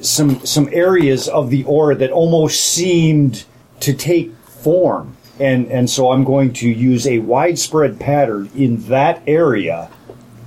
some 0.00 0.44
some 0.44 0.68
areas 0.72 1.28
of 1.28 1.50
the 1.50 1.64
aura 1.64 1.94
that 1.96 2.10
almost 2.10 2.60
seemed 2.60 3.44
to 3.80 3.92
take 3.94 4.34
form, 4.36 5.16
and 5.38 5.66
and 5.70 5.88
so 5.88 6.10
I'm 6.12 6.24
going 6.24 6.52
to 6.54 6.68
use 6.68 7.06
a 7.06 7.20
widespread 7.20 7.98
pattern 8.00 8.50
in 8.54 8.76
that 8.88 9.22
area 9.26 9.88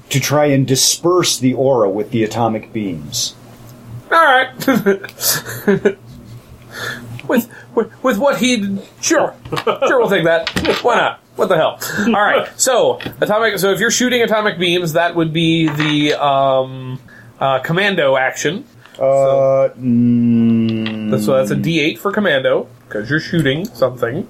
to 0.09 0.19
try 0.19 0.45
and 0.45 0.65
disperse 0.67 1.37
the 1.37 1.53
aura 1.53 1.89
with 1.89 2.11
the 2.11 2.23
atomic 2.23 2.71
beams. 2.73 3.35
All 4.11 4.23
right. 4.23 4.49
with, 7.27 7.49
with 7.73 8.03
with 8.03 8.17
what 8.17 8.37
he 8.39 8.77
sure 9.01 9.35
sure 9.65 9.99
we'll 9.99 10.09
take 10.09 10.25
that. 10.25 10.49
Why 10.83 10.95
not? 10.95 11.19
What 11.35 11.49
the 11.49 11.55
hell? 11.57 11.79
All 12.15 12.21
right. 12.21 12.47
So 12.59 12.99
atomic. 13.19 13.57
So 13.59 13.71
if 13.71 13.79
you're 13.79 13.91
shooting 13.91 14.21
atomic 14.21 14.57
beams, 14.59 14.93
that 14.93 15.15
would 15.15 15.33
be 15.33 15.67
the 15.67 16.13
um 16.23 16.99
Uh, 17.39 17.59
commando 17.59 18.15
action. 18.15 18.63
Uh, 18.97 19.67
mm, 19.77 21.19
So 21.21 21.35
that's 21.35 21.51
a 21.51 21.55
D8 21.55 21.97
for 21.97 22.13
commando 22.13 22.69
because 22.87 23.09
you're 23.09 23.19
shooting 23.19 23.65
something, 23.65 24.25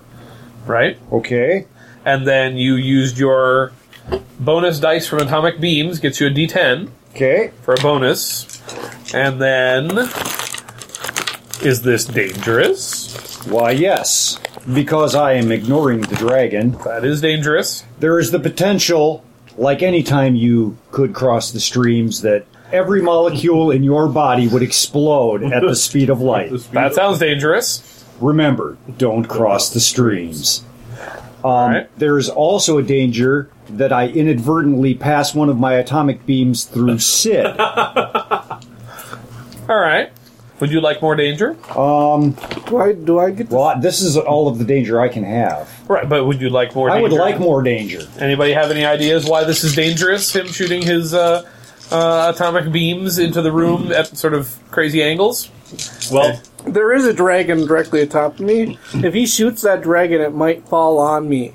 right? 0.66 0.98
okay. 1.12 1.68
And 2.04 2.26
then 2.26 2.58
you 2.58 2.74
used 2.76 3.20
your 3.20 3.72
bonus 4.40 4.80
dice 4.80 5.08
from 5.08 5.20
atomic 5.20 5.60
beams, 5.60 6.00
gets 6.00 6.20
you 6.20 6.28
a 6.28 6.30
D10 6.30 6.90
Okay. 7.16 7.52
for 7.62 7.74
a 7.74 7.78
bonus. 7.82 8.62
And 9.14 9.42
then, 9.42 9.92
is 11.62 11.82
this 11.84 12.06
dangerous? 12.06 13.16
Why, 13.48 13.72
yes. 13.72 14.40
Because 14.72 15.16
I 15.16 15.34
am 15.34 15.52
ignoring 15.52 16.02
the 16.02 16.16
dragon, 16.16 16.72
That 16.86 17.06
is 17.06 17.22
dangerous. 17.22 17.86
there 18.00 18.20
is 18.20 18.32
the 18.32 18.40
potential, 18.40 19.24
like 19.58 19.82
any 19.84 20.04
time 20.04 20.36
you 20.36 20.78
could 20.92 21.14
cross 21.14 21.52
the 21.52 21.60
streams, 21.60 22.22
that 22.22 22.46
every 22.72 23.02
molecule 23.02 23.70
in 23.72 23.84
your 23.84 24.08
body 24.08 24.48
would 24.48 24.64
explode 24.64 25.44
at 25.44 25.62
the 25.62 25.76
speed 25.88 26.10
of 26.10 26.20
light. 26.20 26.52
That 26.74 26.96
sounds 26.96 27.20
dangerous. 27.20 28.04
Remember, 28.20 28.78
don't 28.98 29.26
cross 29.26 29.70
the 29.70 29.80
streams. 29.80 30.64
Um, 31.46 31.52
Alright. 31.52 32.00
There's 32.00 32.28
also 32.30 32.78
a 32.80 32.84
danger 32.84 33.50
that 33.70 33.94
I 33.94 34.08
inadvertently 34.08 34.96
pass 34.96 35.36
one 35.36 35.48
of 35.50 35.60
my 35.60 35.74
atomic 35.74 36.26
beams 36.26 36.64
through 36.66 36.98
Sid. 37.16 37.46
All 37.60 38.60
right. 39.70 40.12
Would 40.60 40.72
you 40.72 40.80
like 40.80 41.02
more 41.02 41.16
danger? 41.16 41.56
Um, 41.78 42.32
Do 42.68 42.78
I 42.78 42.94
do 42.94 43.20
I 43.20 43.32
get? 43.32 43.50
well, 43.50 43.78
this 43.80 44.02
is 44.02 44.16
all 44.18 44.48
of 44.48 44.58
the 44.58 44.64
danger 44.64 45.02
I 45.02 45.10
can 45.10 45.24
have. 45.26 45.70
Right, 45.90 46.08
but 46.08 46.26
would 46.26 46.40
you 46.40 46.50
like 46.50 46.74
more 46.74 46.90
I 46.90 47.00
danger? 47.02 47.10
would 47.12 47.20
like 47.20 47.40
more 47.40 47.62
danger. 47.62 48.08
Anybody 48.20 48.54
have 48.54 48.72
any 48.72 48.86
ideas 48.86 49.26
why 49.26 49.44
this 49.44 49.64
is 49.66 49.76
dangerous? 49.76 50.34
Him 50.34 50.48
shooting 50.48 50.82
his 50.82 51.14
uh, 51.14 51.44
uh, 51.92 52.32
atomic 52.34 52.72
beams 52.72 53.20
into 53.20 53.42
the 53.42 53.52
room 53.52 53.92
at 53.92 54.16
sort 54.18 54.34
of 54.34 54.58
crazy 54.72 55.04
angles? 55.04 55.50
Well, 56.10 56.40
There 56.68 56.94
is 56.94 57.06
a 57.06 57.14
dragon 57.14 57.66
directly 57.68 58.02
atop 58.02 58.36
of 58.36 58.40
me. 58.42 58.78
If 58.96 59.14
he 59.14 59.26
shoots 59.26 59.62
that 59.62 59.82
dragon, 59.82 60.22
it 60.22 60.34
might 60.34 60.68
fall 60.68 61.00
on 61.00 61.30
me. 61.30 61.54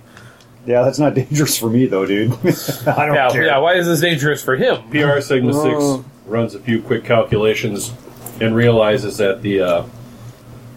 Yeah, 0.66 0.82
that's 0.82 0.98
not 0.98 1.14
dangerous 1.14 1.58
for 1.58 1.68
me, 1.70 1.86
though, 1.86 2.06
dude. 2.06 2.32
I 2.86 3.06
don't 3.06 3.14
Yeah, 3.14 3.30
care. 3.30 3.44
yeah. 3.46 3.58
Why 3.58 3.74
is 3.74 3.86
this 3.86 4.00
dangerous 4.00 4.42
for 4.42 4.56
him? 4.56 4.88
PR 4.90 5.20
Sigma 5.20 5.52
Oh. 5.54 5.96
Six 5.98 6.08
runs 6.26 6.54
a 6.54 6.60
few 6.60 6.80
quick 6.80 7.04
calculations 7.04 7.92
and 8.40 8.54
realizes 8.54 9.16
that 9.18 9.42
the 9.42 9.60
uh, 9.60 9.84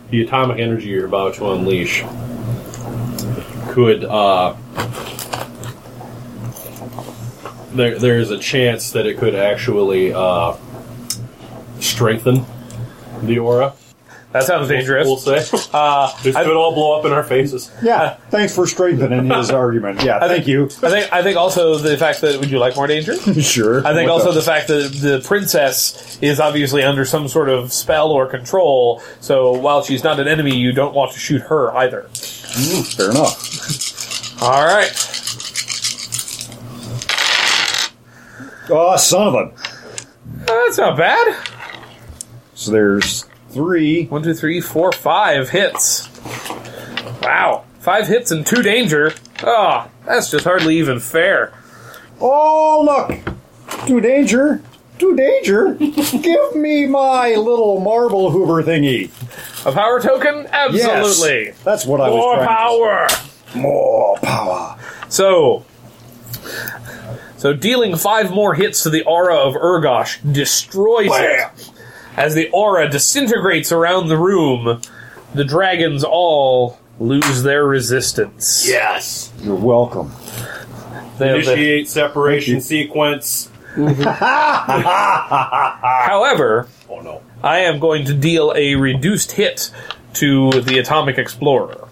the 0.10 0.24
atomic 0.24 0.60
energy 0.60 0.88
you're 0.90 1.06
about 1.06 1.36
to 1.36 1.52
unleash 1.52 2.04
could 3.70 4.04
uh, 4.06 4.56
there 7.74 7.98
there 8.00 8.20
is 8.20 8.32
a 8.32 8.38
chance 8.40 8.92
that 8.92 9.06
it 9.06 9.18
could 9.18 9.36
actually 9.36 10.14
uh, 10.14 10.56
strengthen 11.80 12.46
the 13.22 13.40
aura. 13.40 13.74
That 14.34 14.44
sounds 14.44 14.68
dangerous. 14.68 15.06
We'll 15.08 15.18
say 15.18 15.38
Uh, 15.74 16.12
this 16.24 16.36
I- 16.36 16.44
could 16.44 16.56
all 16.58 16.74
blow 16.74 17.00
up 17.00 17.06
in 17.06 17.12
our 17.14 17.24
faces. 17.24 17.72
Yeah, 17.84 18.16
thanks 18.30 18.54
for 18.56 18.66
strengthening 18.68 19.30
his 19.30 19.52
argument. 19.64 20.04
Yeah, 20.04 20.20
thank 20.20 20.48
you. 20.48 20.66
I 20.66 20.90
think. 20.90 21.14
I 21.14 21.22
think 21.24 21.38
also 21.38 21.78
the 21.78 21.96
fact 21.98 22.22
that 22.22 22.40
would 22.40 22.50
you 22.50 22.60
like 22.60 22.76
more 22.76 22.88
danger? 22.88 23.16
Sure. 23.42 23.86
I 23.86 23.94
think 23.94 24.10
What 24.10 24.22
also 24.26 24.32
the 24.32 24.42
fact 24.42 24.68
that 24.70 24.92
the 25.00 25.22
princess 25.26 26.18
is 26.22 26.40
obviously 26.40 26.82
under 26.84 27.06
some 27.06 27.28
sort 27.28 27.48
of 27.50 27.72
spell 27.72 28.12
or 28.12 28.26
control. 28.26 29.02
So 29.22 29.52
while 29.54 29.84
she's 29.84 30.04
not 30.04 30.20
an 30.20 30.28
enemy, 30.28 30.56
you 30.56 30.72
don't 30.72 30.94
want 30.96 31.12
to 31.14 31.20
shoot 31.20 31.42
her 31.44 31.72
either. 31.78 32.04
Fair 32.04 33.12
enough. 33.12 34.42
All 34.42 34.66
right. 34.66 34.92
Oh, 38.70 38.96
son 38.98 39.28
of 39.28 39.34
a. 39.36 39.52
That's 40.46 40.78
not 40.78 40.98
bad. 40.98 41.38
So 42.56 42.72
there's 42.72 43.26
three. 43.54 44.06
One, 44.06 44.24
two, 44.24 44.34
three, 44.34 44.60
four, 44.60 44.92
five 44.92 45.50
hits. 45.50 46.10
Wow. 47.22 47.66
Five 47.80 48.08
hits 48.08 48.32
and 48.32 48.46
two 48.46 48.62
danger. 48.62 49.14
Oh, 49.44 49.90
that's 50.06 50.32
just 50.32 50.46
hardly 50.46 50.78
even 50.80 51.00
fair. 51.00 51.54
Oh, 52.20 52.82
look! 52.86 53.88
Two 53.88 54.00
danger! 54.00 54.62
Two 54.98 55.16
danger! 55.16 55.74
Give 55.80 56.56
me 56.56 56.86
my 56.86 57.36
little 57.36 57.80
marble 57.80 58.32
hoover 58.32 58.64
thingy. 58.64 59.12
A 59.66 59.72
power 59.72 60.00
token? 60.00 60.48
Absolutely. 60.50 61.46
Yes, 61.46 61.60
that's 61.64 61.86
what 61.86 62.00
I 62.00 62.10
was 62.10 62.18
More 62.18 62.46
power. 62.46 63.08
More 63.56 64.18
power. 64.18 64.80
So, 65.10 65.66
so 67.38 67.54
dealing 67.54 67.96
five 67.98 68.32
more 68.32 68.54
hits 68.54 68.84
to 68.84 68.90
the 68.90 69.04
aura 69.04 69.36
of 69.36 69.56
Urgosh 69.56 70.20
destroys 70.34 71.10
it. 71.12 71.72
As 72.18 72.36
the 72.36 72.50
aura 72.52 72.90
disintegrates 72.90 73.72
around 73.72 74.08
the 74.08 74.18
room, 74.18 74.82
the 75.34 75.44
dragons 75.44 76.04
all 76.04 76.80
lose 77.00 77.44
their 77.44 77.66
resistance. 77.66 78.68
Yes. 78.68 79.32
You're 79.42 79.56
welcome. 79.56 80.12
They- 81.18 81.28
they- 81.28 81.36
Initiate 81.54 81.90
separation 81.90 82.62
sequence. 82.62 83.50
Mm-hmm. 83.76 84.04
however, 86.10 86.68
Oh 86.90 87.00
no. 87.02 87.22
I 87.42 87.60
am 87.60 87.80
going 87.80 88.06
to 88.06 88.14
deal 88.14 88.54
a 88.56 88.76
reduced 88.76 89.32
hit 89.34 89.72
to 90.14 90.52
the 90.62 90.78
Atomic 90.78 91.18
Explorer. 91.18 91.88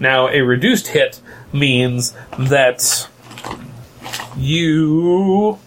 Now, 0.00 0.28
a 0.28 0.40
reduced 0.40 0.88
hit 0.88 1.20
means 1.52 2.14
that 2.38 3.08
you 4.38 5.58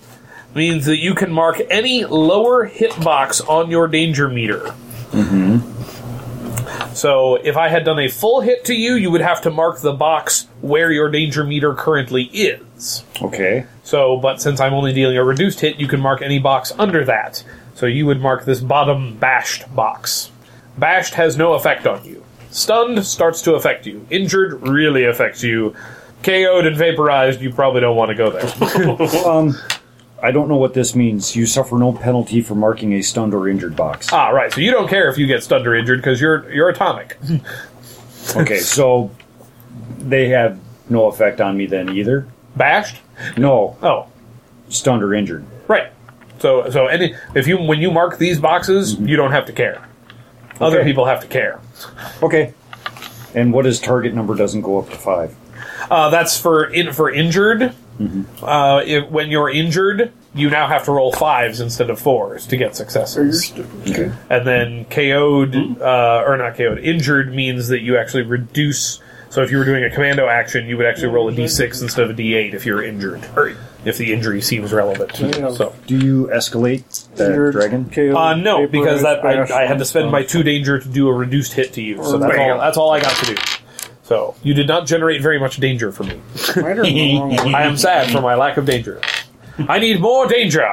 means 0.56 0.86
that 0.86 0.98
you 0.98 1.14
can 1.14 1.32
mark 1.32 1.62
any 1.70 2.06
lower 2.06 2.66
hit 2.66 3.00
box 3.02 3.42
on 3.42 3.70
your 3.70 3.88
danger 3.88 4.28
meter. 4.28 4.74
So, 6.94 7.36
if 7.36 7.56
I 7.56 7.70
had 7.70 7.86
done 7.86 8.00
a 8.00 8.10
full 8.10 8.42
hit 8.42 8.66
to 8.66 8.74
you, 8.74 8.96
you 8.96 9.12
would 9.12 9.22
have 9.22 9.42
to 9.44 9.52
mark 9.52 9.80
the 9.80 9.94
box 9.94 10.48
where 10.62 10.92
your 10.92 11.10
danger 11.10 11.44
meter 11.44 11.74
currently 11.74 12.24
is. 12.24 13.04
Okay. 13.22 13.66
So, 13.84 14.18
but 14.18 14.42
since 14.42 14.60
I'm 14.60 14.74
only 14.74 14.94
dealing 14.94 15.18
a 15.18 15.24
reduced 15.24 15.62
hit, 15.62 15.80
you 15.80 15.88
can 15.88 16.00
mark 16.00 16.22
any 16.22 16.40
box 16.40 16.74
under 16.78 17.06
that. 17.06 17.44
So 17.76 17.86
you 17.86 18.06
would 18.08 18.20
mark 18.20 18.46
this 18.46 18.60
bottom 18.60 19.16
bashed 19.18 19.74
box. 19.74 20.32
Bashed 20.78 21.14
has 21.14 21.38
no 21.38 21.54
effect 21.54 21.88
on 21.88 22.04
you. 22.06 22.24
Stunned 22.52 23.06
starts 23.06 23.42
to 23.44 23.54
affect 23.54 23.86
you. 23.86 24.06
Injured 24.10 24.68
really 24.68 25.06
affects 25.06 25.44
you. 25.44 25.76
KO'd 26.24 26.66
and 26.66 26.76
vaporized, 26.76 27.40
you 27.40 27.54
probably 27.54 27.82
don't 27.82 27.96
want 27.96 28.10
to 28.10 28.16
go 28.16 28.30
there. 28.32 29.26
Um, 29.26 29.56
I 30.22 30.32
don't 30.32 30.48
know 30.50 30.58
what 30.58 30.74
this 30.74 30.96
means. 30.96 31.36
You 31.36 31.46
suffer 31.46 31.78
no 31.78 31.92
penalty 31.94 32.42
for 32.42 32.56
marking 32.56 32.94
a 32.94 33.02
stunned 33.02 33.34
or 33.34 33.48
injured 33.48 33.76
box. 33.76 34.12
ah, 34.12 34.30
right. 34.30 34.52
So 34.54 34.62
you 34.62 34.72
don't 34.72 34.88
care 34.90 35.10
if 35.10 35.18
you 35.18 35.28
get 35.28 35.44
stunned 35.44 35.66
or 35.68 35.76
injured 35.76 36.00
because 36.00 36.20
you're 36.22 36.50
you're 36.52 36.70
atomic. 36.70 37.18
Okay, 38.36 38.60
so 38.60 39.10
they 39.98 40.30
have 40.30 40.60
no 40.88 41.08
effect 41.08 41.42
on 41.42 41.58
me 41.58 41.66
then 41.66 41.90
either. 41.90 42.28
Bashed? 42.56 42.98
No, 43.38 43.76
Oh, 43.82 44.06
stunned 44.70 45.02
or 45.02 45.16
injured. 45.16 45.46
right. 45.68 45.92
So 46.38 46.70
so 46.70 46.86
any 46.88 47.16
if 47.34 47.48
you 47.48 47.58
when 47.58 47.80
you 47.80 47.90
mark 47.92 48.18
these 48.20 48.40
boxes, 48.40 48.96
you 49.00 49.16
don't 49.16 49.32
have 49.32 49.46
to 49.48 49.52
care. 49.54 49.84
Other 50.62 50.80
Okay. 50.82 50.88
people 50.90 51.06
have 51.06 51.22
to 51.22 51.28
care. 51.28 51.60
Okay. 52.22 52.54
And 53.34 53.52
what 53.52 53.66
is 53.66 53.80
target 53.80 54.14
number 54.14 54.36
doesn't 54.36 54.62
go 54.62 54.78
up 54.80 54.90
to 54.92 54.96
five? 54.98 55.36
Uh, 55.90 56.10
that's 56.10 56.40
for 56.40 56.66
in, 56.66 56.94
for 56.94 57.10
injured. 57.10 57.74
Uh, 58.42 58.82
if, 58.86 59.10
when 59.10 59.30
you're 59.30 59.50
injured, 59.50 60.14
you 60.34 60.50
now 60.50 60.68
have 60.68 60.86
to 60.86 60.92
roll 60.92 61.12
fives 61.12 61.60
instead 61.60 61.90
of 61.90 62.00
fours 62.00 62.48
to 62.48 62.58
get 62.58 62.76
successes. 62.76 63.52
Okay. 63.88 64.12
And 64.30 64.48
then 64.48 64.86
KO'd, 64.86 65.82
uh, 65.82 66.24
or 66.26 66.38
not 66.38 66.56
KO'd, 66.56 66.80
injured 66.80 67.34
means 67.34 67.68
that 67.70 67.82
you 67.82 67.98
actually 67.98 68.24
reduce. 68.24 69.02
So 69.30 69.44
if 69.44 69.52
you 69.52 69.58
were 69.58 69.66
doing 69.66 69.84
a 69.84 69.90
commando 69.90 70.28
action, 70.28 70.68
you 70.68 70.78
would 70.78 70.86
actually 70.86 71.10
roll 71.10 71.30
a 71.30 71.32
d6 71.32 71.82
instead 71.82 72.10
of 72.10 72.12
a 72.12 72.14
d8 72.14 72.54
if 72.54 72.66
you're 72.66 72.82
injured, 72.82 73.24
or 73.36 73.56
if 73.86 73.98
the 73.98 74.12
injury 74.14 74.42
seems 74.42 74.72
relevant. 74.74 75.20
Yeah. 75.20 75.52
So. 75.52 75.76
Do 75.86 75.98
you 75.98 76.28
escalate 76.34 77.08
that 77.16 77.30
Injured, 77.30 77.54
dragon? 77.54 77.90
KO, 77.90 78.16
Uh, 78.16 78.36
no, 78.36 78.66
because 78.66 79.04
that 79.04 79.24
I, 79.24 79.64
I 79.64 79.66
had 79.68 79.78
to 79.80 79.86
spend 79.86 80.12
my 80.12 80.24
two 80.24 80.42
danger 80.42 80.80
to 80.80 80.88
do 80.88 81.08
a 81.08 81.14
reduced 81.14 81.54
hit 81.54 81.74
to 81.74 81.82
you. 81.82 82.04
So 82.04 82.18
that's 82.18 82.38
all. 82.38 82.58
That's 82.60 82.78
all 82.78 82.92
I 82.92 83.02
got 83.02 83.16
to 83.18 83.36
do. 83.36 83.42
So 84.10 84.34
you 84.42 84.56
did 84.56 84.68
not 84.68 84.88
generate 84.88 85.22
very 85.22 85.40
much 85.40 85.58
danger 85.58 85.92
for 85.92 86.04
me. 86.04 86.20
I 86.56 86.74
don't. 86.74 86.86
I 87.54 87.62
am 87.62 87.78
sad 87.78 88.12
for 88.12 88.22
my 88.22 88.34
lack 88.34 88.58
of 88.58 88.66
danger. 88.66 89.00
I 89.60 89.78
need 89.78 90.02
more 90.02 90.28
danger. 90.28 90.68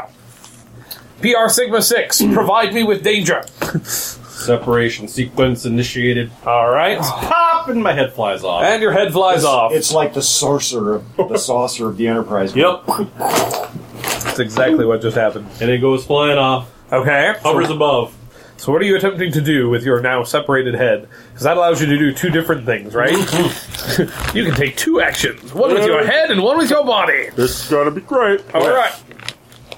PR 1.20 1.48
Sigma 1.48 1.82
6, 1.82 2.22
provide 2.32 2.72
me 2.72 2.82
with 2.82 3.04
danger. 3.04 3.42
Separation 3.84 5.06
sequence 5.06 5.66
initiated. 5.66 6.30
All 6.46 6.70
right. 6.70 6.98
Pop, 6.98 7.68
and 7.68 7.82
my 7.82 7.92
head 7.92 8.14
flies 8.14 8.42
off. 8.42 8.62
And 8.62 8.80
your 8.80 8.92
head 8.92 9.12
flies 9.12 9.44
off. 9.44 9.72
It's 9.72 9.92
like 9.92 10.14
the 10.14 10.22
sorcerer 10.22 11.02
of 11.18 11.28
the 11.28 11.36
saucer 11.38 11.90
of 11.90 11.98
the 11.98 12.08
Enterprise. 12.08 12.56
Yep. 12.56 12.86
That's 13.18 14.38
exactly 14.38 14.86
what 14.86 15.02
just 15.02 15.16
happened. 15.16 15.46
And 15.60 15.70
it 15.70 15.82
goes 15.82 16.06
flying 16.06 16.38
off. 16.38 16.70
Okay. 16.90 17.34
Hovers 17.42 17.68
above. 17.68 18.16
So 18.58 18.72
what 18.72 18.80
are 18.80 18.84
you 18.86 18.96
attempting 18.96 19.32
to 19.32 19.40
do 19.40 19.68
with 19.68 19.84
your 19.84 20.00
now 20.00 20.24
separated 20.24 20.74
head? 20.74 21.08
Because 21.28 21.44
that 21.44 21.56
allows 21.56 21.80
you 21.80 21.86
to 21.86 21.98
do 21.98 22.12
two 22.12 22.30
different 22.30 22.64
things, 22.64 22.94
right? 22.94 23.12
you 24.34 24.44
can 24.44 24.54
take 24.54 24.76
two 24.76 25.00
actions. 25.00 25.52
One 25.52 25.74
with 25.74 25.84
your 25.86 26.04
head 26.04 26.30
and 26.30 26.42
one 26.42 26.56
with 26.56 26.70
your 26.70 26.84
body. 26.84 27.28
This 27.36 27.64
is 27.64 27.70
gonna 27.70 27.90
be 27.90 28.00
great. 28.00 28.42
All 28.54 28.66
right. 28.68 28.92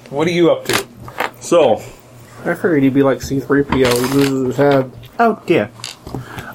What 0.09 0.27
are 0.27 0.31
you 0.31 0.51
up 0.51 0.65
to? 0.65 0.87
So, 1.41 1.75
I 2.45 2.55
figured 2.55 2.83
he'd 2.83 2.93
be 2.93 3.03
like 3.03 3.19
C3PO. 3.19 3.73
He 3.73 3.83
loses 3.85 4.47
his 4.47 4.57
head. 4.57 4.91
Oh 5.19 5.41
dear. 5.45 5.69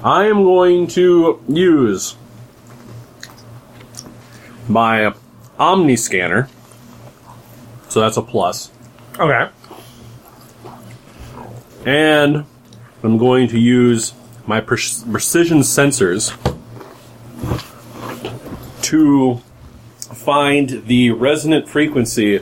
I 0.03 0.25
am 0.25 0.43
going 0.43 0.87
to 0.87 1.41
use 1.47 2.15
my 4.67 5.13
Omni 5.57 5.95
scanner. 5.95 6.49
So 7.89 8.01
that's 8.01 8.17
a 8.17 8.21
plus. 8.21 8.71
Okay. 9.17 9.49
And 11.85 12.45
I'm 13.03 13.17
going 13.17 13.47
to 13.49 13.59
use 13.59 14.13
my 14.47 14.59
pre- 14.59 14.77
precision 15.11 15.59
sensors 15.59 16.31
to 18.83 19.41
find 20.13 20.85
the 20.87 21.11
resonant 21.11 21.69
frequency 21.69 22.41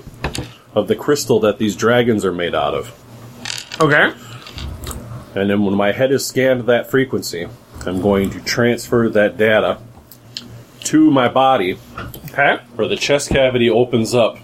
of 0.74 0.88
the 0.88 0.96
crystal 0.96 1.40
that 1.42 1.58
these 1.60 1.76
dragons 1.76 2.26
are 2.26 2.32
made 2.34 2.56
out 2.56 2.74
of. 2.74 3.80
Okay. 3.82 4.14
And 5.36 5.50
then 5.50 5.64
when 5.66 5.76
my 5.76 5.92
head 5.92 6.12
is 6.12 6.26
scanned 6.26 6.62
to 6.62 6.66
that 6.68 6.90
frequency, 6.90 7.48
I'm 7.86 8.02
going 8.02 8.30
to 8.32 8.40
transfer 8.42 9.10
that 9.10 9.38
data 9.38 9.80
to 10.86 11.10
my 11.12 11.28
body 11.28 11.78
Okay. 12.32 12.58
where 12.76 12.88
the 12.88 12.96
chest 12.96 13.30
cavity 13.30 13.70
opens 13.70 14.14
up 14.14 14.38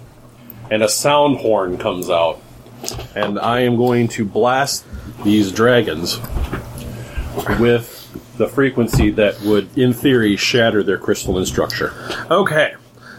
and 0.71 0.81
a 0.83 0.89
sound 0.89 1.37
horn 1.37 1.77
comes 1.77 2.09
out. 2.09 2.41
And 3.15 3.39
I 3.39 3.61
am 3.61 3.75
going 3.77 4.07
to 4.09 4.25
blast 4.25 4.85
these 5.23 5.51
dragons 5.51 6.17
with 7.59 7.95
the 8.37 8.47
frequency 8.47 9.09
that 9.11 9.41
would, 9.41 9.77
in 9.77 9.93
theory, 9.93 10.35
shatter 10.35 10.83
their 10.83 10.97
crystalline 10.97 11.45
structure. 11.45 11.93
Okay. 12.31 12.75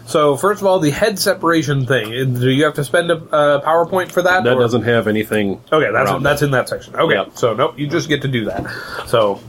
So 0.07 0.37
first 0.37 0.61
of 0.61 0.67
all, 0.67 0.81
the 0.81 0.91
head 0.91 1.19
separation 1.19 1.87
thing. 1.87 2.35
Do 2.35 2.51
you 2.51 2.65
have 2.65 2.75
to 2.75 2.85
spend 2.85 3.11
a 3.13 3.17
uh, 3.17 3.61
PowerPoint 3.65 4.11
for 4.11 4.23
that? 4.23 4.43
That 4.45 4.57
or- 4.57 4.61
doesn't 4.61 4.83
have 4.83 5.07
anything. 5.07 5.61
Okay, 5.71 5.93
that's 5.93 6.11
around 6.11 6.23
that's 6.25 6.43
in 6.43 6.51
that 6.51 6.69
section. 6.69 6.97
Okay, 6.97 7.15
Yep. 7.15 7.31
so 7.35 7.55
nope, 7.55 7.79
you 7.79 7.87
just 7.87 8.09
get 8.09 8.23
to 8.23 8.29
do 8.29 8.47
that. 8.47 8.67
So, 9.07 9.41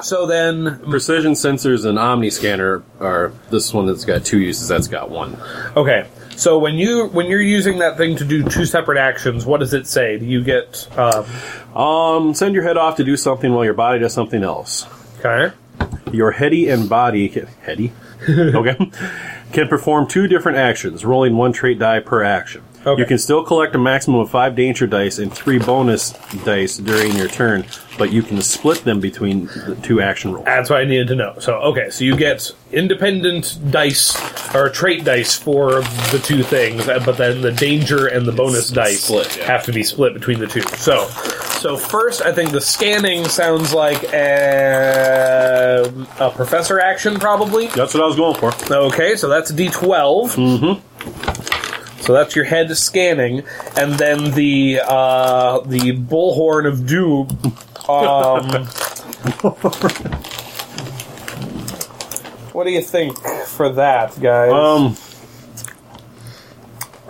so 0.00 0.26
then, 0.26 0.78
Precision 0.88 1.32
sensors 1.32 1.84
and 1.84 1.98
Omni 1.98 2.30
scanner 2.30 2.84
are 3.00 3.32
this 3.50 3.74
one 3.74 3.86
that's 3.86 4.04
got 4.04 4.24
two 4.24 4.38
uses. 4.38 4.68
That's 4.68 4.86
got 4.86 5.10
one. 5.10 5.36
okay. 5.76 6.06
So 6.38 6.56
when 6.60 6.76
you 6.76 7.08
when 7.08 7.26
you're 7.26 7.40
using 7.40 7.78
that 7.78 7.96
thing 7.96 8.14
to 8.16 8.24
do 8.24 8.44
two 8.44 8.64
separate 8.64 8.96
actions, 8.96 9.44
what 9.44 9.58
does 9.58 9.74
it 9.74 9.88
say? 9.88 10.18
Do 10.20 10.24
you 10.24 10.44
get 10.44 10.86
uh, 10.96 11.24
Um, 11.74 12.32
send 12.32 12.54
your 12.54 12.62
head 12.62 12.76
off 12.76 12.96
to 12.98 13.04
do 13.04 13.16
something 13.16 13.52
while 13.52 13.64
your 13.64 13.74
body 13.74 13.98
does 13.98 14.12
something 14.14 14.44
else. 14.44 14.86
okay? 15.18 15.52
Your 16.12 16.30
heady 16.30 16.68
and 16.68 16.88
body 16.88 17.28
can, 17.28 17.46
heady, 17.62 17.92
okay, 18.28 18.76
can 19.52 19.66
perform 19.66 20.06
two 20.06 20.28
different 20.28 20.58
actions, 20.58 21.04
rolling 21.04 21.36
one 21.36 21.52
trait 21.52 21.80
die 21.80 21.98
per 22.00 22.22
action. 22.22 22.62
Okay. 22.88 23.02
You 23.02 23.06
can 23.06 23.18
still 23.18 23.44
collect 23.44 23.74
a 23.74 23.78
maximum 23.78 24.20
of 24.20 24.30
five 24.30 24.56
danger 24.56 24.86
dice 24.86 25.18
and 25.18 25.32
three 25.32 25.58
bonus 25.58 26.12
dice 26.44 26.78
during 26.78 27.14
your 27.16 27.28
turn, 27.28 27.66
but 27.98 28.10
you 28.12 28.22
can 28.22 28.40
split 28.40 28.84
them 28.84 28.98
between 29.00 29.46
the 29.46 29.76
two 29.82 30.00
action 30.00 30.32
rolls. 30.32 30.46
That's 30.46 30.70
what 30.70 30.80
I 30.80 30.84
needed 30.84 31.08
to 31.08 31.14
know. 31.14 31.34
So 31.38 31.58
okay, 31.58 31.90
so 31.90 32.04
you 32.04 32.16
get 32.16 32.50
independent 32.72 33.58
dice 33.70 34.16
or 34.54 34.70
trait 34.70 35.04
dice 35.04 35.36
for 35.36 35.82
the 36.12 36.20
two 36.22 36.42
things, 36.42 36.88
uh, 36.88 37.02
but 37.04 37.18
then 37.18 37.42
the 37.42 37.52
danger 37.52 38.06
and 38.06 38.26
the 38.26 38.32
bonus 38.32 38.70
dice 38.70 39.04
Split, 39.04 39.36
yeah. 39.36 39.44
have 39.44 39.64
to 39.64 39.72
be 39.72 39.82
split 39.82 40.14
between 40.14 40.38
the 40.38 40.46
two. 40.46 40.62
So, 40.62 41.06
so 41.60 41.76
first, 41.76 42.22
I 42.22 42.32
think 42.32 42.52
the 42.52 42.60
scanning 42.60 43.28
sounds 43.28 43.74
like 43.74 44.02
a, 44.14 45.92
a 46.20 46.30
professor 46.30 46.80
action, 46.80 47.18
probably. 47.18 47.66
That's 47.68 47.92
what 47.92 48.02
I 48.02 48.06
was 48.06 48.16
going 48.16 48.36
for. 48.36 48.52
Okay, 48.72 49.16
so 49.16 49.28
that's 49.28 49.50
D 49.50 49.68
twelve. 49.68 50.34
Mm-hmm. 50.36 51.57
So 52.00 52.12
that's 52.12 52.36
your 52.36 52.44
head 52.44 52.76
scanning, 52.76 53.44
and 53.76 53.94
then 53.94 54.32
the 54.32 54.82
uh, 54.84 55.60
the 55.60 55.96
bullhorn 55.96 56.66
of 56.66 56.86
doom. 56.86 57.28
Um, 57.88 58.66
what 62.52 62.64
do 62.64 62.70
you 62.70 62.82
think 62.82 63.18
for 63.46 63.70
that, 63.70 64.20
guys? 64.20 64.52
Um, 64.52 64.96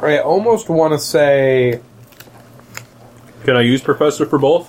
I 0.00 0.20
almost 0.20 0.68
want 0.68 0.92
to 0.94 0.98
say 0.98 1.80
can 3.48 3.56
I 3.56 3.62
use 3.62 3.80
Professor 3.80 4.26
for 4.26 4.38
both? 4.38 4.68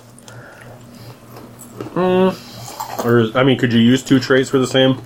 Or 3.04 3.18
is, 3.18 3.36
I 3.36 3.42
mean, 3.42 3.58
could 3.58 3.74
you 3.74 3.80
use 3.80 4.02
two 4.02 4.18
traits 4.18 4.48
for 4.48 4.58
the 4.58 4.66
same? 4.66 5.02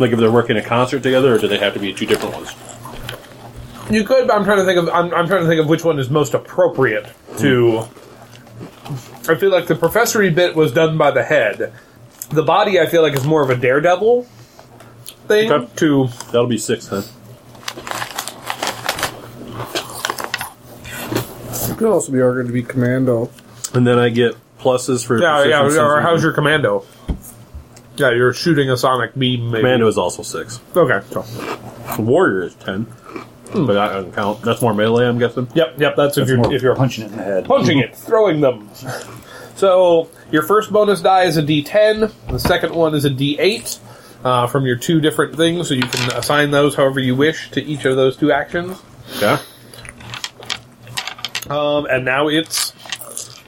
Like 0.00 0.10
if 0.10 0.18
they're 0.18 0.32
working 0.32 0.56
a 0.56 0.62
concert 0.62 1.04
together, 1.04 1.34
or 1.34 1.38
do 1.38 1.46
they 1.46 1.58
have 1.58 1.74
to 1.74 1.78
be 1.78 1.92
two 1.92 2.06
different 2.06 2.34
ones? 2.34 2.56
You 3.90 4.04
could, 4.04 4.26
but 4.26 4.34
I'm 4.34 4.44
trying 4.44 4.58
to 4.58 4.64
think 4.64 4.78
of 4.78 4.88
I'm, 4.88 5.12
I'm 5.14 5.26
trying 5.26 5.42
to 5.42 5.48
think 5.48 5.60
of 5.60 5.68
which 5.68 5.84
one 5.84 5.98
is 5.98 6.10
most 6.10 6.34
appropriate 6.34 7.06
to. 7.38 7.84
I 9.28 9.34
feel 9.34 9.50
like 9.50 9.66
the 9.66 9.76
professory 9.76 10.30
bit 10.30 10.56
was 10.56 10.72
done 10.72 10.96
by 10.96 11.10
the 11.10 11.22
head. 11.22 11.72
The 12.30 12.42
body, 12.42 12.80
I 12.80 12.86
feel 12.86 13.02
like, 13.02 13.14
is 13.14 13.26
more 13.26 13.42
of 13.42 13.50
a 13.50 13.56
daredevil 13.56 14.22
thing. 15.28 15.52
Okay. 15.52 15.72
To 15.76 16.06
That'll 16.26 16.46
be 16.46 16.58
six 16.58 16.86
then. 16.86 17.04
It 21.70 21.78
could 21.78 21.92
also 21.92 22.10
be 22.10 22.20
argued 22.20 22.46
to 22.46 22.52
be 22.52 22.62
commando. 22.62 23.30
And 23.74 23.86
then 23.86 23.98
I 23.98 24.08
get 24.08 24.34
pluses 24.58 25.04
for 25.04 25.20
yeah, 25.20 25.44
yeah. 25.44 25.62
Or 25.62 25.70
sensing. 25.70 26.02
how's 26.02 26.22
your 26.22 26.32
commando? 26.32 26.84
Yeah, 27.96 28.10
you're 28.12 28.32
shooting 28.32 28.70
a 28.70 28.76
sonic 28.76 29.14
beam. 29.14 29.50
Maybe. 29.50 29.62
commando 29.62 29.86
is 29.86 29.98
also 29.98 30.22
six. 30.22 30.60
Okay. 30.74 31.06
So. 31.10 31.24
Warrior 31.98 32.44
is 32.44 32.54
ten, 32.54 32.86
but 33.52 33.66
that 33.66 33.88
doesn't 33.92 34.12
count. 34.12 34.42
That's 34.42 34.60
more 34.62 34.74
melee, 34.74 35.06
I'm 35.06 35.18
guessing. 35.18 35.48
Yep, 35.54 35.78
yep. 35.78 35.96
That's, 35.96 36.16
if 36.16 36.22
That's 36.22 36.28
you're 36.30 36.38
more 36.38 36.54
if 36.54 36.62
you're 36.62 36.76
punching 36.76 37.04
it 37.04 37.10
in 37.12 37.16
the 37.16 37.24
head. 37.24 37.44
punching 37.44 37.78
it, 37.78 37.96
throwing 37.96 38.40
them. 38.40 38.68
So 39.56 40.08
your 40.30 40.42
first 40.42 40.70
bonus 40.72 41.00
die 41.00 41.24
is 41.24 41.36
a 41.36 41.42
D10. 41.42 42.12
The 42.28 42.38
second 42.38 42.74
one 42.74 42.94
is 42.94 43.04
a 43.04 43.10
D8 43.10 43.80
uh, 44.24 44.46
from 44.46 44.66
your 44.66 44.76
two 44.76 45.00
different 45.00 45.36
things. 45.36 45.68
So 45.68 45.74
you 45.74 45.82
can 45.82 46.12
assign 46.16 46.50
those 46.50 46.74
however 46.74 47.00
you 47.00 47.16
wish 47.16 47.50
to 47.52 47.62
each 47.62 47.84
of 47.84 47.96
those 47.96 48.16
two 48.16 48.30
actions. 48.32 48.80
Yeah. 49.20 49.40
Um, 51.48 51.86
and 51.86 52.04
now 52.04 52.28
it's 52.28 52.72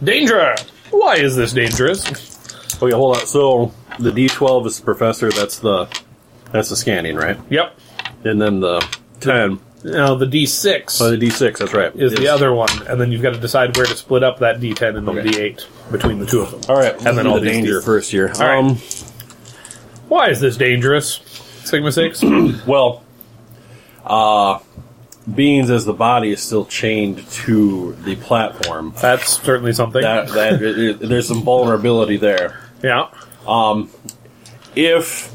danger. 0.03 0.55
Why 0.91 1.17
is 1.17 1.37
this 1.37 1.53
dangerous? 1.53 2.79
Oh 2.83 2.87
yeah, 2.87 2.95
hold 2.95 3.17
on. 3.19 3.27
So 3.27 3.73
the 3.99 4.11
D12 4.11 4.67
is 4.67 4.79
the 4.79 4.85
professor. 4.85 5.31
That's 5.31 5.59
the 5.59 5.87
that's 6.51 6.71
the 6.71 6.77
scanning, 6.77 7.17
right? 7.17 7.39
Yep. 7.51 7.79
And 8.25 8.41
then 8.41 8.61
the 8.61 8.81
ten. 9.21 9.61
Now 9.83 10.15
the 10.15 10.27
D6 10.27 11.01
Oh, 11.01 11.11
the 11.11 11.17
D6. 11.27 11.59
That's 11.59 11.73
right. 11.73 11.95
is 11.97 12.15
the 12.15 12.29
other 12.29 12.53
one, 12.53 12.69
and 12.87 13.01
then 13.01 13.11
you've 13.13 13.23
got 13.23 13.33
to 13.35 13.41
decide 13.41 13.75
where 13.77 13.87
to 13.87 13.97
split 13.97 14.23
up 14.23 14.41
that 14.41 14.61
D10 14.61 14.97
and 14.99 15.07
the 15.09 15.13
Okay. 15.13 15.29
D8 15.55 15.93
between 15.93 16.19
the 16.19 16.27
two 16.27 16.41
of 16.43 16.51
them. 16.51 16.61
All 16.69 16.77
right, 16.81 16.95
and 17.07 17.17
then 17.17 17.27
all 17.27 17.37
the 17.37 17.41
these 17.41 17.53
danger 17.53 17.79
D- 17.81 17.85
first 17.87 18.13
year. 18.13 18.31
All 18.35 18.41
right. 18.41 18.59
Um, 18.65 18.77
Why 20.09 20.29
is 20.29 20.41
this 20.41 20.57
dangerous? 20.57 21.21
Sigma 21.65 21.93
Six. 21.93 22.23
well, 22.67 23.03
uh, 24.05 24.59
beings 25.35 25.71
as 25.71 25.85
the 25.85 25.93
body 25.93 26.33
is 26.33 26.41
still 26.43 26.67
chained 26.67 27.27
to 27.31 27.93
the 28.05 28.17
platform. 28.17 28.93
That's 29.01 29.41
certainly 29.43 29.73
something. 29.73 30.03
That 30.03 30.29
that 30.29 30.99
there's 31.01 31.29
some 31.29 31.43
vulnerability 31.43 32.17
there. 32.19 32.59
yeah. 32.83 33.09
If 34.77 35.33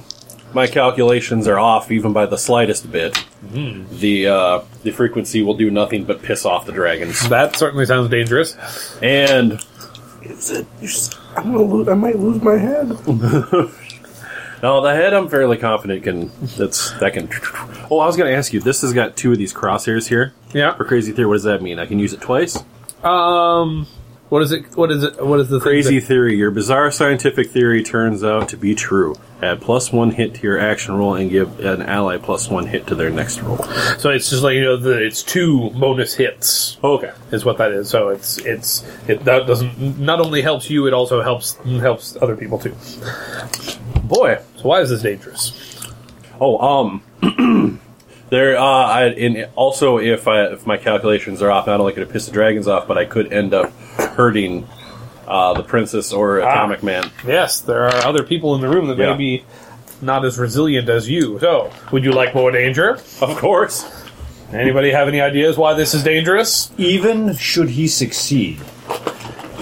my 0.56 0.66
calculations 0.68 1.48
are 1.48 1.60
off, 1.60 1.92
even 1.92 2.14
by 2.14 2.26
the 2.26 2.38
slightest 2.38 2.92
bit, 2.92 3.24
the 3.52 4.28
uh, 4.28 4.62
the 4.84 4.92
frequency 4.92 5.44
will 5.44 5.54
do 5.56 5.70
nothing 5.70 6.06
but 6.06 6.22
piss 6.24 6.46
off 6.46 6.66
the 6.66 6.72
dragons. 6.72 7.30
That 7.30 7.56
certainly 7.56 7.86
sounds 7.86 8.10
dangerous. 8.10 8.56
And 9.04 9.62
Is 10.24 10.50
it? 10.52 10.66
you 10.82 10.88
s- 10.88 11.12
I'm 11.38 11.52
gonna 11.52 11.62
lose. 11.64 11.88
I 11.88 11.94
might 11.94 12.18
lose 12.18 12.42
my 12.42 12.58
head. 12.58 12.88
no, 14.64 14.82
the 14.82 14.94
head 14.96 15.14
I'm 15.14 15.30
fairly 15.30 15.58
confident 15.58 16.04
can. 16.04 16.32
That's 16.58 16.92
that 17.00 17.14
can. 17.14 17.30
Oh, 17.92 18.00
I 18.00 18.08
was 18.08 18.18
going 18.18 18.32
to 18.32 18.36
ask 18.36 18.52
you. 18.52 18.60
This 18.60 18.82
has 18.82 18.94
got 18.94 19.16
two 19.16 19.32
of 19.32 19.38
these 19.38 19.54
crosshairs 19.54 20.08
here 20.08 20.34
Yeah. 20.56 20.74
for 20.74 20.86
crazy 20.86 21.12
theory. 21.12 21.28
What 21.28 21.36
does 21.36 21.44
that 21.44 21.62
mean? 21.62 21.78
I 21.78 21.86
can 21.86 22.00
use 22.00 22.14
it 22.14 22.20
twice. 22.22 22.58
Um. 23.04 23.86
What 24.36 24.42
is 24.44 24.52
it? 24.52 24.76
What 24.76 24.92
is 24.92 25.02
it? 25.02 25.26
What 25.26 25.40
is 25.40 25.48
the 25.48 25.60
thing 25.62 25.64
Crazy 25.70 26.00
that- 26.00 26.08
theory. 26.08 26.36
Your 26.36 26.52
bizarre 26.52 26.92
scientific 26.92 27.52
theory 27.52 27.82
turns 27.84 28.22
out 28.22 28.50
to 28.50 28.58
be 28.58 28.76
true. 28.76 29.16
Add 29.42 29.62
plus 29.62 29.94
one 29.94 30.12
hit 30.12 30.34
to 30.36 30.42
your 30.44 30.60
action 30.60 30.94
roll 30.98 31.14
and 31.16 31.32
give 31.32 31.62
an 31.62 31.82
ally 31.82 32.18
plus 32.18 32.50
one 32.50 32.66
hit 32.68 32.86
to 32.88 32.96
their 32.96 33.10
next 33.10 33.42
roll. 33.42 33.60
So 33.98 34.10
it's 34.10 34.30
just 34.30 34.44
like 34.44 34.56
you 34.56 34.66
know 34.66 34.76
that 34.76 35.02
it's 35.02 35.24
two 35.24 35.70
bonus 35.70 36.16
hits 36.16 36.78
Okay. 36.84 37.14
is 37.32 37.46
what 37.46 37.58
that 37.60 37.72
is. 37.72 37.88
So 37.88 38.10
it's 38.10 38.38
it's 38.40 38.84
it 39.08 39.24
that 39.24 39.48
doesn't 39.48 40.00
not 40.00 40.20
only 40.20 40.42
helps 40.42 40.70
you, 40.70 40.86
it 40.86 40.94
also 40.94 41.22
helps 41.22 41.54
helps 41.80 42.18
other 42.22 42.36
people 42.36 42.60
too. 42.60 42.76
Boy. 44.04 44.40
So 44.58 44.64
why 44.64 44.82
is 44.82 44.90
this 44.90 45.02
dangerous? 45.02 45.54
Oh, 46.42 46.58
um, 46.60 47.80
there. 48.36 48.58
Uh, 48.58 48.64
I 48.64 49.04
and 49.06 49.50
also 49.56 49.98
if 49.98 50.28
I 50.28 50.46
if 50.48 50.68
my 50.68 50.78
calculations 50.78 51.42
are 51.42 51.50
off, 51.52 51.68
not 51.68 51.80
only 51.80 51.94
could 51.94 52.04
it 52.04 52.10
piss 52.12 52.26
the 52.26 52.32
dragons 52.32 52.68
off, 52.68 52.88
but 52.88 52.98
I 52.98 53.06
could 53.06 53.32
end 53.34 53.54
up 53.54 53.72
hurting 54.16 54.68
uh, 55.28 55.54
the 55.54 55.64
princess 55.64 56.12
or 56.14 56.40
Atomic 56.40 56.84
Man. 56.84 57.10
Yes, 57.26 57.62
there 57.62 57.84
are 57.86 58.06
other 58.06 58.24
people 58.24 58.56
in 58.56 58.62
the 58.62 58.70
room 58.70 58.88
that 58.88 58.98
Yeah. 58.98 59.12
may 59.12 59.18
be 59.18 59.46
not 60.02 60.26
as 60.26 60.38
resilient 60.38 60.90
as 60.90 61.10
you. 61.10 61.40
So 61.40 61.72
would 61.92 62.04
you 62.04 62.12
like 62.12 62.36
more 62.36 62.52
danger? 62.52 63.00
Of 63.22 63.38
course. 63.38 64.04
Anybody 64.54 64.92
have 64.92 65.08
any 65.08 65.22
ideas 65.22 65.58
why 65.58 65.74
this 65.74 65.94
is 65.94 66.04
dangerous? 66.04 66.72
Even 66.78 67.36
should 67.36 67.70
he 67.70 67.88
succeed 67.88 68.60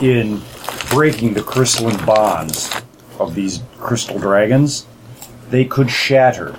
in 0.01 0.41
breaking 0.89 1.33
the 1.33 1.41
crystalline 1.41 2.03
bonds 2.05 2.69
of 3.19 3.33
these 3.33 3.61
crystal 3.79 4.19
dragons, 4.19 4.85
they 5.49 5.63
could 5.65 5.89
shatter. 5.89 6.53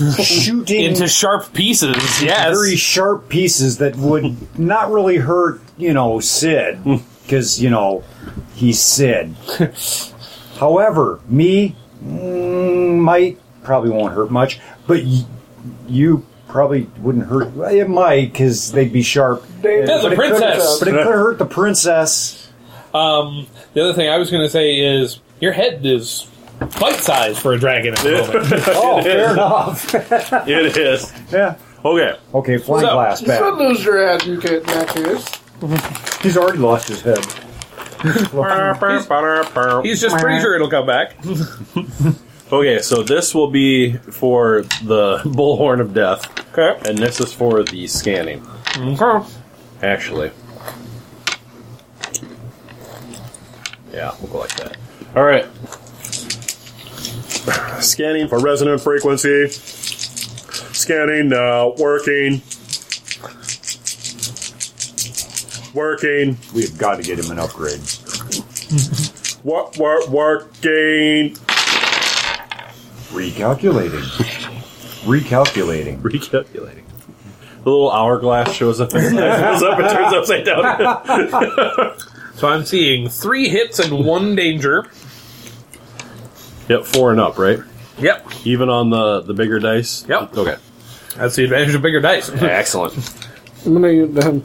Shooting 0.24 0.84
Into 0.84 1.08
sharp 1.08 1.52
pieces, 1.52 1.96
yes. 2.22 2.56
very 2.56 2.76
sharp 2.76 3.28
pieces 3.28 3.78
that 3.78 3.96
would 3.96 4.58
not 4.58 4.90
really 4.90 5.16
hurt, 5.18 5.60
you 5.76 5.92
know, 5.92 6.20
Sid, 6.20 6.78
because, 7.22 7.60
you 7.62 7.70
know, 7.70 8.02
he's 8.54 8.80
Sid. 8.80 9.34
However, 10.58 11.20
me 11.28 11.76
mm, 12.04 12.98
might, 12.98 13.38
probably 13.62 13.90
won't 13.90 14.14
hurt 14.14 14.30
much, 14.30 14.60
but 14.86 15.02
y- 15.04 15.24
you 15.88 16.24
probably 16.48 16.82
wouldn't 17.00 17.26
hurt. 17.26 17.52
well, 17.54 17.70
It 17.74 17.88
might, 17.88 18.32
because 18.32 18.72
they'd 18.72 18.92
be 18.92 19.02
sharp. 19.02 19.44
Yeah, 19.62 19.82
the 19.82 19.86
But 20.02 20.12
it 20.12 20.16
could- 20.16 20.16
princess. 20.16 20.78
But 20.78 20.88
it 20.88 20.92
could 20.92 21.06
hurt 21.06 21.38
the 21.38 21.46
princess. 21.46 22.48
Um, 22.92 23.46
the 23.74 23.82
other 23.84 23.94
thing 23.94 24.08
I 24.08 24.16
was 24.18 24.30
going 24.30 24.42
to 24.42 24.50
say 24.50 24.80
is 24.80 25.20
your 25.40 25.52
head 25.52 25.80
is 25.86 26.26
bite 26.78 27.00
size 27.00 27.38
for 27.38 27.52
a 27.54 27.58
dragon 27.58 27.94
at 27.94 28.00
the 28.00 28.10
moment. 28.12 28.52
Oh, 28.68 29.02
fair 29.02 29.32
enough. 29.32 29.94
It 30.48 30.76
is. 30.76 31.12
yeah. 31.32 31.56
Okay. 31.84 32.16
Okay, 32.34 32.58
flying 32.58 32.86
So- 32.86 32.92
glass 32.94 33.20
You 33.22 33.26
could 33.28 33.40
back. 33.40 33.58
lose 33.58 33.84
your 33.84 33.98
head 34.06 34.26
in 34.26 34.40
ca- 34.40 34.56
in 34.58 34.62
that 34.64 34.88
case. 34.88 36.20
He's 36.22 36.36
already 36.36 36.58
lost 36.58 36.88
his 36.88 37.00
head. 37.02 37.18
He's 39.82 40.00
just 40.00 40.16
pretty 40.16 40.40
sure 40.40 40.54
it'll 40.54 40.70
come 40.70 40.86
back. 40.86 41.16
Okay, 42.52 42.80
so 42.80 43.02
this 43.02 43.34
will 43.34 43.50
be 43.50 43.92
for 43.92 44.62
the 44.82 45.18
bullhorn 45.24 45.80
of 45.80 45.92
death, 45.94 46.26
Okay. 46.56 46.88
and 46.88 46.98
this 46.98 47.20
is 47.20 47.32
for 47.32 47.62
the 47.62 47.86
scanning. 47.86 48.44
Okay. 48.76 49.26
Actually. 49.82 50.30
Yeah, 53.92 54.14
we'll 54.20 54.32
go 54.32 54.38
like 54.38 54.56
that. 54.56 54.76
All 55.14 55.22
right. 55.24 55.46
Scanning 57.80 58.28
for 58.28 58.38
resonant 58.38 58.80
frequency. 58.80 59.48
Scanning 59.48 61.28
now. 61.28 61.74
Working. 61.78 62.42
Working. 65.74 66.36
We've 66.54 66.76
got 66.76 66.96
to 66.96 67.02
get 67.02 67.18
him 67.18 67.30
an 67.30 67.38
upgrade. 67.38 67.80
Work, 69.44 69.76
work, 69.78 70.08
working. 70.08 71.34
Recalculating. 73.10 74.02
Recalculating. 75.04 76.00
Recalculating. 76.02 76.84
The 77.64 77.70
little 77.70 77.90
hourglass 77.90 78.52
shows 78.52 78.80
up. 78.80 78.90
Goes 78.90 79.04
up 79.14 79.78
and 79.78 79.88
turns 79.90 80.14
upside 80.14 80.44
down. 80.44 81.96
So 82.40 82.48
I'm 82.48 82.64
seeing 82.64 83.10
three 83.10 83.50
hits 83.50 83.78
and 83.80 84.02
one 84.02 84.34
danger. 84.34 84.86
Yep, 86.70 86.84
four 86.86 87.10
and 87.10 87.20
up, 87.20 87.38
right? 87.38 87.58
Yep. 87.98 88.46
Even 88.46 88.70
on 88.70 88.88
the 88.88 89.20
the 89.20 89.34
bigger 89.34 89.58
dice. 89.58 90.06
Yep. 90.08 90.36
Okay. 90.38 90.56
That's 91.16 91.36
the 91.36 91.44
advantage 91.44 91.74
of 91.74 91.82
bigger 91.82 92.00
dice. 92.00 92.30
Excellent. 92.42 92.94
I'm 93.66 93.74
gonna 93.74 94.06
then 94.06 94.44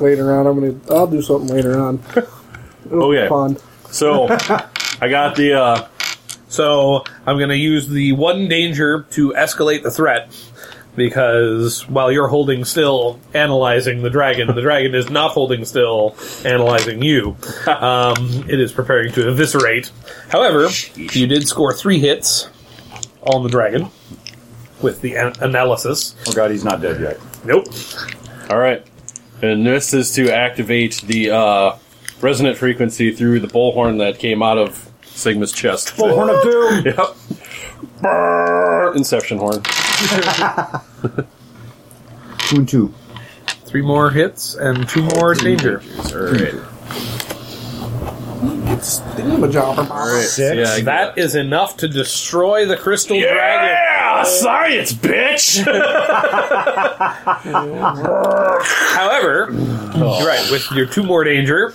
later 0.00 0.34
on. 0.34 0.46
I'm 0.46 0.58
gonna. 0.58 0.98
I'll 0.98 1.06
do 1.06 1.22
something 1.22 1.54
later 1.54 1.78
on. 1.78 2.02
It'll 2.86 3.10
be 3.12 3.18
Okay. 3.18 3.28
Fun. 3.28 3.56
So 3.90 4.26
I 5.00 5.08
got 5.08 5.36
the 5.36 5.54
uh, 5.54 5.88
So 6.48 7.04
I'm 7.26 7.36
going 7.36 7.50
to 7.50 7.56
use 7.56 7.88
the 7.88 8.12
one 8.12 8.48
danger 8.48 9.06
to 9.12 9.32
escalate 9.34 9.82
the 9.82 9.90
threat 9.90 10.34
because 10.98 11.88
while 11.88 12.12
you're 12.12 12.28
holding 12.28 12.64
still, 12.66 13.18
analyzing 13.32 14.02
the 14.02 14.10
dragon, 14.10 14.48
the 14.54 14.60
dragon 14.60 14.94
is 14.94 15.08
not 15.08 15.30
holding 15.30 15.64
still, 15.64 16.14
analyzing 16.44 17.02
you. 17.02 17.36
Um, 17.68 18.44
it 18.48 18.58
is 18.60 18.72
preparing 18.72 19.12
to 19.12 19.28
eviscerate. 19.28 19.92
However, 20.30 20.68
you 20.96 21.26
did 21.26 21.46
score 21.46 21.72
three 21.72 22.00
hits 22.00 22.48
on 23.22 23.42
the 23.44 23.48
dragon 23.48 23.88
with 24.82 25.00
the 25.00 25.14
an- 25.16 25.34
analysis. 25.40 26.14
Oh 26.26 26.32
god, 26.32 26.50
he's 26.50 26.64
not 26.64 26.80
dead 26.80 27.00
yet. 27.00 27.18
Nope. 27.44 27.66
All 28.50 28.58
right, 28.58 28.84
and 29.42 29.64
this 29.66 29.94
is 29.94 30.12
to 30.14 30.32
activate 30.32 31.02
the 31.02 31.30
uh, 31.30 31.76
resonant 32.20 32.56
frequency 32.58 33.12
through 33.12 33.40
the 33.40 33.48
bullhorn 33.48 33.98
that 33.98 34.18
came 34.18 34.42
out 34.42 34.58
of 34.58 34.90
Sigma's 35.02 35.52
chest. 35.52 35.94
Bullhorn 35.96 36.34
of 36.34 36.42
Doom! 36.42 36.84
Yep. 36.96 37.16
Brrr, 38.02 38.96
Inception 38.96 39.38
horn. 39.38 39.62
Two 42.48 42.56
and 42.56 42.68
two. 42.68 42.94
Three 43.64 43.82
more 43.82 44.10
hits 44.10 44.54
and 44.54 44.88
two 44.88 45.02
more 45.02 45.34
danger. 45.34 45.82
All 45.98 46.04
right. 46.32 46.54
Thingamajobber. 48.78 49.90
All 49.90 50.06
right. 50.14 50.22
Six. 50.24 50.56
Yeah, 50.56 50.74
I 50.74 50.80
That 50.82 51.18
is 51.18 51.34
enough 51.34 51.76
to 51.78 51.88
destroy 51.88 52.64
the 52.64 52.76
crystal 52.76 53.18
dragon. 53.18 53.68
yeah, 53.68 54.22
science, 54.22 54.92
bitch. 54.92 55.64
However, 58.94 59.48
you're 59.96 60.26
right, 60.26 60.48
with 60.50 60.70
your 60.72 60.86
two 60.86 61.02
more 61.02 61.24
danger, 61.24 61.74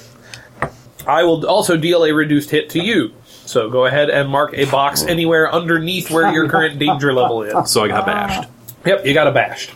I 1.05 1.23
will 1.23 1.45
also 1.45 1.75
deal 1.77 2.03
a 2.05 2.13
reduced 2.13 2.49
hit 2.49 2.69
to 2.71 2.79
you. 2.83 3.13
So 3.53 3.69
go 3.69 3.85
ahead 3.85 4.09
and 4.09 4.29
mark 4.29 4.55
a 4.55 4.65
box 4.65 5.03
anywhere 5.03 5.51
underneath 5.53 6.09
where 6.09 6.33
your 6.33 6.49
current 6.49 6.79
danger 6.79 7.13
level 7.13 7.43
is. 7.43 7.69
so 7.69 7.83
I 7.83 7.87
got 7.87 8.07
bashed. 8.07 8.49
Yep, 8.83 9.05
you 9.05 9.13
got 9.13 9.27
a 9.27 9.31
bashed. 9.31 9.71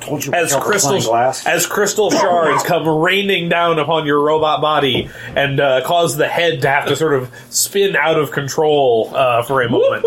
Told 0.00 0.24
you 0.24 0.32
As 0.32 0.54
crystal 0.54 1.00
glass. 1.00 1.44
as 1.44 1.66
crystal 1.66 2.12
shards 2.12 2.62
come 2.66 2.86
raining 2.86 3.48
down 3.48 3.80
upon 3.80 4.06
your 4.06 4.20
robot 4.20 4.60
body 4.60 5.10
and 5.34 5.58
uh, 5.58 5.82
cause 5.84 6.16
the 6.16 6.28
head 6.28 6.62
to 6.62 6.68
have 6.68 6.86
to 6.86 6.94
sort 6.94 7.14
of 7.14 7.34
spin 7.50 7.96
out 7.96 8.16
of 8.16 8.30
control 8.30 9.10
uh, 9.12 9.42
for 9.42 9.62
a 9.62 9.68
moment. 9.68 10.04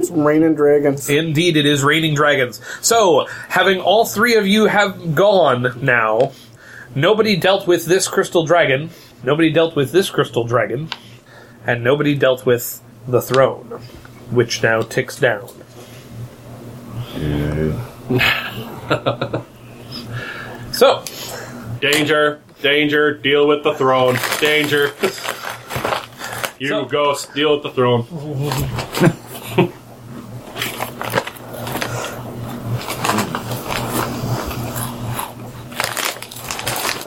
It's 0.00 0.10
raining 0.10 0.54
dragons. 0.54 1.10
Indeed, 1.10 1.58
it 1.58 1.66
is 1.66 1.84
raining 1.84 2.14
dragons. 2.14 2.62
So, 2.80 3.26
having 3.48 3.80
all 3.80 4.06
three 4.06 4.36
of 4.36 4.46
you 4.46 4.66
have 4.66 5.14
gone 5.14 5.84
now, 5.84 6.32
nobody 6.94 7.36
dealt 7.36 7.66
with 7.66 7.84
this 7.84 8.08
crystal 8.08 8.46
dragon, 8.46 8.88
nobody 9.22 9.50
dealt 9.52 9.74
with 9.76 9.92
this 9.92 10.08
crystal 10.08 10.44
dragon, 10.44 10.88
and 11.66 11.82
nobody 11.84 12.14
dealt 12.14 12.44
with 12.46 12.80
the 13.06 13.20
throne, 13.22 13.80
which 14.30 14.62
now 14.62 14.82
ticks 14.82 15.18
down. 15.18 15.48
so, 20.72 21.04
Danger, 21.80 22.40
danger. 22.62 23.14
Deal 23.14 23.46
with 23.48 23.64
the 23.64 23.74
throne. 23.74 24.16
Danger. 24.40 24.92
You 26.58 26.68
So- 26.68 26.84
ghost, 26.84 27.34
deal 27.34 27.54
with 27.54 27.64
the 27.64 27.70
throne. 27.70 28.06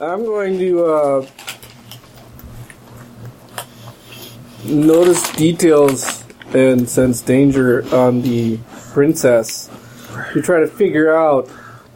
I'm 0.02 0.24
going 0.26 0.60
to 0.60 0.86
uh, 0.86 1.26
notice 4.66 5.32
details 5.34 6.24
and 6.54 6.88
sense 6.88 7.22
danger 7.22 7.84
on 7.96 8.22
the 8.22 8.60
princess 8.94 9.70
to 10.34 10.42
try 10.42 10.60
to 10.60 10.68
figure 10.68 11.14
out 11.16 11.48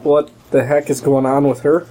what 0.03 0.29
the 0.51 0.65
heck 0.65 0.89
is 0.89 1.01
going 1.01 1.25
on 1.25 1.47
with 1.47 1.61
her. 1.61 1.85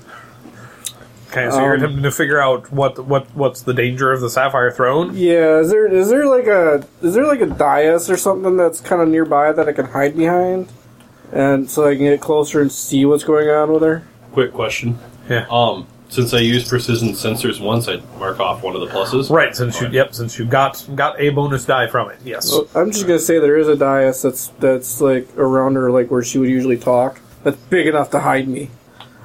okay, 1.30 1.48
so 1.50 1.60
you're 1.60 1.74
Um, 1.74 1.78
attempting 1.82 2.02
to 2.02 2.10
figure 2.10 2.40
out 2.40 2.70
what 2.72 2.98
what 3.06 3.26
what's 3.34 3.62
the 3.62 3.72
danger 3.74 4.12
of 4.12 4.20
the 4.20 4.28
sapphire 4.30 4.70
throne. 4.70 5.12
Yeah, 5.14 5.58
is 5.60 5.70
there 5.70 5.86
is 5.86 6.08
there 6.08 6.26
like 6.26 6.46
a 6.46 6.84
is 7.02 7.14
there 7.14 7.26
like 7.26 7.40
a 7.40 7.46
dais 7.46 8.10
or 8.10 8.16
something 8.16 8.56
that's 8.56 8.80
kind 8.80 9.00
of 9.00 9.08
nearby 9.08 9.52
that 9.52 9.68
I 9.68 9.72
can 9.72 9.86
hide 9.86 10.16
behind, 10.16 10.68
and 11.32 11.70
so 11.70 11.86
I 11.86 11.94
can 11.94 12.04
get 12.04 12.20
closer 12.20 12.60
and 12.60 12.70
see 12.72 13.04
what's 13.04 13.24
going 13.24 13.48
on 13.48 13.72
with 13.72 13.82
her? 13.82 14.02
Quick 14.32 14.52
question. 14.52 14.98
Yeah. 15.28 15.46
Um, 15.50 15.86
since 16.08 16.32
I 16.34 16.38
used 16.38 16.68
precision 16.68 17.08
sensors 17.10 17.60
once, 17.60 17.86
I'd 17.88 18.02
mark 18.18 18.40
off 18.40 18.62
one 18.62 18.74
of 18.74 18.80
the 18.80 18.86
pluses. 18.88 19.30
Right, 19.30 19.54
since 19.54 19.80
you 19.80 19.88
yep, 19.88 20.14
since 20.14 20.38
you 20.38 20.44
got 20.44 20.84
got 20.94 21.20
a 21.20 21.30
bonus 21.30 21.64
die 21.64 21.86
from 21.86 22.10
it. 22.10 22.18
Yes. 22.24 22.50
Well, 22.50 22.66
I'm 22.74 22.90
just 22.90 23.06
gonna 23.06 23.18
say 23.18 23.38
there 23.38 23.56
is 23.58 23.68
a 23.68 23.76
dais 23.76 24.22
that's 24.22 24.48
that's 24.58 25.00
like 25.00 25.28
around 25.36 25.74
her, 25.74 25.90
like 25.90 26.10
where 26.10 26.22
she 26.22 26.38
would 26.38 26.48
usually 26.50 26.78
talk. 26.78 27.20
That's 27.44 27.56
big 27.56 27.86
enough 27.86 28.10
to 28.10 28.20
hide 28.20 28.48
me, 28.48 28.70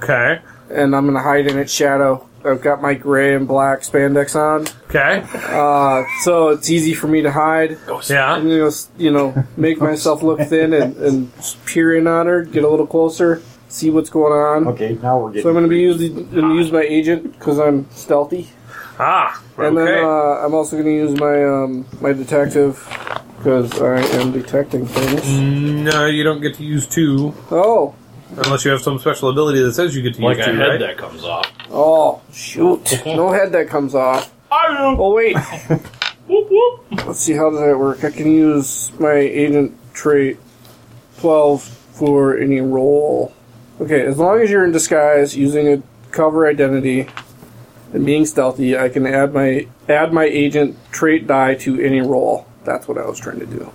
Okay. 0.02 0.40
and 0.70 0.94
I'm 0.94 1.06
gonna 1.06 1.22
hide 1.22 1.46
in 1.46 1.58
its 1.58 1.72
shadow. 1.72 2.28
I've 2.46 2.60
got 2.60 2.82
my 2.82 2.92
gray 2.92 3.34
and 3.34 3.48
black 3.48 3.80
spandex 3.80 4.36
on, 4.36 4.66
Okay. 4.90 5.24
uh, 5.48 6.04
so 6.24 6.48
it's 6.50 6.68
easy 6.68 6.92
for 6.92 7.06
me 7.08 7.22
to 7.22 7.32
hide. 7.32 7.78
Yeah. 8.10 8.34
I'm 8.34 8.46
gonna, 8.46 8.70
you 8.98 9.10
know, 9.10 9.34
make 9.56 9.80
myself 9.80 10.22
look 10.22 10.38
thin 10.40 10.74
and, 10.74 10.94
and 10.98 11.32
peer 11.64 11.96
in 11.96 12.06
on 12.06 12.26
her, 12.26 12.42
get 12.44 12.62
a 12.62 12.68
little 12.68 12.86
closer, 12.86 13.40
see 13.68 13.90
what's 13.90 14.10
going 14.10 14.32
on. 14.32 14.68
Okay, 14.74 14.98
now 15.02 15.18
we're 15.18 15.28
getting. 15.30 15.42
So 15.42 15.48
I'm 15.48 15.54
going 15.54 15.64
to 15.64 15.68
be 15.70 15.80
using 15.80 16.30
gonna 16.30 16.54
use 16.54 16.70
my 16.72 16.82
agent 16.82 17.32
because 17.38 17.58
I'm 17.58 17.88
stealthy, 17.90 18.48
Ah. 18.98 19.42
and 19.58 19.76
then 19.76 20.04
uh, 20.04 20.06
I'm 20.44 20.54
also 20.54 20.76
going 20.76 20.86
to 20.86 20.92
use 20.94 21.18
my 21.18 21.44
um, 21.44 21.86
my 22.00 22.12
detective 22.12 22.76
because 23.38 23.80
I 23.82 24.00
am 24.20 24.32
detecting 24.32 24.86
things. 24.86 25.28
No, 25.38 26.06
you 26.06 26.22
don't 26.24 26.40
get 26.40 26.54
to 26.56 26.64
use 26.64 26.86
two 26.86 27.34
Oh, 27.50 27.94
unless 28.36 28.64
you 28.64 28.70
have 28.70 28.80
some 28.80 28.98
special 28.98 29.28
ability 29.30 29.60
that 29.62 29.74
says 29.74 29.94
you 29.94 30.02
get 30.02 30.14
to 30.14 30.22
Like 30.22 30.38
use 30.38 30.46
a 30.46 30.50
two, 30.52 30.56
head 30.58 30.66
right? 30.68 30.80
that 30.80 30.96
comes 30.96 31.24
off. 31.24 31.50
oh, 31.70 32.22
shoot! 32.32 33.00
no 33.04 33.30
head 33.32 33.52
that 33.52 33.68
comes 33.68 33.94
off. 33.94 34.32
Oh 34.50 35.12
wait. 35.14 35.36
Let's 37.06 37.20
see 37.20 37.34
how 37.34 37.50
does 37.50 37.60
that 37.60 37.78
work. 37.78 38.02
I 38.04 38.10
can 38.10 38.30
use 38.30 38.90
my 38.98 39.12
agent 39.12 39.76
trait 39.92 40.38
twelve 41.18 41.62
for 41.62 42.38
any 42.38 42.60
roll. 42.60 43.33
Okay, 43.80 44.02
as 44.02 44.18
long 44.18 44.40
as 44.40 44.50
you're 44.50 44.64
in 44.64 44.72
disguise 44.72 45.36
using 45.36 45.68
a 45.68 45.82
cover 46.12 46.46
identity 46.46 47.08
and 47.92 48.06
being 48.06 48.24
stealthy, 48.26 48.76
I 48.78 48.88
can 48.88 49.06
add 49.06 49.34
my 49.34 49.66
add 49.88 50.12
my 50.12 50.24
agent 50.24 50.76
trait 50.92 51.26
die 51.26 51.54
to 51.56 51.80
any 51.80 52.00
roll. 52.00 52.46
That's 52.64 52.86
what 52.88 52.98
I 52.98 53.06
was 53.06 53.18
trying 53.18 53.40
to 53.40 53.46
do. 53.46 53.70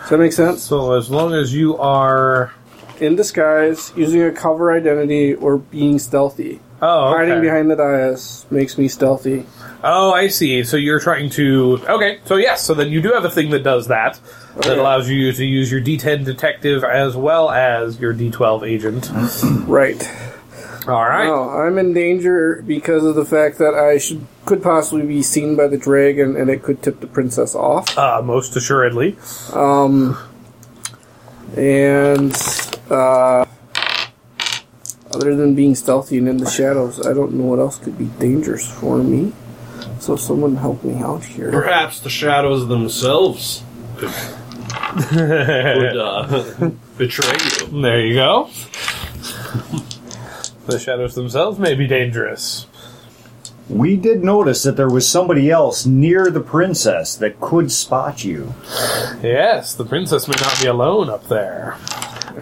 Does 0.00 0.10
that 0.10 0.18
make 0.18 0.32
sense? 0.32 0.62
So 0.62 0.92
as 0.94 1.10
long 1.10 1.34
as 1.34 1.54
you 1.54 1.76
are 1.78 2.52
In 3.00 3.16
disguise, 3.16 3.92
using 3.96 4.22
a 4.22 4.30
cover 4.30 4.72
identity, 4.72 5.34
or 5.34 5.58
being 5.58 5.98
stealthy. 5.98 6.60
oh 6.82 7.08
okay. 7.14 7.18
Hiding 7.26 7.40
behind 7.42 7.70
the 7.70 7.76
dais 7.76 8.46
makes 8.50 8.76
me 8.78 8.86
stealthy. 8.88 9.46
Oh, 9.86 10.12
I 10.12 10.28
see. 10.28 10.64
So 10.64 10.78
you're 10.78 10.98
trying 10.98 11.28
to. 11.30 11.78
Okay, 11.86 12.18
so 12.24 12.36
yes, 12.36 12.64
so 12.64 12.72
then 12.72 12.90
you 12.90 13.02
do 13.02 13.12
have 13.12 13.26
a 13.26 13.30
thing 13.30 13.50
that 13.50 13.62
does 13.62 13.88
that. 13.88 14.18
That 14.56 14.78
allows 14.78 15.10
you 15.10 15.30
to 15.30 15.44
use 15.44 15.70
your 15.70 15.82
D10 15.82 16.24
detective 16.24 16.84
as 16.84 17.14
well 17.14 17.50
as 17.50 18.00
your 18.00 18.14
D12 18.14 18.66
agent. 18.66 19.10
Right. 19.68 20.02
All 20.86 21.04
right. 21.04 21.26
No, 21.26 21.50
I'm 21.50 21.76
in 21.78 21.92
danger 21.92 22.62
because 22.66 23.04
of 23.04 23.14
the 23.14 23.24
fact 23.24 23.58
that 23.58 23.74
I 23.74 23.98
should 23.98 24.26
could 24.46 24.62
possibly 24.62 25.06
be 25.06 25.22
seen 25.22 25.56
by 25.56 25.66
the 25.66 25.78
dragon, 25.78 26.36
and 26.36 26.48
it 26.48 26.62
could 26.62 26.82
tip 26.82 27.00
the 27.00 27.06
princess 27.06 27.54
off. 27.54 27.96
Uh, 27.96 28.22
most 28.22 28.56
assuredly. 28.56 29.16
Um, 29.52 30.16
and 31.56 32.34
uh, 32.90 33.44
other 35.12 35.34
than 35.34 35.54
being 35.54 35.74
stealthy 35.74 36.18
and 36.18 36.28
in 36.28 36.36
the 36.38 36.50
shadows, 36.50 37.04
I 37.06 37.12
don't 37.12 37.34
know 37.34 37.44
what 37.44 37.58
else 37.58 37.78
could 37.78 37.98
be 37.98 38.06
dangerous 38.18 38.70
for 38.70 38.98
me. 38.98 39.32
So 40.04 40.16
someone 40.16 40.56
help 40.56 40.84
me 40.84 41.00
out 41.00 41.24
here. 41.24 41.50
Perhaps 41.50 42.00
the 42.00 42.10
shadows 42.10 42.68
themselves 42.68 43.62
could, 43.96 44.12
could 45.08 45.96
uh, 45.96 46.70
betray 46.98 47.32
you. 47.32 47.80
There 47.80 48.04
you 48.04 48.12
go. 48.12 48.50
the 50.66 50.78
shadows 50.78 51.14
themselves 51.14 51.58
may 51.58 51.74
be 51.74 51.86
dangerous. 51.86 52.66
We 53.70 53.96
did 53.96 54.22
notice 54.22 54.62
that 54.64 54.76
there 54.76 54.90
was 54.90 55.08
somebody 55.08 55.50
else 55.50 55.86
near 55.86 56.30
the 56.30 56.42
princess 56.42 57.16
that 57.16 57.40
could 57.40 57.72
spot 57.72 58.22
you. 58.24 58.52
Yes, 59.22 59.74
the 59.74 59.86
princess 59.86 60.28
may 60.28 60.36
not 60.38 60.60
be 60.60 60.66
alone 60.66 61.08
up 61.08 61.28
there. 61.28 61.78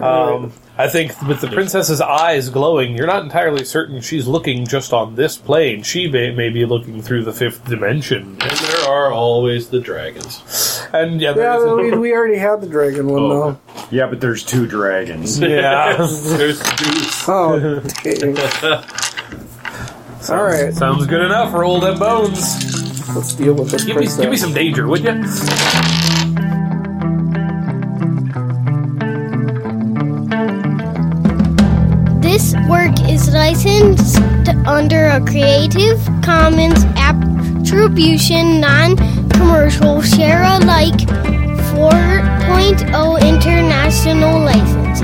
Um, 0.01 0.53
I 0.79 0.89
think 0.89 1.21
with 1.23 1.41
the 1.41 1.49
princess's 1.49 2.01
eyes 2.01 2.49
glowing, 2.49 2.97
you're 2.97 3.07
not 3.07 3.23
entirely 3.23 3.65
certain 3.65 4.01
she's 4.01 4.27
looking 4.27 4.67
just 4.67 4.93
on 4.93 5.15
this 5.17 5.37
plane. 5.37 5.83
She 5.83 6.09
may, 6.09 6.31
may 6.35 6.49
be 6.49 6.65
looking 6.65 7.03
through 7.03 7.25
the 7.25 7.33
fifth 7.33 7.65
dimension. 7.67 8.39
And 8.41 8.51
there 8.59 8.89
are 8.89 9.13
always 9.13 9.69
the 9.69 9.81
dragons. 9.81 10.83
And 10.93 11.21
yeah, 11.21 11.33
there 11.35 11.45
Yeah, 11.45 11.85
is- 11.87 11.93
we, 11.93 11.99
we 11.99 12.13
already 12.15 12.39
had 12.39 12.61
the 12.63 12.69
dragon 12.69 13.07
one 13.09 13.23
Oh. 13.23 13.29
though. 13.29 13.59
Yeah, 13.91 14.07
but 14.07 14.21
there's 14.21 14.43
two 14.45 14.67
dragons. 14.67 15.39
yeah. 15.39 15.97
There's 15.99 16.59
deuce. 16.77 17.29
Oh, 17.29 17.81
dang. 18.03 18.39
All 20.31 20.45
right, 20.45 20.73
Sounds 20.73 21.05
good 21.07 21.21
enough. 21.21 21.53
Roll 21.53 21.81
them 21.81 21.99
bones. 21.99 23.09
let's 23.15 23.35
deal 23.35 23.55
with 23.55 23.71
this 23.71 23.85
Give 23.85 23.97
me, 23.97 24.03
princess. 24.03 24.21
give 24.21 24.31
me 24.31 24.37
some 24.37 24.55
danger, 24.55 24.87
would 24.87 25.03
you? 25.05 25.23
Licensed 33.33 34.19
under 34.67 35.07
a 35.07 35.21
Creative 35.25 35.99
Commons 36.23 36.85
Attribution 36.97 38.61
Non-Commercial 38.61 40.03
Share-alike 40.03 41.01
4.0 41.73 43.23
International 43.27 44.39
License. 44.41 45.03